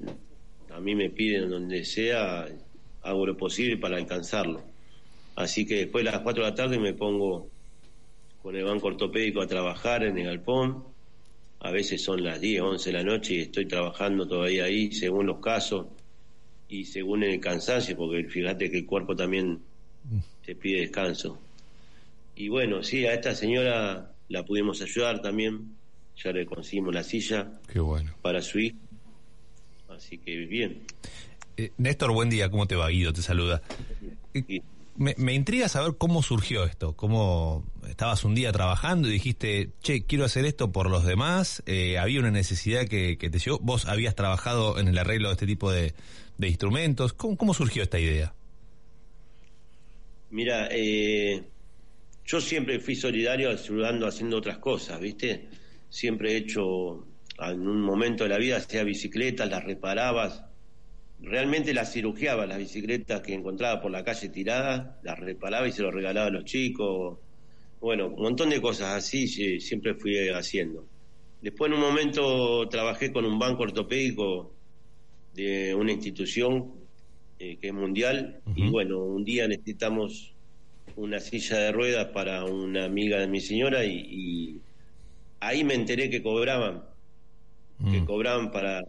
A 0.70 0.80
mí 0.80 0.94
me 0.94 1.10
piden 1.10 1.50
donde 1.50 1.84
sea, 1.84 2.46
hago 3.02 3.26
lo 3.26 3.36
posible 3.36 3.76
para 3.76 3.96
alcanzarlo. 3.96 4.62
Así 5.36 5.66
que 5.66 5.76
después 5.76 6.04
de 6.04 6.10
las 6.10 6.20
4 6.20 6.44
de 6.44 6.50
la 6.50 6.54
tarde 6.54 6.78
me 6.78 6.94
pongo 6.94 7.48
con 8.42 8.54
el 8.54 8.64
banco 8.64 8.88
ortopédico 8.88 9.40
a 9.40 9.46
trabajar 9.46 10.04
en 10.04 10.18
el 10.18 10.26
galpón. 10.26 10.84
A 11.60 11.70
veces 11.70 12.02
son 12.02 12.22
las 12.22 12.40
10, 12.40 12.60
11 12.60 12.90
de 12.90 12.98
la 12.98 13.04
noche 13.04 13.34
y 13.34 13.40
estoy 13.40 13.66
trabajando 13.66 14.28
todavía 14.28 14.64
ahí 14.64 14.92
según 14.92 15.26
los 15.26 15.38
casos 15.38 15.86
y 16.68 16.84
según 16.84 17.22
el 17.22 17.40
cansancio, 17.40 17.96
porque 17.96 18.24
fíjate 18.24 18.70
que 18.70 18.78
el 18.78 18.86
cuerpo 18.86 19.16
también 19.16 19.60
te 20.44 20.54
pide 20.54 20.80
descanso. 20.80 21.38
Y 22.36 22.48
bueno, 22.48 22.82
sí, 22.82 23.06
a 23.06 23.14
esta 23.14 23.34
señora 23.34 24.12
la 24.28 24.44
pudimos 24.44 24.80
ayudar 24.82 25.22
también, 25.22 25.76
ya 26.16 26.32
le 26.32 26.46
conseguimos 26.46 26.94
la 26.94 27.04
silla 27.04 27.48
Qué 27.72 27.80
bueno. 27.80 28.12
para 28.22 28.42
su 28.42 28.58
hijo, 28.58 28.78
así 29.88 30.18
que 30.18 30.36
bien. 30.38 30.82
Eh, 31.56 31.70
Néstor, 31.76 32.12
buen 32.12 32.30
día, 32.30 32.50
¿cómo 32.50 32.66
te 32.66 32.74
va? 32.74 32.88
Guido 32.88 33.12
te 33.12 33.22
saluda. 33.22 33.62
Eh, 34.32 34.62
me, 34.96 35.14
me, 35.16 35.34
intriga 35.34 35.68
saber 35.68 35.94
cómo 35.96 36.22
surgió 36.22 36.64
esto, 36.64 36.94
cómo 36.94 37.64
estabas 37.88 38.24
un 38.24 38.34
día 38.34 38.52
trabajando 38.52 39.08
y 39.08 39.12
dijiste, 39.12 39.70
che, 39.82 40.04
quiero 40.04 40.24
hacer 40.24 40.44
esto 40.44 40.72
por 40.72 40.90
los 40.90 41.04
demás, 41.04 41.62
eh, 41.66 41.98
había 41.98 42.20
una 42.20 42.30
necesidad 42.30 42.86
que, 42.86 43.16
te 43.16 43.38
llegó, 43.38 43.58
vos 43.60 43.86
habías 43.86 44.14
trabajado 44.14 44.78
en 44.78 44.88
el 44.88 44.98
arreglo 44.98 45.28
de 45.28 45.34
este 45.34 45.46
tipo 45.46 45.70
de, 45.70 45.94
de 46.38 46.48
instrumentos, 46.48 47.12
¿Cómo, 47.12 47.36
¿cómo 47.36 47.54
surgió 47.54 47.82
esta 47.82 47.98
idea? 47.98 48.34
Mira, 50.30 50.68
eh, 50.70 51.44
yo 52.24 52.40
siempre 52.40 52.80
fui 52.80 52.94
solidario 52.96 53.50
ayudando 53.50 54.06
haciendo 54.06 54.38
otras 54.38 54.58
cosas, 54.58 54.98
¿viste? 55.00 55.48
Siempre 55.88 56.32
he 56.32 56.36
hecho, 56.36 57.06
en 57.38 57.68
un 57.68 57.80
momento 57.82 58.24
de 58.24 58.30
la 58.30 58.38
vida, 58.38 58.56
hacía 58.56 58.82
bicicletas, 58.82 59.48
las 59.50 59.62
reparabas, 59.64 60.44
realmente 61.20 61.74
las 61.74 61.92
cirugiaba, 61.92 62.46
las 62.46 62.58
bicicletas 62.58 63.20
que 63.20 63.34
encontraba 63.34 63.80
por 63.80 63.90
la 63.90 64.04
calle 64.04 64.28
tiradas, 64.30 64.96
las 65.02 65.18
reparaba 65.18 65.68
y 65.68 65.72
se 65.72 65.82
las 65.82 65.92
regalaba 65.92 66.28
a 66.28 66.30
los 66.30 66.44
chicos. 66.44 67.18
Bueno, 67.80 68.08
un 68.08 68.22
montón 68.22 68.50
de 68.50 68.60
cosas 68.60 68.96
así 68.96 69.28
siempre 69.60 69.94
fui 69.94 70.16
haciendo. 70.28 70.86
Después 71.42 71.70
en 71.70 71.76
un 71.76 71.82
momento 71.82 72.66
trabajé 72.70 73.12
con 73.12 73.26
un 73.26 73.38
banco 73.38 73.64
ortopédico 73.64 74.54
de 75.34 75.74
una 75.74 75.92
institución 75.92 76.72
eh, 77.38 77.58
que 77.60 77.66
es 77.68 77.74
mundial 77.74 78.40
y 78.56 78.68
bueno, 78.70 79.04
un 79.04 79.24
día 79.24 79.46
necesitamos 79.46 80.33
una 80.96 81.20
silla 81.20 81.58
de 81.58 81.72
ruedas 81.72 82.08
para 82.12 82.44
una 82.44 82.84
amiga 82.84 83.20
de 83.20 83.28
mi 83.28 83.40
señora 83.40 83.84
y, 83.84 83.98
y 84.58 84.64
ahí 85.40 85.64
me 85.64 85.74
enteré 85.74 86.10
que 86.10 86.22
cobraban, 86.22 86.84
que 87.88 88.02
Mm. 88.02 88.04
cobraban 88.04 88.50
para, 88.50 88.82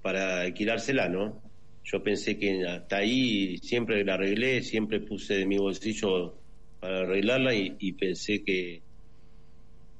para 0.00 0.42
alquilársela, 0.42 1.08
¿no? 1.08 1.42
Yo 1.84 2.02
pensé 2.02 2.38
que 2.38 2.64
hasta 2.66 2.98
ahí 2.98 3.58
siempre 3.58 4.04
la 4.04 4.14
arreglé, 4.14 4.62
siempre 4.62 5.00
puse 5.00 5.34
de 5.34 5.46
mi 5.46 5.58
bolsillo 5.58 6.44
para 6.78 7.00
arreglarla 7.00 7.54
y, 7.54 7.76
y 7.78 7.92
pensé 7.94 8.42
que, 8.44 8.84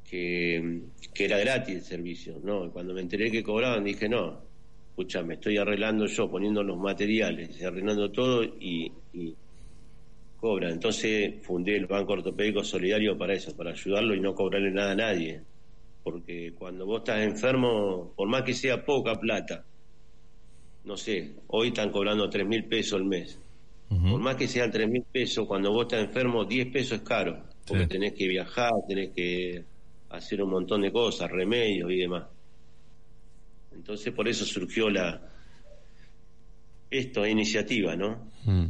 que, 0.05 0.83
que 1.15 1.25
era 1.25 1.39
gratis 1.39 1.75
el 1.77 1.83
servicio, 1.83 2.39
¿no? 2.43 2.73
Cuando 2.73 2.95
me 2.95 3.01
enteré 3.01 3.31
que 3.31 3.43
cobraban 3.43 3.85
dije, 3.85 4.09
no, 4.09 4.51
escucha, 4.91 5.23
me 5.23 5.35
estoy 5.35 5.59
arreglando 5.59 6.07
yo, 6.07 6.31
poniendo 6.31 6.63
los 6.63 6.79
materiales, 6.79 7.63
arreglando 7.63 8.11
todo 8.13 8.45
y, 8.45 8.93
y 9.13 9.37
cobran. 10.37 10.73
Entonces 10.73 11.35
fundé 11.45 11.77
el 11.77 11.87
Banco 11.87 12.13
Ortopédico 12.15 12.63
Solidario 12.65 13.17
para 13.19 13.35
eso, 13.35 13.57
para 13.57 13.71
ayudarlo 13.71 14.15
y 14.15 14.21
no 14.21 14.35
cobrarle 14.35 14.71
nada 14.71 14.93
a 14.93 14.97
nadie. 14.97 15.43
Porque 16.03 16.53
cuando 16.55 16.87
vos 16.87 16.99
estás 16.99 17.21
enfermo, 17.23 18.13
por 18.17 18.29
más 18.29 18.43
que 18.43 18.55
sea 18.55 18.85
poca 18.85 19.15
plata, 19.17 19.65
no 20.85 20.97
sé, 20.97 21.35
hoy 21.49 21.69
están 21.69 21.91
cobrando 21.91 22.31
tres 22.31 22.47
mil 22.47 22.65
pesos 22.67 23.01
al 23.01 23.05
mes. 23.07 23.41
Por 23.89 24.21
más 24.21 24.35
que 24.37 24.49
sean 24.49 24.71
tres 24.71 24.89
mil 24.89 25.05
pesos, 25.11 25.47
cuando 25.47 25.73
vos 25.73 25.85
estás 25.85 26.05
enfermo, 26.05 26.45
10 26.45 26.73
pesos 26.73 26.99
es 26.99 27.05
caro. 27.05 27.45
Porque 27.67 27.85
Sí. 27.85 27.89
tenés 27.89 28.13
que 28.15 28.27
viajar, 28.27 28.73
tenés 28.89 29.11
que 29.15 29.65
hacer 30.11 30.43
un 30.43 30.51
montón 30.51 30.83
de 30.83 30.91
cosas, 30.93 31.31
remedios 31.31 31.91
y 31.93 31.97
demás. 31.99 32.25
Entonces 33.73 34.13
por 34.13 34.27
eso 34.29 34.45
surgió 34.45 34.91
la 34.91 35.21
esta 36.91 37.29
iniciativa, 37.29 37.97
¿no? 37.97 38.29
Mm. 38.45 38.67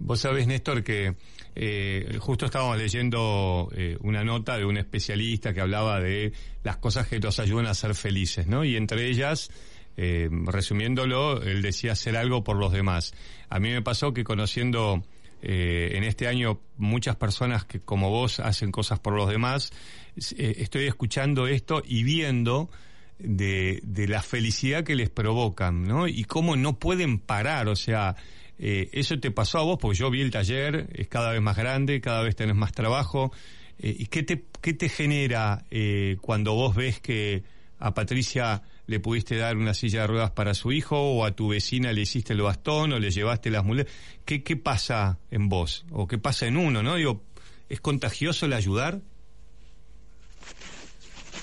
Vos 0.00 0.20
sabés, 0.20 0.46
Néstor, 0.46 0.84
que 0.84 1.16
eh, 1.56 2.16
justo 2.20 2.46
estábamos 2.46 2.78
leyendo 2.78 3.68
eh, 3.74 3.96
una 4.00 4.22
nota 4.22 4.56
de 4.56 4.64
un 4.64 4.76
especialista 4.76 5.52
que 5.52 5.60
hablaba 5.60 6.00
de 6.00 6.32
las 6.62 6.76
cosas 6.76 7.08
que 7.08 7.18
nos 7.18 7.40
ayudan 7.40 7.66
a 7.66 7.74
ser 7.74 7.94
felices, 7.96 8.46
¿no? 8.46 8.64
Y 8.64 8.76
entre 8.76 9.08
ellas, 9.08 9.50
eh, 9.96 10.28
resumiéndolo, 10.30 11.42
él 11.42 11.62
decía 11.62 11.92
hacer 11.92 12.16
algo 12.16 12.44
por 12.44 12.56
los 12.56 12.72
demás. 12.72 13.12
A 13.48 13.58
mí 13.58 13.70
me 13.70 13.82
pasó 13.82 14.14
que 14.14 14.22
conociendo 14.22 15.02
eh, 15.42 15.90
en 15.94 16.04
este 16.04 16.28
año 16.28 16.60
muchas 16.76 17.16
personas 17.16 17.64
que 17.64 17.80
como 17.80 18.08
vos 18.08 18.38
hacen 18.38 18.70
cosas 18.70 19.00
por 19.00 19.14
los 19.14 19.28
demás, 19.28 19.72
estoy 20.16 20.86
escuchando 20.86 21.48
esto 21.48 21.82
y 21.84 22.04
viendo 22.04 22.70
de, 23.18 23.80
de 23.82 24.06
la 24.06 24.22
felicidad 24.22 24.84
que 24.84 24.94
les 24.94 25.10
provocan, 25.10 25.82
¿no? 25.82 26.06
Y 26.06 26.22
cómo 26.24 26.54
no 26.54 26.78
pueden 26.78 27.18
parar, 27.18 27.66
o 27.66 27.74
sea, 27.74 28.14
eh, 28.58 28.88
eso 28.92 29.18
te 29.20 29.30
pasó 29.30 29.58
a 29.58 29.62
vos, 29.62 29.78
porque 29.80 29.98
yo 29.98 30.10
vi 30.10 30.20
el 30.20 30.30
taller, 30.30 30.88
es 30.92 31.08
cada 31.08 31.32
vez 31.32 31.40
más 31.40 31.56
grande, 31.56 32.00
cada 32.00 32.22
vez 32.22 32.34
tenés 32.34 32.56
más 32.56 32.72
trabajo. 32.72 33.32
Eh, 33.78 33.94
¿Y 33.98 34.06
qué 34.06 34.22
te, 34.22 34.44
qué 34.60 34.72
te 34.72 34.88
genera 34.88 35.64
eh, 35.70 36.16
cuando 36.20 36.54
vos 36.54 36.74
ves 36.74 37.00
que 37.00 37.44
a 37.78 37.94
Patricia 37.94 38.62
le 38.86 38.98
pudiste 38.98 39.36
dar 39.36 39.56
una 39.56 39.74
silla 39.74 40.00
de 40.00 40.06
ruedas 40.08 40.30
para 40.32 40.54
su 40.54 40.72
hijo, 40.72 40.98
o 40.98 41.24
a 41.24 41.32
tu 41.32 41.48
vecina 41.48 41.92
le 41.92 42.00
hiciste 42.00 42.32
el 42.32 42.42
bastón, 42.42 42.92
o 42.92 42.98
le 42.98 43.10
llevaste 43.10 43.50
las 43.50 43.64
muletas? 43.64 43.92
¿Qué, 44.24 44.42
qué 44.42 44.56
pasa 44.56 45.20
en 45.30 45.48
vos? 45.48 45.86
¿O 45.90 46.08
qué 46.08 46.18
pasa 46.18 46.46
en 46.46 46.56
uno, 46.56 46.82
no? 46.82 46.96
Digo, 46.96 47.22
¿es 47.68 47.80
contagioso 47.80 48.46
el 48.46 48.54
ayudar? 48.54 49.00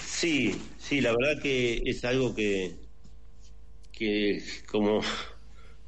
Sí, 0.05 0.55
sí, 0.77 0.99
la 0.99 1.11
verdad 1.11 1.41
que 1.41 1.81
es 1.85 2.03
algo 2.03 2.35
que, 2.35 2.75
que 3.93 4.43
como 4.65 5.01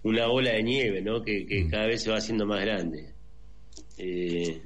una 0.03 0.27
bola 0.27 0.51
de 0.51 0.63
nieve, 0.63 1.01
¿no? 1.01 1.21
Que, 1.23 1.45
que 1.45 1.67
cada 1.67 1.87
vez 1.87 2.03
se 2.03 2.09
va 2.09 2.17
haciendo 2.17 2.45
más 2.45 2.61
grande. 2.61 3.13
Eh, 3.97 4.61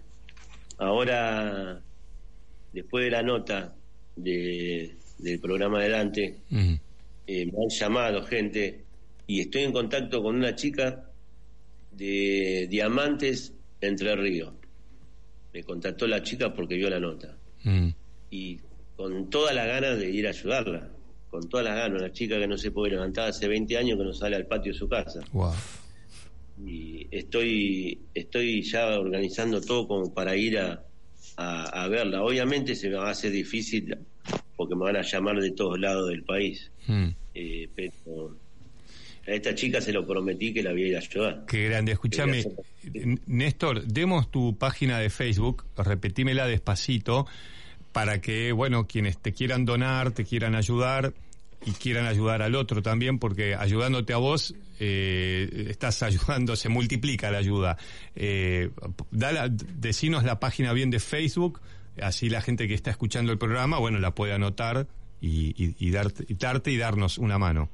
ahora, 0.77 1.81
después 2.73 3.05
de 3.05 3.11
la 3.11 3.23
nota 3.23 3.75
de, 4.15 4.95
del 5.17 5.39
programa 5.39 5.79
adelante, 5.79 6.37
eh, 6.51 7.45
me 7.45 7.63
han 7.63 7.69
llamado 7.69 8.23
gente 8.23 8.83
y 9.27 9.41
estoy 9.41 9.63
en 9.63 9.71
contacto 9.71 10.21
con 10.21 10.35
una 10.35 10.55
chica 10.55 11.09
de 11.91 12.67
Diamantes 12.69 13.53
Entre 13.79 14.15
Ríos. 14.15 14.53
Me 15.53 15.63
contactó 15.63 16.07
la 16.07 16.23
chica 16.23 16.53
porque 16.53 16.75
vio 16.75 16.89
la 16.89 16.99
nota 16.99 17.37
y 18.29 18.59
con 18.95 19.29
todas 19.29 19.53
las 19.53 19.67
ganas 19.67 19.99
de 19.99 20.09
ir 20.09 20.25
a 20.27 20.29
ayudarla, 20.29 20.89
con 21.31 21.49
todas 21.49 21.65
las 21.65 21.75
ganas, 21.75 21.99
una 22.01 22.11
chica 22.11 22.37
que 22.37 22.45
no 22.47 22.57
se 22.57 22.69
puede 22.71 22.91
levantar 22.91 23.29
hace 23.29 23.47
20 23.47 23.75
años 23.77 23.97
que 23.97 24.03
no 24.03 24.13
sale 24.13 24.35
al 24.35 24.45
patio 24.45 24.73
de 24.73 24.77
su 24.77 24.87
casa. 24.87 25.21
Wow. 25.31 25.53
Y 26.63 27.07
estoy, 27.09 27.99
estoy 28.13 28.61
ya 28.61 28.99
organizando 28.99 29.61
todo 29.61 29.87
como 29.87 30.13
para 30.13 30.35
ir 30.35 30.59
a, 30.59 30.83
a, 31.37 31.83
a 31.83 31.87
verla. 31.87 32.21
Obviamente 32.21 32.75
se 32.75 32.89
me 32.89 32.95
va 32.97 33.07
a 33.07 33.11
hacer 33.11 33.31
difícil 33.31 33.97
porque 34.55 34.75
me 34.75 34.83
van 34.83 34.97
a 34.97 35.01
llamar 35.01 35.39
de 35.39 35.51
todos 35.51 35.79
lados 35.79 36.09
del 36.09 36.23
país. 36.23 36.69
Mm. 36.85 37.07
Eh, 37.33 37.69
pero 37.75 38.35
a 39.27 39.31
esta 39.31 39.55
chica 39.55 39.81
se 39.81 39.91
lo 39.93 40.05
prometí 40.05 40.53
que 40.53 40.61
la 40.61 40.71
voy 40.71 40.83
a 40.83 40.87
ir 40.89 40.95
a 40.97 40.99
ayudar. 40.99 41.45
Qué 41.47 41.65
grande. 41.69 41.93
Escúchame, 41.93 42.43
N- 42.93 43.19
Néstor, 43.25 43.83
demos 43.85 44.29
tu 44.29 44.55
página 44.57 44.99
de 44.99 45.09
Facebook, 45.09 45.65
repetímela 45.77 46.45
despacito, 46.45 47.25
para 47.91 48.21
que, 48.21 48.51
bueno, 48.51 48.87
quienes 48.87 49.17
te 49.17 49.33
quieran 49.33 49.65
donar, 49.65 50.11
te 50.11 50.23
quieran 50.23 50.55
ayudar 50.55 51.13
y 51.65 51.71
quieran 51.71 52.05
ayudar 52.05 52.41
al 52.41 52.55
otro 52.55 52.81
también, 52.81 53.19
porque 53.19 53.55
ayudándote 53.55 54.13
a 54.13 54.17
vos, 54.17 54.55
eh, 54.79 55.67
estás 55.69 56.01
ayudando, 56.03 56.55
se 56.55 56.69
multiplica 56.69 57.29
la 57.31 57.37
ayuda. 57.37 57.77
Eh, 58.15 58.69
decinos 59.11 60.23
la 60.23 60.39
página 60.39 60.73
bien 60.73 60.89
de 60.89 60.99
Facebook, 60.99 61.61
así 62.01 62.29
la 62.29 62.41
gente 62.41 62.67
que 62.67 62.73
está 62.73 62.89
escuchando 62.91 63.31
el 63.31 63.37
programa, 63.37 63.77
bueno, 63.77 63.99
la 63.99 64.15
puede 64.15 64.33
anotar 64.33 64.87
y 65.23 65.91
darte, 65.91 66.25
y 66.27 66.33
darte 66.33 66.71
y 66.71 66.77
darnos 66.77 67.19
una 67.19 67.37
mano. 67.37 67.69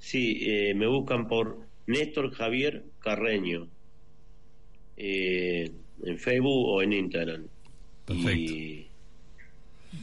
Sí, 0.00 0.38
eh, 0.40 0.74
me 0.74 0.86
buscan 0.86 1.28
por 1.28 1.58
Néstor 1.86 2.32
Javier 2.32 2.84
Carreño 3.00 3.68
eh, 4.96 5.70
en 6.02 6.18
Facebook 6.18 6.68
o 6.68 6.82
en 6.82 6.94
Instagram. 6.94 7.46
Y 8.14 8.86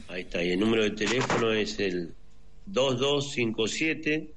ahí 0.08 0.20
está. 0.22 0.42
Y 0.42 0.50
el 0.52 0.60
número 0.60 0.82
de 0.82 0.90
teléfono 0.90 1.52
es 1.52 1.78
el 1.78 2.14
2257 2.66 4.34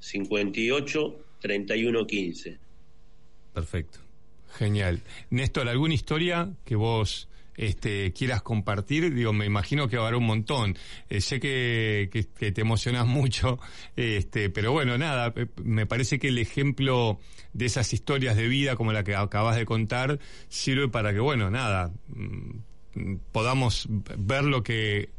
58 0.00 1.16
31 1.40 2.06
15. 2.06 2.58
Perfecto. 3.52 3.98
Genial. 4.58 5.00
Néstor, 5.30 5.68
¿alguna 5.68 5.94
historia 5.94 6.52
que 6.64 6.76
vos 6.76 7.28
este, 7.56 8.12
quieras 8.12 8.42
compartir? 8.42 9.12
Digo, 9.14 9.32
me 9.32 9.46
imagino 9.46 9.88
que 9.88 9.96
va 9.96 10.04
a 10.04 10.06
haber 10.08 10.18
un 10.18 10.26
montón. 10.26 10.76
Eh, 11.08 11.20
sé 11.20 11.40
que, 11.40 12.08
que- 12.12 12.26
que 12.28 12.52
te 12.52 12.60
emocionas 12.60 13.06
mucho, 13.06 13.58
este, 13.96 14.50
pero 14.50 14.72
bueno, 14.72 14.96
nada, 14.98 15.32
eh, 15.36 15.46
me 15.62 15.86
parece 15.86 16.18
que 16.18 16.28
el 16.28 16.38
ejemplo 16.38 17.18
de 17.52 17.66
esas 17.66 17.92
historias 17.92 18.36
de 18.36 18.48
vida 18.48 18.76
como 18.76 18.92
la 18.92 19.02
que 19.04 19.14
acabas 19.14 19.56
de 19.56 19.64
contar 19.66 20.18
sirve 20.48 20.88
para 20.88 21.12
que, 21.12 21.20
bueno, 21.20 21.50
nada, 21.50 21.92
mm, 22.08 22.58
podamos 23.32 23.86
ver 23.90 24.44
lo 24.44 24.62
que 24.62 25.10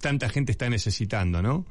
tanta 0.00 0.28
gente 0.28 0.52
está 0.52 0.68
necesitando, 0.68 1.42
¿no? 1.42 1.66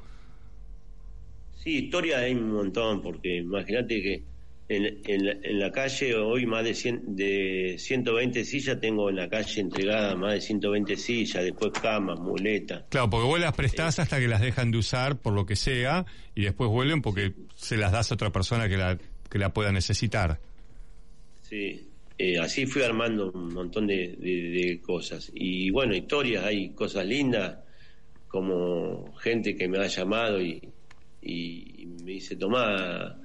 Sí, 1.64 1.78
historia 1.78 2.20
hay 2.20 2.34
un 2.34 2.52
montón, 2.52 3.02
porque 3.02 3.38
imagínate 3.38 4.02
que 4.02 4.24
en, 4.70 5.02
en, 5.06 5.26
la, 5.26 5.32
en 5.44 5.60
la 5.60 5.72
calle 5.72 6.16
hoy 6.16 6.46
más 6.46 6.64
de, 6.64 6.76
100, 6.76 7.16
de 7.16 7.76
120 7.78 8.46
sillas, 8.46 8.80
tengo 8.80 9.10
en 9.10 9.16
la 9.16 9.28
calle 9.28 9.62
entregada 9.62 10.16
más 10.16 10.34
de 10.34 10.42
120 10.42 10.96
sillas, 10.96 11.44
después 11.44 11.72
camas, 11.82 12.20
muletas. 12.20 12.84
Claro, 12.90 13.10
porque 13.10 13.26
vos 13.26 13.40
las 13.40 13.56
prestás 13.56 14.00
hasta 14.00 14.20
que 14.20 14.28
las 14.28 14.42
dejan 14.42 14.72
de 14.72 14.78
usar 14.78 15.18
por 15.18 15.34
lo 15.34 15.46
que 15.46 15.56
sea 15.56 16.06
y 16.36 16.44
después 16.44 16.70
vuelven 16.70 17.02
porque 17.02 17.34
se 17.56 17.78
las 17.78 17.92
das 17.92 18.12
a 18.12 18.14
otra 18.14 18.32
persona 18.32 18.70
que 18.70 18.78
la, 18.78 18.98
que 19.30 19.40
la 19.40 19.54
pueda 19.54 19.72
necesitar. 19.72 20.40
Sí, 21.42 21.89
eh, 22.20 22.38
así 22.40 22.66
fui 22.68 22.84
armando 22.84 23.32
un 23.32 23.54
montón 23.54 23.88
de, 23.88 24.16
de- 24.20 24.50
de 24.52 24.82
cosas. 24.82 25.32
Y 25.34 25.70
bueno, 25.72 25.96
historias, 25.96 26.44
hay 26.46 26.74
cosas 26.76 27.06
lindas, 27.06 27.60
como 28.28 29.14
gente 29.18 29.56
que 29.56 29.68
me 29.68 29.80
ha 29.80 29.88
llamado 29.88 30.42
y, 30.42 30.62
y 31.22 31.86
me 32.06 32.12
dice, 32.14 32.36
tomá 32.36 33.16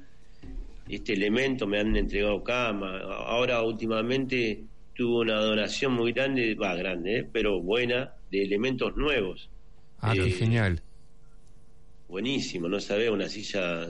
este 0.89 1.13
elemento, 1.15 1.67
me 1.67 1.81
han 1.81 1.97
entregado 1.97 2.43
cama. 2.43 3.01
Ahora 3.01 3.63
últimamente 3.63 4.65
tuve 4.95 5.23
una 5.25 5.41
donación 5.41 5.93
muy 5.95 6.13
grande, 6.13 6.55
va 6.55 6.75
grande, 6.77 7.19
eh, 7.19 7.31
pero 7.33 7.61
buena, 7.61 8.15
de 8.31 8.45
elementos 8.45 8.97
nuevos. 8.97 9.51
Ah, 9.99 10.13
qué 10.15 10.29
Eh, 10.29 10.31
genial. 10.31 10.83
buenísimo, 12.09 12.69
no 12.69 12.81
sabés, 12.81 13.11
una 13.11 13.29
silla, 13.29 13.89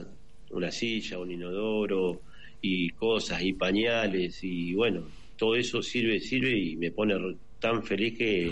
una 0.51 0.71
silla, 0.71 1.19
un 1.19 1.31
inodoro 1.31 2.23
y 2.67 2.89
cosas 2.91 3.41
y 3.43 3.53
pañales 3.53 4.39
y 4.43 4.73
bueno, 4.73 5.07
todo 5.37 5.55
eso 5.55 5.81
sirve, 5.81 6.19
sirve 6.19 6.57
y 6.57 6.75
me 6.77 6.91
pone 6.91 7.15
tan 7.59 7.83
feliz 7.83 8.17
que, 8.17 8.51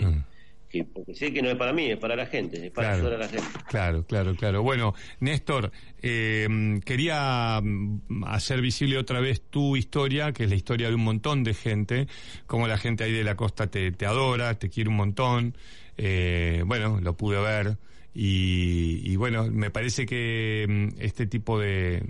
que 0.68 0.84
porque 0.84 1.14
sé 1.14 1.32
que 1.32 1.42
no 1.42 1.48
es 1.50 1.56
para 1.56 1.72
mí, 1.72 1.90
es 1.90 1.96
para 1.98 2.14
la 2.14 2.26
gente, 2.26 2.66
es 2.66 2.70
para 2.72 2.88
Claro. 2.88 3.06
ayudar 3.08 3.14
a 3.14 3.24
la 3.24 3.28
gente. 3.28 3.58
Claro, 3.68 4.04
claro, 4.06 4.34
claro. 4.36 4.62
Bueno, 4.62 4.94
Néstor, 5.20 5.72
eh, 6.02 6.48
quería 6.84 7.60
mm, 7.62 8.24
hacer 8.26 8.60
visible 8.60 8.98
otra 8.98 9.20
vez 9.20 9.42
tu 9.50 9.76
historia, 9.76 10.32
que 10.32 10.44
es 10.44 10.50
la 10.50 10.56
historia 10.56 10.88
de 10.88 10.94
un 10.94 11.04
montón 11.04 11.42
de 11.44 11.54
gente, 11.54 12.06
como 12.46 12.68
la 12.68 12.78
gente 12.78 13.04
ahí 13.04 13.12
de 13.12 13.24
la 13.24 13.34
costa 13.36 13.66
te, 13.68 13.90
te 13.92 14.06
adora, 14.06 14.58
te 14.58 14.68
quiere 14.68 14.90
un 14.90 14.96
montón. 14.96 15.56
Eh, 15.96 16.62
bueno, 16.66 17.00
lo 17.00 17.16
pude 17.16 17.40
ver. 17.40 17.78
Y, 18.14 19.00
y 19.02 19.16
bueno, 19.16 19.50
me 19.50 19.70
parece 19.70 20.06
que 20.06 20.66
mm, 20.68 21.00
este 21.00 21.26
tipo 21.26 21.58
de, 21.58 22.02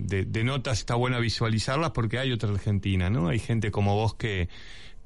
notas 0.43 0.79
está 0.79 0.93
bueno 0.93 1.19
visualizarlas 1.19 1.91
porque 1.91 2.19
hay 2.19 2.31
otra 2.31 2.51
Argentina, 2.51 3.09
¿no? 3.09 3.27
Hay 3.27 3.39
gente 3.39 3.71
como 3.71 3.95
vos 3.95 4.13
que, 4.13 4.47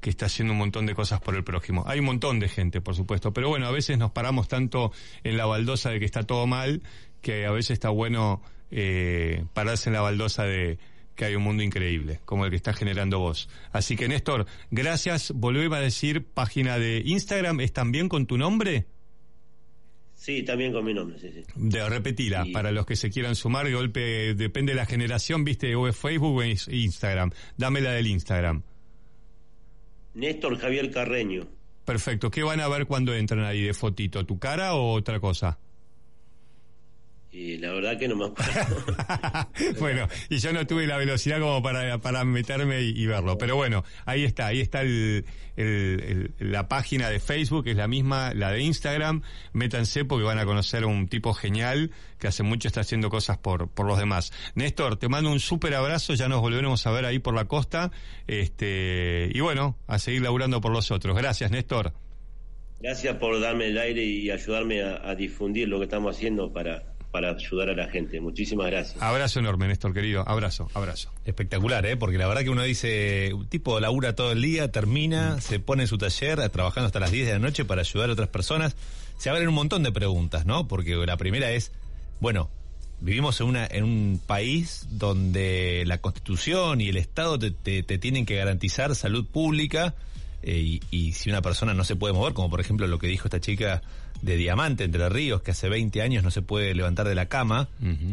que 0.00 0.10
está 0.10 0.26
haciendo 0.26 0.52
un 0.52 0.58
montón 0.58 0.84
de 0.84 0.94
cosas 0.94 1.20
por 1.20 1.34
el 1.34 1.42
prójimo. 1.42 1.84
Hay 1.86 2.00
un 2.00 2.04
montón 2.04 2.38
de 2.38 2.48
gente, 2.48 2.82
por 2.82 2.94
supuesto, 2.94 3.32
pero 3.32 3.48
bueno, 3.48 3.66
a 3.66 3.70
veces 3.70 3.96
nos 3.96 4.10
paramos 4.10 4.46
tanto 4.46 4.92
en 5.24 5.38
la 5.38 5.46
baldosa 5.46 5.90
de 5.90 6.00
que 6.00 6.04
está 6.04 6.24
todo 6.24 6.46
mal, 6.46 6.82
que 7.22 7.46
a 7.46 7.50
veces 7.50 7.70
está 7.70 7.88
bueno 7.88 8.42
eh, 8.70 9.44
pararse 9.54 9.88
en 9.88 9.94
la 9.94 10.02
baldosa 10.02 10.44
de 10.44 10.78
que 11.14 11.24
hay 11.24 11.34
un 11.34 11.42
mundo 11.42 11.62
increíble, 11.62 12.20
como 12.26 12.44
el 12.44 12.50
que 12.50 12.56
está 12.56 12.74
generando 12.74 13.18
vos. 13.18 13.48
Así 13.72 13.96
que 13.96 14.06
Néstor, 14.06 14.46
gracias. 14.70 15.32
Volveme 15.34 15.76
a 15.76 15.80
decir, 15.80 16.26
página 16.26 16.78
de 16.78 17.02
Instagram, 17.04 17.60
¿es 17.60 17.72
también 17.72 18.08
con 18.08 18.26
tu 18.26 18.38
nombre? 18.38 18.86
Sí, 20.20 20.42
también 20.42 20.70
con 20.70 20.84
mi 20.84 20.92
nombre, 20.92 21.18
sí, 21.18 21.30
sí. 21.32 21.42
De 21.56 21.88
repetila, 21.88 22.44
para 22.52 22.72
los 22.72 22.84
que 22.84 22.94
se 22.94 23.08
quieran 23.08 23.34
sumar, 23.34 23.72
golpe, 23.72 24.34
depende 24.34 24.72
de 24.72 24.76
la 24.76 24.84
generación, 24.84 25.44
viste, 25.44 25.74
o 25.74 25.88
es 25.88 25.96
Facebook 25.96 26.36
o 26.36 26.42
es 26.42 26.68
Instagram. 26.68 27.30
Dame 27.56 27.80
la 27.80 27.92
del 27.92 28.06
Instagram. 28.06 28.62
Néstor 30.12 30.58
Javier 30.58 30.90
Carreño. 30.90 31.48
Perfecto. 31.86 32.30
¿Qué 32.30 32.42
van 32.42 32.60
a 32.60 32.68
ver 32.68 32.84
cuando 32.84 33.14
entran 33.14 33.46
ahí 33.46 33.62
de 33.62 33.72
fotito? 33.72 34.26
¿Tu 34.26 34.38
cara 34.38 34.74
o 34.74 34.92
otra 34.92 35.20
cosa? 35.20 35.58
Y 37.32 37.58
la 37.58 37.70
verdad 37.72 37.96
que 37.96 38.08
no 38.08 38.16
me 38.16 38.24
acuerdo. 38.26 38.84
bueno, 39.80 40.08
y 40.28 40.38
yo 40.38 40.52
no 40.52 40.66
tuve 40.66 40.88
la 40.88 40.96
velocidad 40.96 41.38
como 41.38 41.62
para, 41.62 41.98
para 41.98 42.24
meterme 42.24 42.80
y, 42.82 42.88
y 43.00 43.06
verlo. 43.06 43.38
Pero 43.38 43.54
bueno, 43.54 43.84
ahí 44.04 44.24
está, 44.24 44.48
ahí 44.48 44.60
está 44.60 44.80
el, 44.82 45.24
el- 45.56 46.32
el- 46.40 46.50
la 46.52 46.66
página 46.66 47.08
de 47.08 47.20
Facebook, 47.20 47.68
es 47.68 47.76
la 47.76 47.86
misma, 47.86 48.34
la 48.34 48.50
de 48.50 48.60
Instagram. 48.62 49.22
Métanse 49.52 50.04
porque 50.04 50.24
van 50.24 50.40
a 50.40 50.44
conocer 50.44 50.82
a 50.82 50.86
un 50.88 51.06
tipo 51.06 51.32
genial 51.32 51.92
que 52.18 52.26
hace 52.26 52.42
mucho 52.42 52.66
está 52.66 52.80
haciendo 52.80 53.10
cosas 53.10 53.38
por, 53.38 53.68
por 53.70 53.86
los 53.86 53.96
demás. 53.96 54.32
Néstor, 54.56 54.96
te 54.96 55.08
mando 55.08 55.30
un 55.30 55.38
súper 55.38 55.74
abrazo, 55.76 56.14
ya 56.14 56.28
nos 56.28 56.40
volveremos 56.40 56.84
a 56.88 56.90
ver 56.90 57.04
ahí 57.04 57.20
por 57.20 57.34
la 57.34 57.44
costa. 57.44 57.92
Este, 58.26 59.30
y 59.32 59.38
bueno, 59.38 59.78
a 59.86 60.00
seguir 60.00 60.22
laburando 60.22 60.60
por 60.60 60.72
los 60.72 60.90
otros. 60.90 61.16
Gracias, 61.16 61.52
Néstor. 61.52 61.92
Gracias 62.80 63.16
por 63.18 63.38
darme 63.40 63.66
el 63.68 63.78
aire 63.78 64.02
y 64.02 64.30
ayudarme 64.32 64.82
a, 64.82 65.08
a 65.08 65.14
difundir 65.14 65.68
lo 65.68 65.78
que 65.78 65.84
estamos 65.84 66.16
haciendo 66.16 66.52
para, 66.52 66.82
para 67.10 67.30
ayudar 67.30 67.70
a 67.70 67.74
la 67.74 67.88
gente. 67.88 68.20
Muchísimas 68.20 68.66
gracias. 68.66 69.02
Abrazo 69.02 69.40
enorme, 69.40 69.66
Néstor, 69.68 69.92
querido. 69.92 70.22
Abrazo, 70.28 70.68
abrazo. 70.74 71.10
Espectacular, 71.24 71.84
¿eh? 71.86 71.96
Porque 71.96 72.18
la 72.18 72.26
verdad 72.28 72.42
que 72.42 72.50
uno 72.50 72.62
dice, 72.62 73.32
tipo 73.48 73.80
labura 73.80 74.14
todo 74.14 74.32
el 74.32 74.40
día, 74.42 74.70
termina, 74.70 75.40
se 75.40 75.58
pone 75.60 75.82
en 75.82 75.88
su 75.88 75.98
taller, 75.98 76.48
trabajando 76.50 76.86
hasta 76.86 77.00
las 77.00 77.10
10 77.10 77.26
de 77.26 77.32
la 77.34 77.38
noche 77.38 77.64
para 77.64 77.80
ayudar 77.82 78.10
a 78.10 78.12
otras 78.12 78.28
personas. 78.28 78.76
Se 79.18 79.28
abren 79.30 79.48
un 79.48 79.54
montón 79.54 79.82
de 79.82 79.92
preguntas, 79.92 80.46
¿no? 80.46 80.66
Porque 80.68 80.94
la 80.96 81.16
primera 81.16 81.50
es, 81.50 81.72
bueno, 82.20 82.48
vivimos 83.00 83.40
en, 83.40 83.46
una, 83.48 83.66
en 83.66 83.84
un 83.84 84.20
país 84.26 84.86
donde 84.90 85.84
la 85.86 85.98
Constitución 85.98 86.80
y 86.80 86.88
el 86.88 86.96
Estado 86.96 87.38
te, 87.38 87.50
te- 87.50 87.82
te 87.82 87.98
tienen 87.98 88.24
que 88.26 88.36
garantizar 88.36 88.94
salud 88.94 89.26
pública 89.26 89.94
eh, 90.42 90.80
y 90.90 91.12
si 91.12 91.28
una 91.28 91.42
persona 91.42 91.74
no 91.74 91.84
se 91.84 91.96
puede 91.96 92.14
mover, 92.14 92.32
como 92.34 92.48
por 92.50 92.60
ejemplo 92.60 92.86
lo 92.86 92.98
que 92.98 93.06
dijo 93.08 93.26
esta 93.28 93.40
chica 93.40 93.82
de 94.22 94.36
Diamante, 94.36 94.84
Entre 94.84 95.08
Ríos, 95.08 95.42
que 95.42 95.52
hace 95.52 95.68
20 95.68 96.02
años 96.02 96.22
no 96.22 96.30
se 96.30 96.42
puede 96.42 96.74
levantar 96.74 97.08
de 97.08 97.14
la 97.14 97.26
cama, 97.26 97.68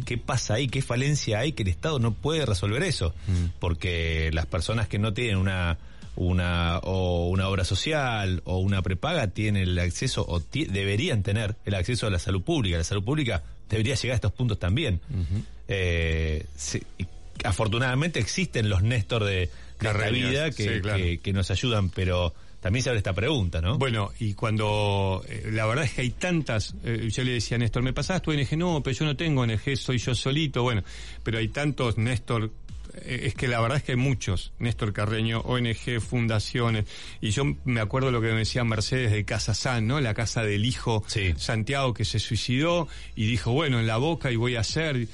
¿qué 0.06 0.18
pasa 0.18 0.54
ahí? 0.56 0.68
¿Qué 0.68 0.82
falencia 0.82 1.40
hay 1.40 1.52
que 1.54 1.64
el 1.64 1.70
Estado 1.70 2.00
no 2.00 2.14
puede 2.14 2.46
resolver 2.46 2.82
eso? 2.84 3.14
Porque 3.60 4.30
las 4.34 4.46
personas 4.46 4.88
que 4.88 5.00
no 5.00 5.14
tienen 5.14 5.38
una 5.38 5.78
una 6.16 6.80
o 6.80 7.28
una 7.30 7.48
obra 7.48 7.64
social 7.64 8.42
o 8.46 8.58
una 8.58 8.82
prepaga 8.82 9.28
tienen 9.28 9.62
el 9.64 9.78
acceso 9.78 10.26
o 10.28 10.42
deberían 10.52 11.22
tener 11.22 11.56
el 11.64 11.76
acceso 11.76 12.08
a 12.08 12.10
la 12.10 12.18
salud 12.18 12.42
pública. 12.42 12.76
La 12.78 12.84
salud 12.84 13.04
pública 13.04 13.44
debería 13.70 13.94
llegar 13.94 14.14
a 14.14 14.16
estos 14.16 14.32
puntos 14.32 14.58
también. 14.58 15.00
Eh, 15.68 16.44
afortunadamente 17.44 18.20
existen 18.20 18.70
los 18.70 18.82
Néstor 18.84 19.24
de, 19.26 19.50
Carreños, 19.78 20.32
vida 20.32 20.50
que, 20.52 20.64
sí, 20.76 20.82
claro. 20.82 20.98
que- 20.98 21.20
que 21.20 21.34
nos 21.34 21.52
ayudan, 21.52 21.90
pero 21.92 22.34
también 22.60 22.84
se 22.84 22.90
abre 22.90 22.98
esta 22.98 23.14
pregunta, 23.14 23.62
¿no? 23.62 23.78
Bueno, 23.78 24.12
y 24.20 24.34
cuando 24.34 25.24
eh, 25.28 25.50
la 25.52 25.66
verdad 25.66 25.86
es 25.86 25.94
que 25.94 26.02
hay 26.02 26.12
tantas, 26.12 26.76
eh, 26.84 27.10
yo 27.12 27.24
le 27.24 27.34
decía 27.34 27.56
a 27.56 27.60
Néstor, 27.60 27.84
¿me 27.84 27.94
pasás 27.94 28.22
tu 28.22 28.32
ONG? 28.32 28.58
No, 28.58 28.82
pero 28.82 28.96
yo 28.96 29.06
no 29.06 29.16
tengo 29.16 29.42
ONG, 29.42 29.76
soy 29.76 30.00
yo 30.00 30.16
solito, 30.16 30.64
bueno, 30.64 30.84
pero 31.24 31.38
hay 31.38 31.50
tantos, 31.50 31.98
Néstor, 31.98 32.52
eh, 32.96 33.22
es 33.26 33.36
que 33.36 33.48
la 33.48 33.62
verdad 33.62 33.78
es 33.78 33.84
que 33.84 33.92
hay 33.94 33.98
muchos, 33.98 34.54
Néstor 34.60 34.92
Carreño, 34.92 35.42
ONG, 35.42 36.02
fundaciones, 36.02 36.86
y 37.22 37.30
yo 37.30 37.44
me 37.66 37.80
acuerdo 37.80 38.12
lo 38.12 38.22
que 38.22 38.28
me 38.28 38.40
decía 38.40 38.64
Mercedes 38.64 39.12
de 39.12 39.24
Casa 39.24 39.54
San, 39.54 39.88
¿no? 39.88 40.02
La 40.02 40.14
casa 40.14 40.44
del 40.44 40.66
hijo 40.66 41.04
Santiago 41.38 41.94
que 41.94 42.06
se 42.06 42.20
suicidó 42.20 42.88
y 43.16 43.28
dijo, 43.28 43.52
bueno, 43.52 43.80
en 43.80 43.88
la 43.88 43.98
boca 43.98 44.32
y 44.32 44.36
voy 44.36 44.56
a 44.56 44.62
hacer, 44.62 45.08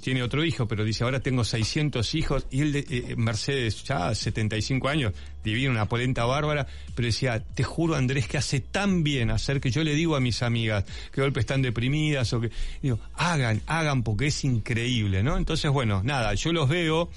tiene 0.00 0.22
otro 0.22 0.44
hijo, 0.44 0.66
pero 0.68 0.84
dice, 0.84 1.04
ahora 1.04 1.20
tengo 1.20 1.44
600 1.44 2.14
hijos, 2.14 2.46
y 2.50 2.60
él, 2.60 2.72
de- 2.72 2.86
eh, 2.88 3.16
Mercedes, 3.16 3.82
ya 3.84 4.14
75 4.14 4.88
años, 4.88 5.12
divina, 5.42 5.70
una 5.70 5.86
polenta 5.88 6.24
bárbara, 6.24 6.66
pero 6.94 7.06
decía, 7.06 7.40
te 7.42 7.62
juro 7.62 7.94
Andrés 7.94 8.26
que 8.28 8.36
hace 8.38 8.60
tan 8.60 9.02
bien 9.04 9.30
hacer 9.30 9.60
que 9.60 9.70
yo 9.70 9.82
le 9.84 9.94
digo 9.94 10.16
a 10.16 10.20
mis 10.20 10.42
amigas 10.42 10.84
que 11.12 11.20
golpe 11.20 11.40
están 11.40 11.62
deprimidas 11.62 12.32
o 12.32 12.40
que, 12.40 12.50
digo, 12.82 12.98
hagan, 13.14 13.62
hagan 13.66 14.02
porque 14.02 14.26
es 14.26 14.44
increíble, 14.44 15.22
¿no? 15.22 15.36
Entonces, 15.36 15.70
bueno, 15.70 16.02
nada, 16.02 16.34
yo 16.34 16.52
los 16.52 16.68
veo 16.68 17.10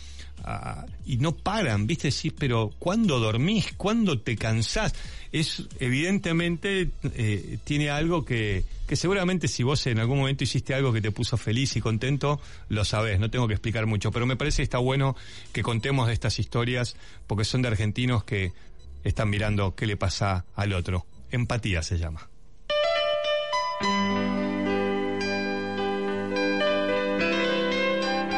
ah, 0.43 0.85
y 1.05 1.17
no 1.17 1.35
paran, 1.35 1.87
¿viste? 1.87 2.11
Sí, 2.11 2.29
pero 2.29 2.71
¿cuándo 2.79 3.19
dormís? 3.19 3.73
¿Cuándo 3.77 4.19
te 4.19 4.35
cansás? 4.37 4.93
Es, 5.31 5.63
evidentemente, 5.79 6.89
eh, 7.15 7.57
tiene 7.63 7.89
algo 7.89 8.25
que, 8.25 8.63
que 8.89 8.95
seguramente 8.95 9.47
si 9.47 9.61
vos 9.61 9.85
en 9.85 9.99
algún 9.99 10.17
momento 10.17 10.43
hiciste 10.43 10.73
algo 10.73 10.91
que 10.91 10.99
te 10.99 11.11
puso 11.11 11.37
feliz 11.37 11.75
y 11.75 11.79
contento, 11.79 12.41
lo 12.69 12.83
sabés, 12.83 13.19
no 13.19 13.29
tengo 13.29 13.47
que 13.47 13.53
explicar 13.53 13.85
mucho, 13.85 14.09
pero 14.11 14.25
me 14.25 14.35
parece 14.35 14.57
que 14.57 14.63
está 14.63 14.79
bueno 14.79 15.15
que 15.53 15.61
contemos 15.61 16.09
estas 16.09 16.39
historias 16.39 16.95
porque 17.27 17.45
son 17.45 17.61
de 17.61 17.67
argentinos 17.67 18.23
que 18.23 18.51
están 19.03 19.29
mirando 19.29 19.75
qué 19.75 19.85
le 19.85 19.95
pasa 19.95 20.45
al 20.55 20.73
otro. 20.73 21.05
Empatía 21.29 21.83
se 21.83 21.99
llama. 21.99 22.31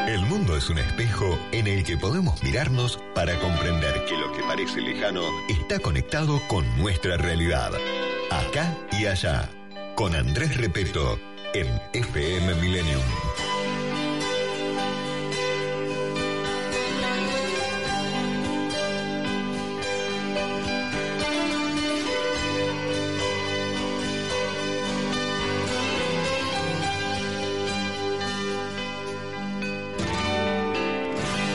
El 0.06 0.20
mundo 0.26 0.54
es 0.54 0.68
un 0.68 0.76
espejo 0.76 1.38
en 1.52 1.66
el 1.66 1.82
que 1.82 1.96
podemos 1.96 2.42
mirarnos 2.42 2.98
para 3.14 3.38
comprender 3.38 4.04
que 4.04 4.18
lo 4.18 4.30
que 4.32 4.42
parece 4.42 4.82
lejano 4.82 5.22
está 5.48 5.78
conectado 5.78 6.42
con 6.46 6.66
nuestra 6.76 7.16
realidad. 7.16 7.72
Acá 8.30 8.76
y 8.92 9.06
allá. 9.06 9.48
Con 9.94 10.14
Andrés 10.14 10.56
Repeto 10.56 11.18
en 11.54 11.68
FM 11.92 12.54
Millennium. 12.54 13.00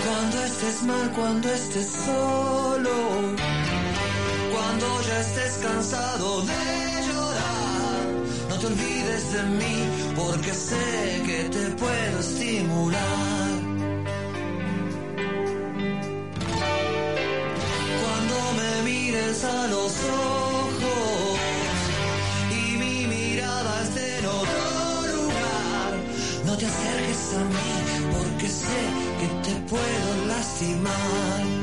Cuando 0.05 0.43
estés 0.43 0.83
mal, 0.83 1.11
cuando 1.13 1.49
estés 1.49 1.88
solo, 1.88 2.89
cuando 4.51 5.01
ya 5.01 5.19
estés 5.21 5.57
cansado 5.57 6.41
de 6.43 6.76
te 8.59 8.65
olvides 8.67 9.33
de 9.33 9.43
mí 9.43 9.77
porque 10.15 10.53
sé 10.53 11.23
que 11.25 11.43
te 11.55 11.69
puedo 11.81 12.19
estimular. 12.19 13.49
Cuando 18.01 18.35
me 18.59 18.83
mires 18.83 19.43
a 19.43 19.67
los 19.67 19.91
ojos 20.05 21.39
y 22.51 22.77
mi 22.77 23.07
mirada 23.07 23.83
esté 23.83 24.19
en 24.19 24.25
otro 24.25 24.63
lugar, 25.15 25.91
no 26.45 26.57
te 26.57 26.65
acerques 26.65 27.33
a 27.35 27.43
mí 27.55 27.71
porque 28.17 28.49
sé 28.49 28.79
que 29.19 29.27
te 29.49 29.55
puedo 29.69 30.25
lastimar. 30.27 31.56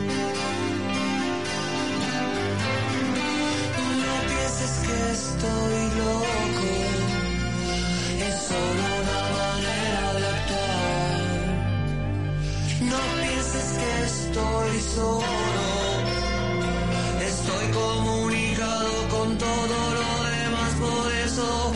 Todo 19.39 19.95
lo 19.95 20.25
demás 20.25 20.73
por 20.81 21.13
eso, 21.13 21.73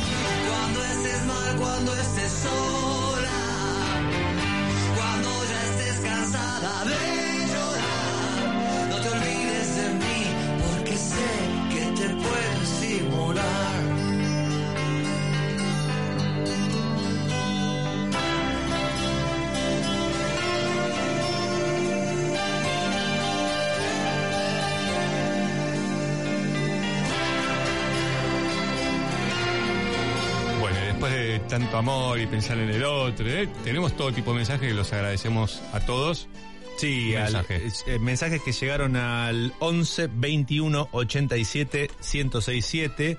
tanto 31.59 31.77
amor 31.77 32.21
y 32.21 32.27
pensar 32.27 32.59
en 32.59 32.71
el 32.71 32.85
otro, 32.85 33.27
¿eh? 33.29 33.49
tenemos 33.65 33.97
todo 33.97 34.13
tipo 34.13 34.31
de 34.33 34.37
mensajes 34.39 34.69
que 34.69 34.75
los 34.75 34.93
agradecemos 34.93 35.61
a 35.73 35.81
todos. 35.81 36.29
Sí, 36.77 37.17
al- 37.17 37.33
mensajes. 37.33 37.85
eh, 37.89 37.99
mensajes 37.99 38.41
que 38.43 38.53
llegaron 38.53 38.95
al 38.97 39.53
11 39.59 40.09
21 40.15 40.89
87 40.93 41.91
1067. 42.01 43.19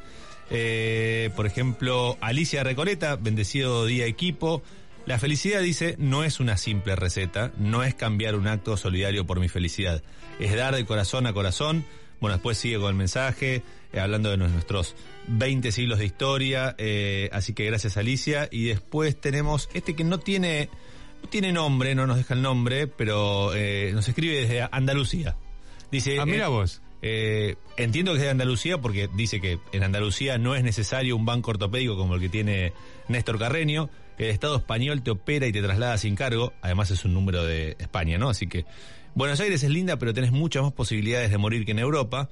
Eh, 0.52 1.30
por 1.36 1.46
ejemplo, 1.46 2.18
Alicia 2.22 2.64
Recoleta, 2.64 3.18
bendecido 3.18 3.86
día 3.86 4.06
equipo. 4.06 4.64
La 5.06 5.20
felicidad, 5.20 5.62
dice, 5.62 5.96
no 6.00 6.24
es 6.24 6.40
una 6.40 6.56
simple 6.58 6.96
receta, 6.96 7.52
no 7.58 7.84
es 7.84 7.94
cambiar 7.96 8.36
un 8.36 8.48
acto 8.48 8.78
solidario 8.78 9.26
por 9.26 9.40
mi 9.40 9.50
felicidad, 9.50 10.02
es 10.40 10.56
dar 10.56 10.76
de 10.76 10.86
corazón 10.86 11.28
a 11.28 11.34
corazón. 11.34 11.86
Bueno, 12.22 12.36
después 12.38 12.58
sigue 12.58 12.78
con 12.80 12.90
el 12.90 12.96
mensaje, 12.96 13.64
eh, 13.92 14.00
hablando 14.00 14.30
de 14.30 14.38
nuestros 14.38 14.96
20 15.28 15.72
siglos 15.72 16.00
de 16.00 16.06
historia, 16.06 16.76
eh, 16.78 17.30
así 17.32 17.54
que 17.54 17.66
gracias 17.66 17.98
Alicia. 17.98 18.48
Y 18.52 18.66
después 18.66 19.20
tenemos 19.20 19.70
este 19.74 19.96
que 19.96 20.04
no 20.04 20.20
tiene, 20.20 20.70
no 21.24 21.30
tiene 21.30 21.52
nombre, 21.52 21.96
no 21.96 22.08
nos 22.08 22.18
deja 22.18 22.34
el 22.34 22.42
nombre, 22.42 22.88
pero 22.88 23.54
eh, 23.54 23.92
nos 23.94 24.08
escribe 24.08 24.42
desde 24.42 24.68
Andalucía. 24.72 25.36
Dice, 25.92 26.20
Ah, 26.20 26.26
mira 26.26 26.46
eh, 26.46 26.50
vos. 26.50 26.82
entiendo 27.78 28.12
que 28.14 28.18
es 28.20 28.24
de 28.24 28.30
Andalucía 28.30 28.80
porque 28.80 29.10
dice 29.16 29.40
que 29.40 29.60
en 29.72 29.84
Andalucía 29.84 30.38
no 30.38 30.56
es 30.56 30.64
necesario 30.64 31.16
un 31.16 31.26
banco 31.26 31.52
ortopédico 31.52 31.98
como 31.98 32.16
el 32.16 32.22
que 32.22 32.30
tiene 32.30 32.74
Néstor 33.08 33.40
Carreño. 33.40 33.90
El 34.18 34.32
Estado 34.32 34.58
español 34.58 35.02
te 35.02 35.12
opera 35.12 35.48
y 35.48 35.54
te 35.54 35.62
traslada 35.62 35.98
sin 35.98 36.16
cargo. 36.16 36.54
Además 36.62 36.92
es 36.92 37.06
un 37.06 37.14
número 37.14 37.46
de 37.46 37.78
España, 37.80 38.18
¿no? 38.18 38.30
Así 38.30 38.48
que 38.48 38.66
Buenos 39.16 39.40
Aires 39.40 39.64
es 39.64 39.70
linda, 39.70 39.98
pero 39.98 40.14
tenés 40.14 40.32
muchas 40.32 40.64
más 40.64 40.74
posibilidades 40.74 41.32
de 41.32 41.38
morir 41.38 41.66
que 41.66 41.72
en 41.72 41.80
Europa. 41.80 42.30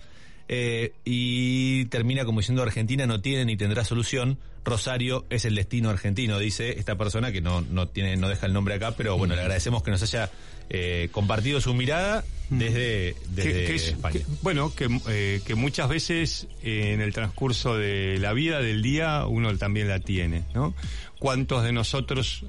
Eh, 0.50 0.94
y 1.04 1.86
termina 1.86 2.24
como 2.26 2.40
diciendo 2.40 2.64
Argentina 2.64 3.06
no 3.06 3.20
tiene 3.22 3.46
ni 3.46 3.58
tendrá 3.58 3.84
solución. 3.84 4.38
Rosario 4.64 5.26
es 5.30 5.46
el 5.46 5.56
destino 5.56 5.90
argentino, 5.90 6.40
dice 6.40 6.78
esta 6.78 6.98
persona 6.98 7.32
que 7.32 7.40
no, 7.42 7.62
no 7.62 7.88
tiene, 7.88 8.18
no 8.18 8.28
deja 8.28 8.46
el 8.48 8.54
nombre 8.54 8.76
acá, 8.76 8.92
pero 8.98 9.18
bueno, 9.18 9.34
le 9.36 9.42
agradecemos 9.42 9.82
que 9.82 9.92
nos 9.92 10.04
haya 10.04 10.30
eh, 10.70 11.08
compartido 11.14 11.62
su 11.62 11.74
mirada 11.74 12.26
desde, 12.50 13.16
desde 13.30 13.54
Que- 13.54 13.66
que 13.66 13.76
es- 13.76 13.88
España. 13.90 14.20
que- 14.20 14.26
bueno, 14.42 14.76
que, 14.76 14.90
eh, 15.10 15.42
que 15.46 15.56
muchas 15.56 15.88
veces 15.88 16.48
eh, 16.64 16.92
en 16.94 17.00
el 17.00 17.14
transcurso 17.14 17.78
de 17.78 18.18
la 18.20 18.34
vida, 18.34 18.60
del 18.62 18.82
día, 18.82 19.26
uno 19.26 19.58
también 19.58 19.88
la 19.88 20.02
tiene, 20.02 20.44
¿no? 20.54 20.74
¿Cuántos 21.18 21.64
de 21.64 21.72
nosotros 21.72 22.44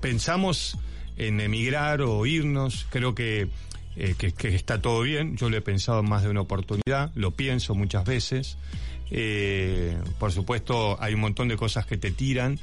pensamos 0.00 0.76
en 1.16 1.40
emigrar 1.40 2.02
o 2.02 2.26
irnos? 2.26 2.86
Creo 2.90 3.14
que, 3.14 3.48
eh, 3.96 4.14
que, 4.18 4.32
que 4.32 4.54
está 4.54 4.80
todo 4.80 5.02
bien. 5.02 5.36
Yo 5.36 5.50
lo 5.50 5.56
he 5.56 5.60
pensado 5.60 6.00
en 6.00 6.08
más 6.08 6.22
de 6.22 6.30
una 6.30 6.40
oportunidad, 6.40 7.10
lo 7.14 7.30
pienso 7.32 7.74
muchas 7.74 8.04
veces. 8.04 8.56
Eh, 9.10 9.96
por 10.18 10.32
supuesto, 10.32 10.96
hay 11.00 11.14
un 11.14 11.20
montón 11.20 11.48
de 11.48 11.56
cosas 11.56 11.86
que 11.86 11.96
te 11.96 12.10
tiran. 12.10 12.58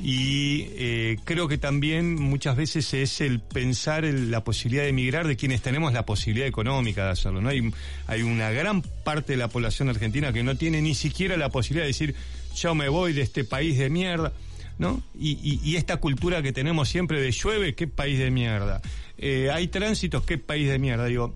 Y 0.00 0.66
eh, 0.70 1.16
creo 1.24 1.46
que 1.46 1.58
también 1.58 2.20
muchas 2.20 2.56
veces 2.56 2.92
es 2.94 3.20
el 3.20 3.38
pensar 3.38 4.04
en 4.04 4.30
la 4.30 4.42
posibilidad 4.42 4.82
de 4.82 4.88
emigrar 4.88 5.28
de 5.28 5.36
quienes 5.36 5.62
tenemos 5.62 5.92
la 5.92 6.04
posibilidad 6.04 6.48
económica 6.48 7.04
de 7.04 7.10
hacerlo. 7.10 7.40
¿no? 7.40 7.50
Hay, 7.50 7.70
hay 8.08 8.22
una 8.22 8.50
gran 8.50 8.82
parte 8.82 9.34
de 9.34 9.36
la 9.36 9.48
población 9.48 9.90
argentina 9.90 10.32
que 10.32 10.42
no 10.42 10.56
tiene 10.56 10.82
ni 10.82 10.94
siquiera 10.94 11.36
la 11.36 11.50
posibilidad 11.50 11.84
de 11.84 11.88
decir 11.88 12.14
yo 12.56 12.74
me 12.74 12.88
voy 12.88 13.12
de 13.12 13.22
este 13.22 13.44
país 13.44 13.78
de 13.78 13.90
mierda. 13.90 14.32
¿No? 14.78 15.02
Y, 15.18 15.32
y- 15.42 15.60
y 15.62 15.76
esta 15.76 15.98
cultura 15.98 16.42
que 16.42 16.52
tenemos 16.52 16.88
siempre 16.88 17.20
de 17.20 17.30
llueve, 17.30 17.74
qué 17.74 17.86
país 17.86 18.18
de 18.18 18.30
mierda. 18.30 18.80
Eh, 19.18 19.50
hay 19.52 19.68
tránsitos, 19.68 20.24
qué 20.24 20.38
país 20.38 20.68
de 20.68 20.78
mierda. 20.78 21.04
Digo, 21.06 21.34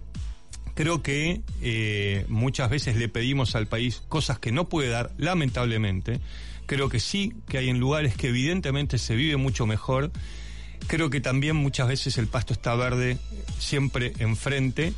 creo 0.75 1.03
que 1.03 1.43
eh, 1.63 2.25
muchas 2.29 2.71
veces 2.71 2.97
le 2.97 3.09
pedimos 3.09 3.55
al 3.55 3.67
país 3.69 4.03
cosas 4.09 4.39
que 4.39 4.51
no 4.53 4.69
puede 4.69 4.89
dar, 4.89 5.13
lamentablemente. 5.19 6.21
Creo 6.67 6.89
que 6.89 6.99
sí, 6.99 7.35
que 7.49 7.59
hay 7.59 7.69
en 7.69 7.79
lugares 7.79 8.17
que 8.17 8.29
evidentemente 8.29 8.99
se 8.99 9.15
vive 9.15 9.37
mucho 9.37 9.67
mejor. 9.67 10.11
Creo 10.89 11.11
que 11.11 11.21
también 11.21 11.55
muchas 11.57 11.87
veces 11.89 12.19
el 12.19 12.27
pasto 12.27 12.53
está 12.53 12.75
verde 12.75 13.19
siempre 13.59 14.13
enfrente. 14.19 14.93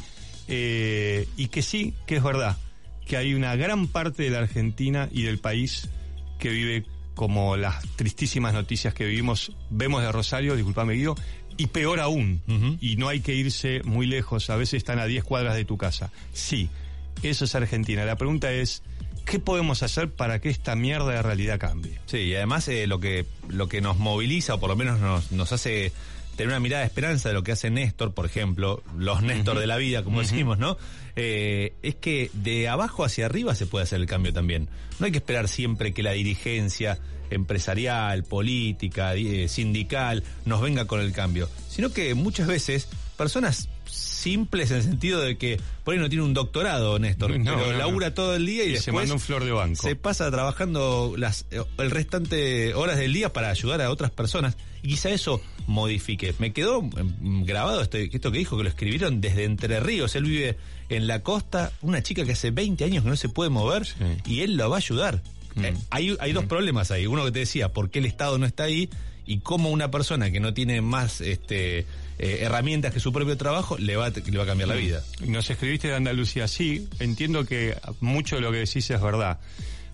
eh, 0.49 1.29
y 1.37 1.49
que 1.49 1.61
sí, 1.61 1.93
que 2.07 2.17
es 2.17 2.23
verdad, 2.23 2.57
que 3.07 3.19
hay 3.19 3.35
una 3.35 3.55
gran 3.57 3.87
parte 3.89 4.23
de 4.23 4.31
la 4.31 4.39
Argentina 4.39 5.09
y 5.13 5.23
del 5.25 5.39
país 5.39 5.91
que 6.39 6.49
vive 6.49 6.87
como 7.19 7.57
las 7.57 7.83
tristísimas 7.97 8.55
noticias 8.55 8.95
que 8.95 9.05
vivimos, 9.05 9.51
vemos 9.71 10.03
de 10.03 10.13
Rosario, 10.13 10.55
disculpame 10.55 10.95
Guido, 10.95 11.17
y 11.57 11.67
peor 11.67 11.99
aún, 11.99 12.41
y 12.81 12.95
no 12.95 13.09
hay 13.09 13.19
que 13.23 13.35
irse 13.35 13.83
muy 13.83 14.07
lejos, 14.07 14.51
a 14.51 14.57
veces 14.57 14.75
están 14.75 15.01
a 15.01 15.07
10 15.07 15.25
cuadras 15.25 15.57
de 15.57 15.65
tu 15.65 15.77
casa. 15.77 16.13
Sí, 16.33 16.69
eso 17.25 17.45
es 17.45 17.57
Argentina. 17.57 18.05
La 18.05 18.15
pregunta 18.15 18.53
es, 18.53 18.85
¿qué 19.25 19.41
podemos 19.41 19.83
hacer 19.83 20.13
para 20.13 20.41
que 20.41 20.49
esta 20.49 20.77
mierda 20.77 21.11
de 21.11 21.23
realidad 21.23 21.59
cambie? 21.59 21.99
Sí, 22.07 22.19
y 22.19 22.37
además 22.37 22.69
eh, 22.69 22.87
lo 22.87 23.01
que 23.01 23.27
lo 23.49 23.69
que 23.69 23.81
nos 23.81 23.99
moviliza 23.99 24.55
o 24.55 24.61
por 24.61 24.71
lo 24.71 24.77
menos 24.77 25.01
nos, 25.01 25.33
nos 25.33 25.51
hace 25.51 25.91
tener 26.39 26.53
una 26.53 26.61
mirada 26.61 26.83
de 26.83 26.87
esperanza 26.87 27.29
de 27.29 27.35
lo 27.35 27.43
que 27.43 27.51
hace 27.51 27.69
Néstor, 27.69 28.15
por 28.15 28.25
ejemplo, 28.25 28.81
los 28.97 29.23
Néstor 29.23 29.59
de 29.59 29.67
la 29.67 29.77
vida, 29.77 30.05
como 30.05 30.21
decimos, 30.21 30.57
¿no? 30.57 30.79
Eh, 31.17 31.73
es 31.83 31.97
que 31.97 32.31
de 32.33 32.69
abajo 32.69 33.05
hacia 33.05 33.27
arriba 33.27 33.57
se 33.57 33.67
puede 33.67 33.83
hacer 33.83 34.01
el 34.01 34.07
cambio 34.07 34.33
también. 34.33 34.69
No 35.01 35.07
hay 35.07 35.11
que 35.11 35.19
esperar 35.19 35.49
siempre 35.49 35.93
que 35.93 36.05
la 36.05 36.13
dirigencia 36.13 37.01
empresarial, 37.31 38.23
política, 38.23 39.17
eh, 39.17 39.49
sindical 39.49 40.23
nos 40.45 40.61
venga 40.61 40.85
con 40.85 41.01
el 41.01 41.13
cambio, 41.13 41.51
sino 41.69 41.91
que 41.91 42.15
muchas 42.15 42.47
veces 42.47 42.89
personas 43.17 43.69
simples 43.91 44.71
en 44.71 44.79
el 44.79 44.83
sentido 44.83 45.21
de 45.21 45.37
que 45.37 45.61
por 45.85 45.95
ahí 45.95 46.01
no 46.01 46.09
tiene 46.09 46.25
un 46.25 46.35
doctorado, 46.35 46.99
Néstor, 46.99 47.39
No, 47.39 47.45
pero 47.45 47.67
no, 47.67 47.73
no. 47.73 47.79
labura 47.79 48.15
todo 48.15 48.35
el 48.37 48.47
día 48.47 48.65
y, 48.65 48.75
Y 48.75 48.77
se 48.79 48.93
manda 48.93 49.15
un 49.15 49.21
flor 49.21 49.45
de 49.45 49.53
banco. 49.53 49.83
se 49.83 49.97
pasa 49.97 50.31
trabajando 50.31 51.15
las 51.17 51.47
eh, 51.51 51.63
el 51.79 51.91
restante 51.91 52.75
horas 52.75 52.99
del 52.99 53.13
día 53.13 53.33
para 53.33 53.51
ayudar 53.51 53.81
a 53.81 53.91
otras 53.91 54.11
personas 54.11 54.57
y 54.83 54.89
quizá 54.89 55.11
eso 55.11 55.41
modifique. 55.67 56.35
Me 56.39 56.53
quedó 56.53 56.83
mm, 56.83 57.45
grabado 57.45 57.81
este, 57.83 58.09
esto 58.13 58.31
que 58.33 58.39
dijo 58.39 58.57
que 58.57 58.63
lo 58.65 58.69
escribieron 58.69 59.21
desde 59.21 59.45
Entre 59.45 59.81
Ríos. 59.81 60.15
Él 60.17 60.25
vive 60.25 60.57
en 60.89 61.07
la 61.07 61.23
costa, 61.23 61.73
una 61.83 62.03
chica 62.03 62.25
que 62.25 62.33
hace 62.33 62.51
20 62.51 62.85
años 62.85 63.05
que 63.05 63.11
no 63.11 63.17
se 63.17 63.29
puede 63.29 63.51
mover 63.51 63.87
y 64.27 64.41
él 64.41 64.57
lo 64.57 64.69
va 64.71 64.77
a 64.77 64.79
ayudar. 64.79 65.23
Mm. 65.55 65.65
Eh, 65.65 65.75
hay, 65.91 66.17
hay 66.21 66.33
dos 66.33 66.45
problemas 66.47 66.91
ahí. 66.91 67.07
Uno 67.07 67.25
que 67.25 67.33
te 67.33 67.41
decía, 67.41 67.73
¿por 67.73 67.91
qué 67.91 67.99
el 67.99 68.07
Estado 68.07 68.39
no 68.39 68.47
está 68.47 68.65
ahí? 68.65 68.89
Y 69.31 69.41
cómo 69.41 69.69
una 69.71 69.91
persona 69.91 70.31
que 70.31 70.41
no 70.41 70.55
tiene 70.55 70.81
más 70.81 71.21
este, 71.21 71.81
eh, 71.81 72.39
herramientas 72.41 72.95
que 72.95 72.99
su 72.99 73.13
propio 73.13 73.37
trabajo 73.37 73.77
le 73.79 73.95
va, 73.97 74.07
a- 74.07 74.11
le 74.11 74.39
va 74.39 74.45
a 74.45 74.47
cambiar 74.47 74.71
la 74.71 74.75
Mm. 74.75 74.79
vida. 74.79 75.05
Nos 75.27 75.51
escribiste 75.51 75.89
de 75.89 75.95
Andalucía, 75.97 76.49
sí, 76.49 76.89
entiendo 76.99 77.45
que 77.45 77.77
mucho 78.01 78.37
de 78.37 78.43
lo 78.43 78.51
que 78.51 78.59
decís 78.59 78.91
es 78.91 79.01
verdad. 79.03 79.39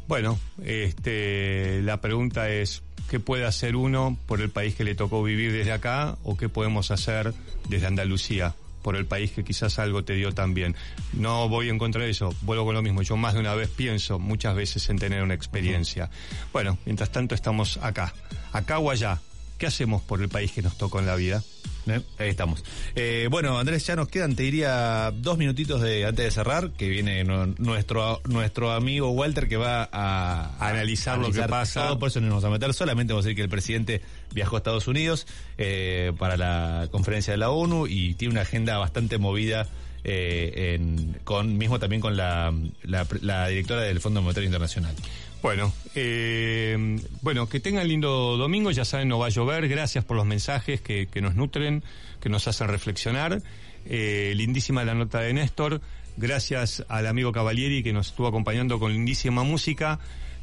Bueno, 0.07 0.39
este, 0.65 1.83
la 1.83 2.01
pregunta 2.01 2.49
es, 2.51 2.83
¿qué 3.11 3.19
puede 3.21 3.45
hacer 3.45 3.75
uno 3.75 4.17
por 4.27 4.41
el 4.41 4.51
país 4.51 4.75
que 4.75 4.85
le 4.85 4.95
tocó 4.95 5.23
vivir 5.23 5.53
desde 5.53 5.73
acá 5.73 6.17
o 6.25 6.37
qué 6.37 6.49
podemos 6.49 6.91
hacer 6.91 7.35
desde 7.69 7.87
Andalucía? 7.87 8.55
Por 8.85 8.95
el 8.97 9.07
país 9.07 9.33
que 9.33 9.43
quizás 9.43 9.79
algo 9.81 10.05
te 10.05 10.13
dio 10.13 10.31
también. 10.33 10.77
No 11.15 11.49
voy 11.49 11.71
en 11.71 11.79
contra 11.79 12.05
de 12.05 12.11
eso, 12.11 12.33
vuelvo 12.43 12.67
con 12.67 12.75
lo 12.75 12.83
mismo. 12.83 13.03
Yo 13.03 13.17
más 13.17 13.35
de 13.35 13.41
una 13.41 13.55
vez 13.55 13.69
pienso 13.71 14.19
muchas 14.21 14.55
veces 14.55 14.89
en 14.91 14.99
tener 14.99 15.23
una 15.25 15.35
experiencia. 15.35 16.11
Bueno, 16.53 16.79
mientras 16.85 17.11
tanto 17.11 17.35
estamos 17.35 17.79
acá, 17.79 18.15
acá 18.53 18.79
o 18.79 18.91
allá. 18.91 19.21
¿Qué 19.59 19.67
hacemos 19.69 20.03
por 20.03 20.21
el 20.21 20.29
país 20.29 20.51
que 20.53 20.63
nos 20.63 20.77
tocó 20.77 20.99
en 20.99 21.07
la 21.07 21.15
vida? 21.17 21.43
Eh, 21.87 22.01
Ahí 22.19 22.29
estamos. 22.29 22.65
Eh, 22.97 23.29
bueno, 23.31 23.57
Andrés, 23.59 23.87
ya 23.87 23.95
nos 23.95 24.09
quedan, 24.09 24.35
te 24.35 24.43
diría, 24.43 25.13
dos 25.15 25.39
minutitos 25.39 25.81
de 25.81 26.05
antes 26.07 26.25
de 26.25 26.31
cerrar, 26.33 26.71
que 26.73 26.89
viene 26.89 27.23
nu- 27.25 27.55
nuestro 27.59 28.21
nuestro 28.25 28.73
amigo 28.73 29.11
Walter 29.11 29.47
que 29.49 29.57
va 29.57 29.89
a, 29.93 30.57
A 30.59 30.69
analizar 30.71 31.19
lo 31.19 31.31
que 31.31 31.43
pasa. 31.43 31.87
Todo, 31.87 31.99
por 32.01 32.09
eso 32.09 32.21
no 32.21 32.27
nos 32.29 32.43
vamos 32.43 32.57
a 32.57 32.59
meter. 32.59 32.75
Solamente 32.75 33.13
vamos 33.13 33.25
a 33.25 33.29
decir 33.29 33.37
que 33.37 33.43
el 33.43 33.49
presidente 33.49 34.03
viajó 34.35 34.57
a 34.57 34.59
Estados 34.59 34.89
Unidos 34.89 35.27
eh, 35.57 36.13
para 36.19 36.37
la 36.37 36.89
conferencia 36.91 37.33
de 37.33 37.39
la 37.39 37.51
ONU 37.51 37.87
y 37.87 38.15
tiene 38.15 38.33
una 38.33 38.43
agenda 38.43 38.77
bastante 38.79 39.17
movida. 39.19 39.67
eh, 40.07 40.75
en- 40.75 41.17
con 41.25 41.57
mismo 41.57 41.79
también 41.79 42.03
con 42.03 42.15
la, 42.15 42.53
la, 42.83 43.07
la 43.23 43.49
directora 43.49 43.81
del 43.81 44.01
Fondo 44.01 44.21
Monetario 44.21 44.49
Internacional. 44.49 44.95
Bueno, 45.41 45.73
eh, 45.95 46.99
bueno, 47.23 47.49
que 47.49 47.59
tengan 47.61 47.89
lindo 47.89 48.37
domingo, 48.37 48.71
ya 48.71 48.85
saben, 48.85 49.09
no 49.09 49.19
va 49.19 49.27
a 49.27 49.31
llover, 49.31 49.67
gracias 49.67 50.05
por 50.05 50.19
los 50.19 50.27
mensajes 50.27 50.83
que, 50.83 51.07
que 51.07 51.23
nos 51.23 51.37
nutren, 51.37 51.83
que 52.21 52.29
nos 52.29 52.47
hacen 52.49 52.69
reflexionar. 52.69 53.41
Eh, 53.87 54.35
lindísima 54.37 54.85
la 54.85 54.95
nota 54.95 55.21
de 55.21 55.33
Néstor, 55.33 55.81
gracias 56.19 56.85
al 56.89 57.07
amigo 57.07 57.33
Cavalieri 57.33 57.83
que 57.83 57.93
nos 57.95 58.09
estuvo 58.09 58.27
acompañando 58.27 58.79
con 58.79 58.93
lindísima 58.93 59.43
música. 59.43 59.99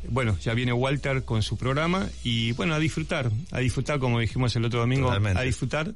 Bueno, 0.10 0.38
ya 0.40 0.54
viene 0.54 0.74
Walter 0.74 1.24
con 1.24 1.42
su 1.44 1.58
programa 1.58 2.08
y 2.24 2.52
bueno, 2.54 2.74
a 2.74 2.80
disfrutar, 2.80 3.32
a 3.52 3.60
disfrutar 3.60 4.00
como 4.00 4.20
dijimos 4.20 4.56
el 4.56 4.66
otro 4.66 4.80
domingo, 4.80 5.08
Totalmente. 5.08 5.40
a 5.40 5.44
disfrutar 5.44 5.94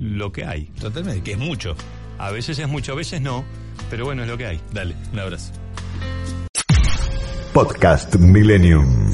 lo 0.00 0.32
que 0.32 0.44
hay. 0.44 0.64
Totalmente, 0.80 1.22
que 1.22 1.32
es 1.32 1.38
mucho. 1.38 1.76
A 2.18 2.30
veces 2.30 2.58
es 2.58 2.68
mucho, 2.68 2.92
a 2.92 2.96
veces 2.96 3.20
no, 3.20 3.44
pero 3.90 4.04
bueno, 4.04 4.22
es 4.22 4.28
lo 4.28 4.36
que 4.36 4.46
hay. 4.46 4.60
Dale, 4.72 4.94
un 5.12 5.18
abrazo. 5.18 5.52
Podcast 7.52 8.16
Millennium. 8.16 9.12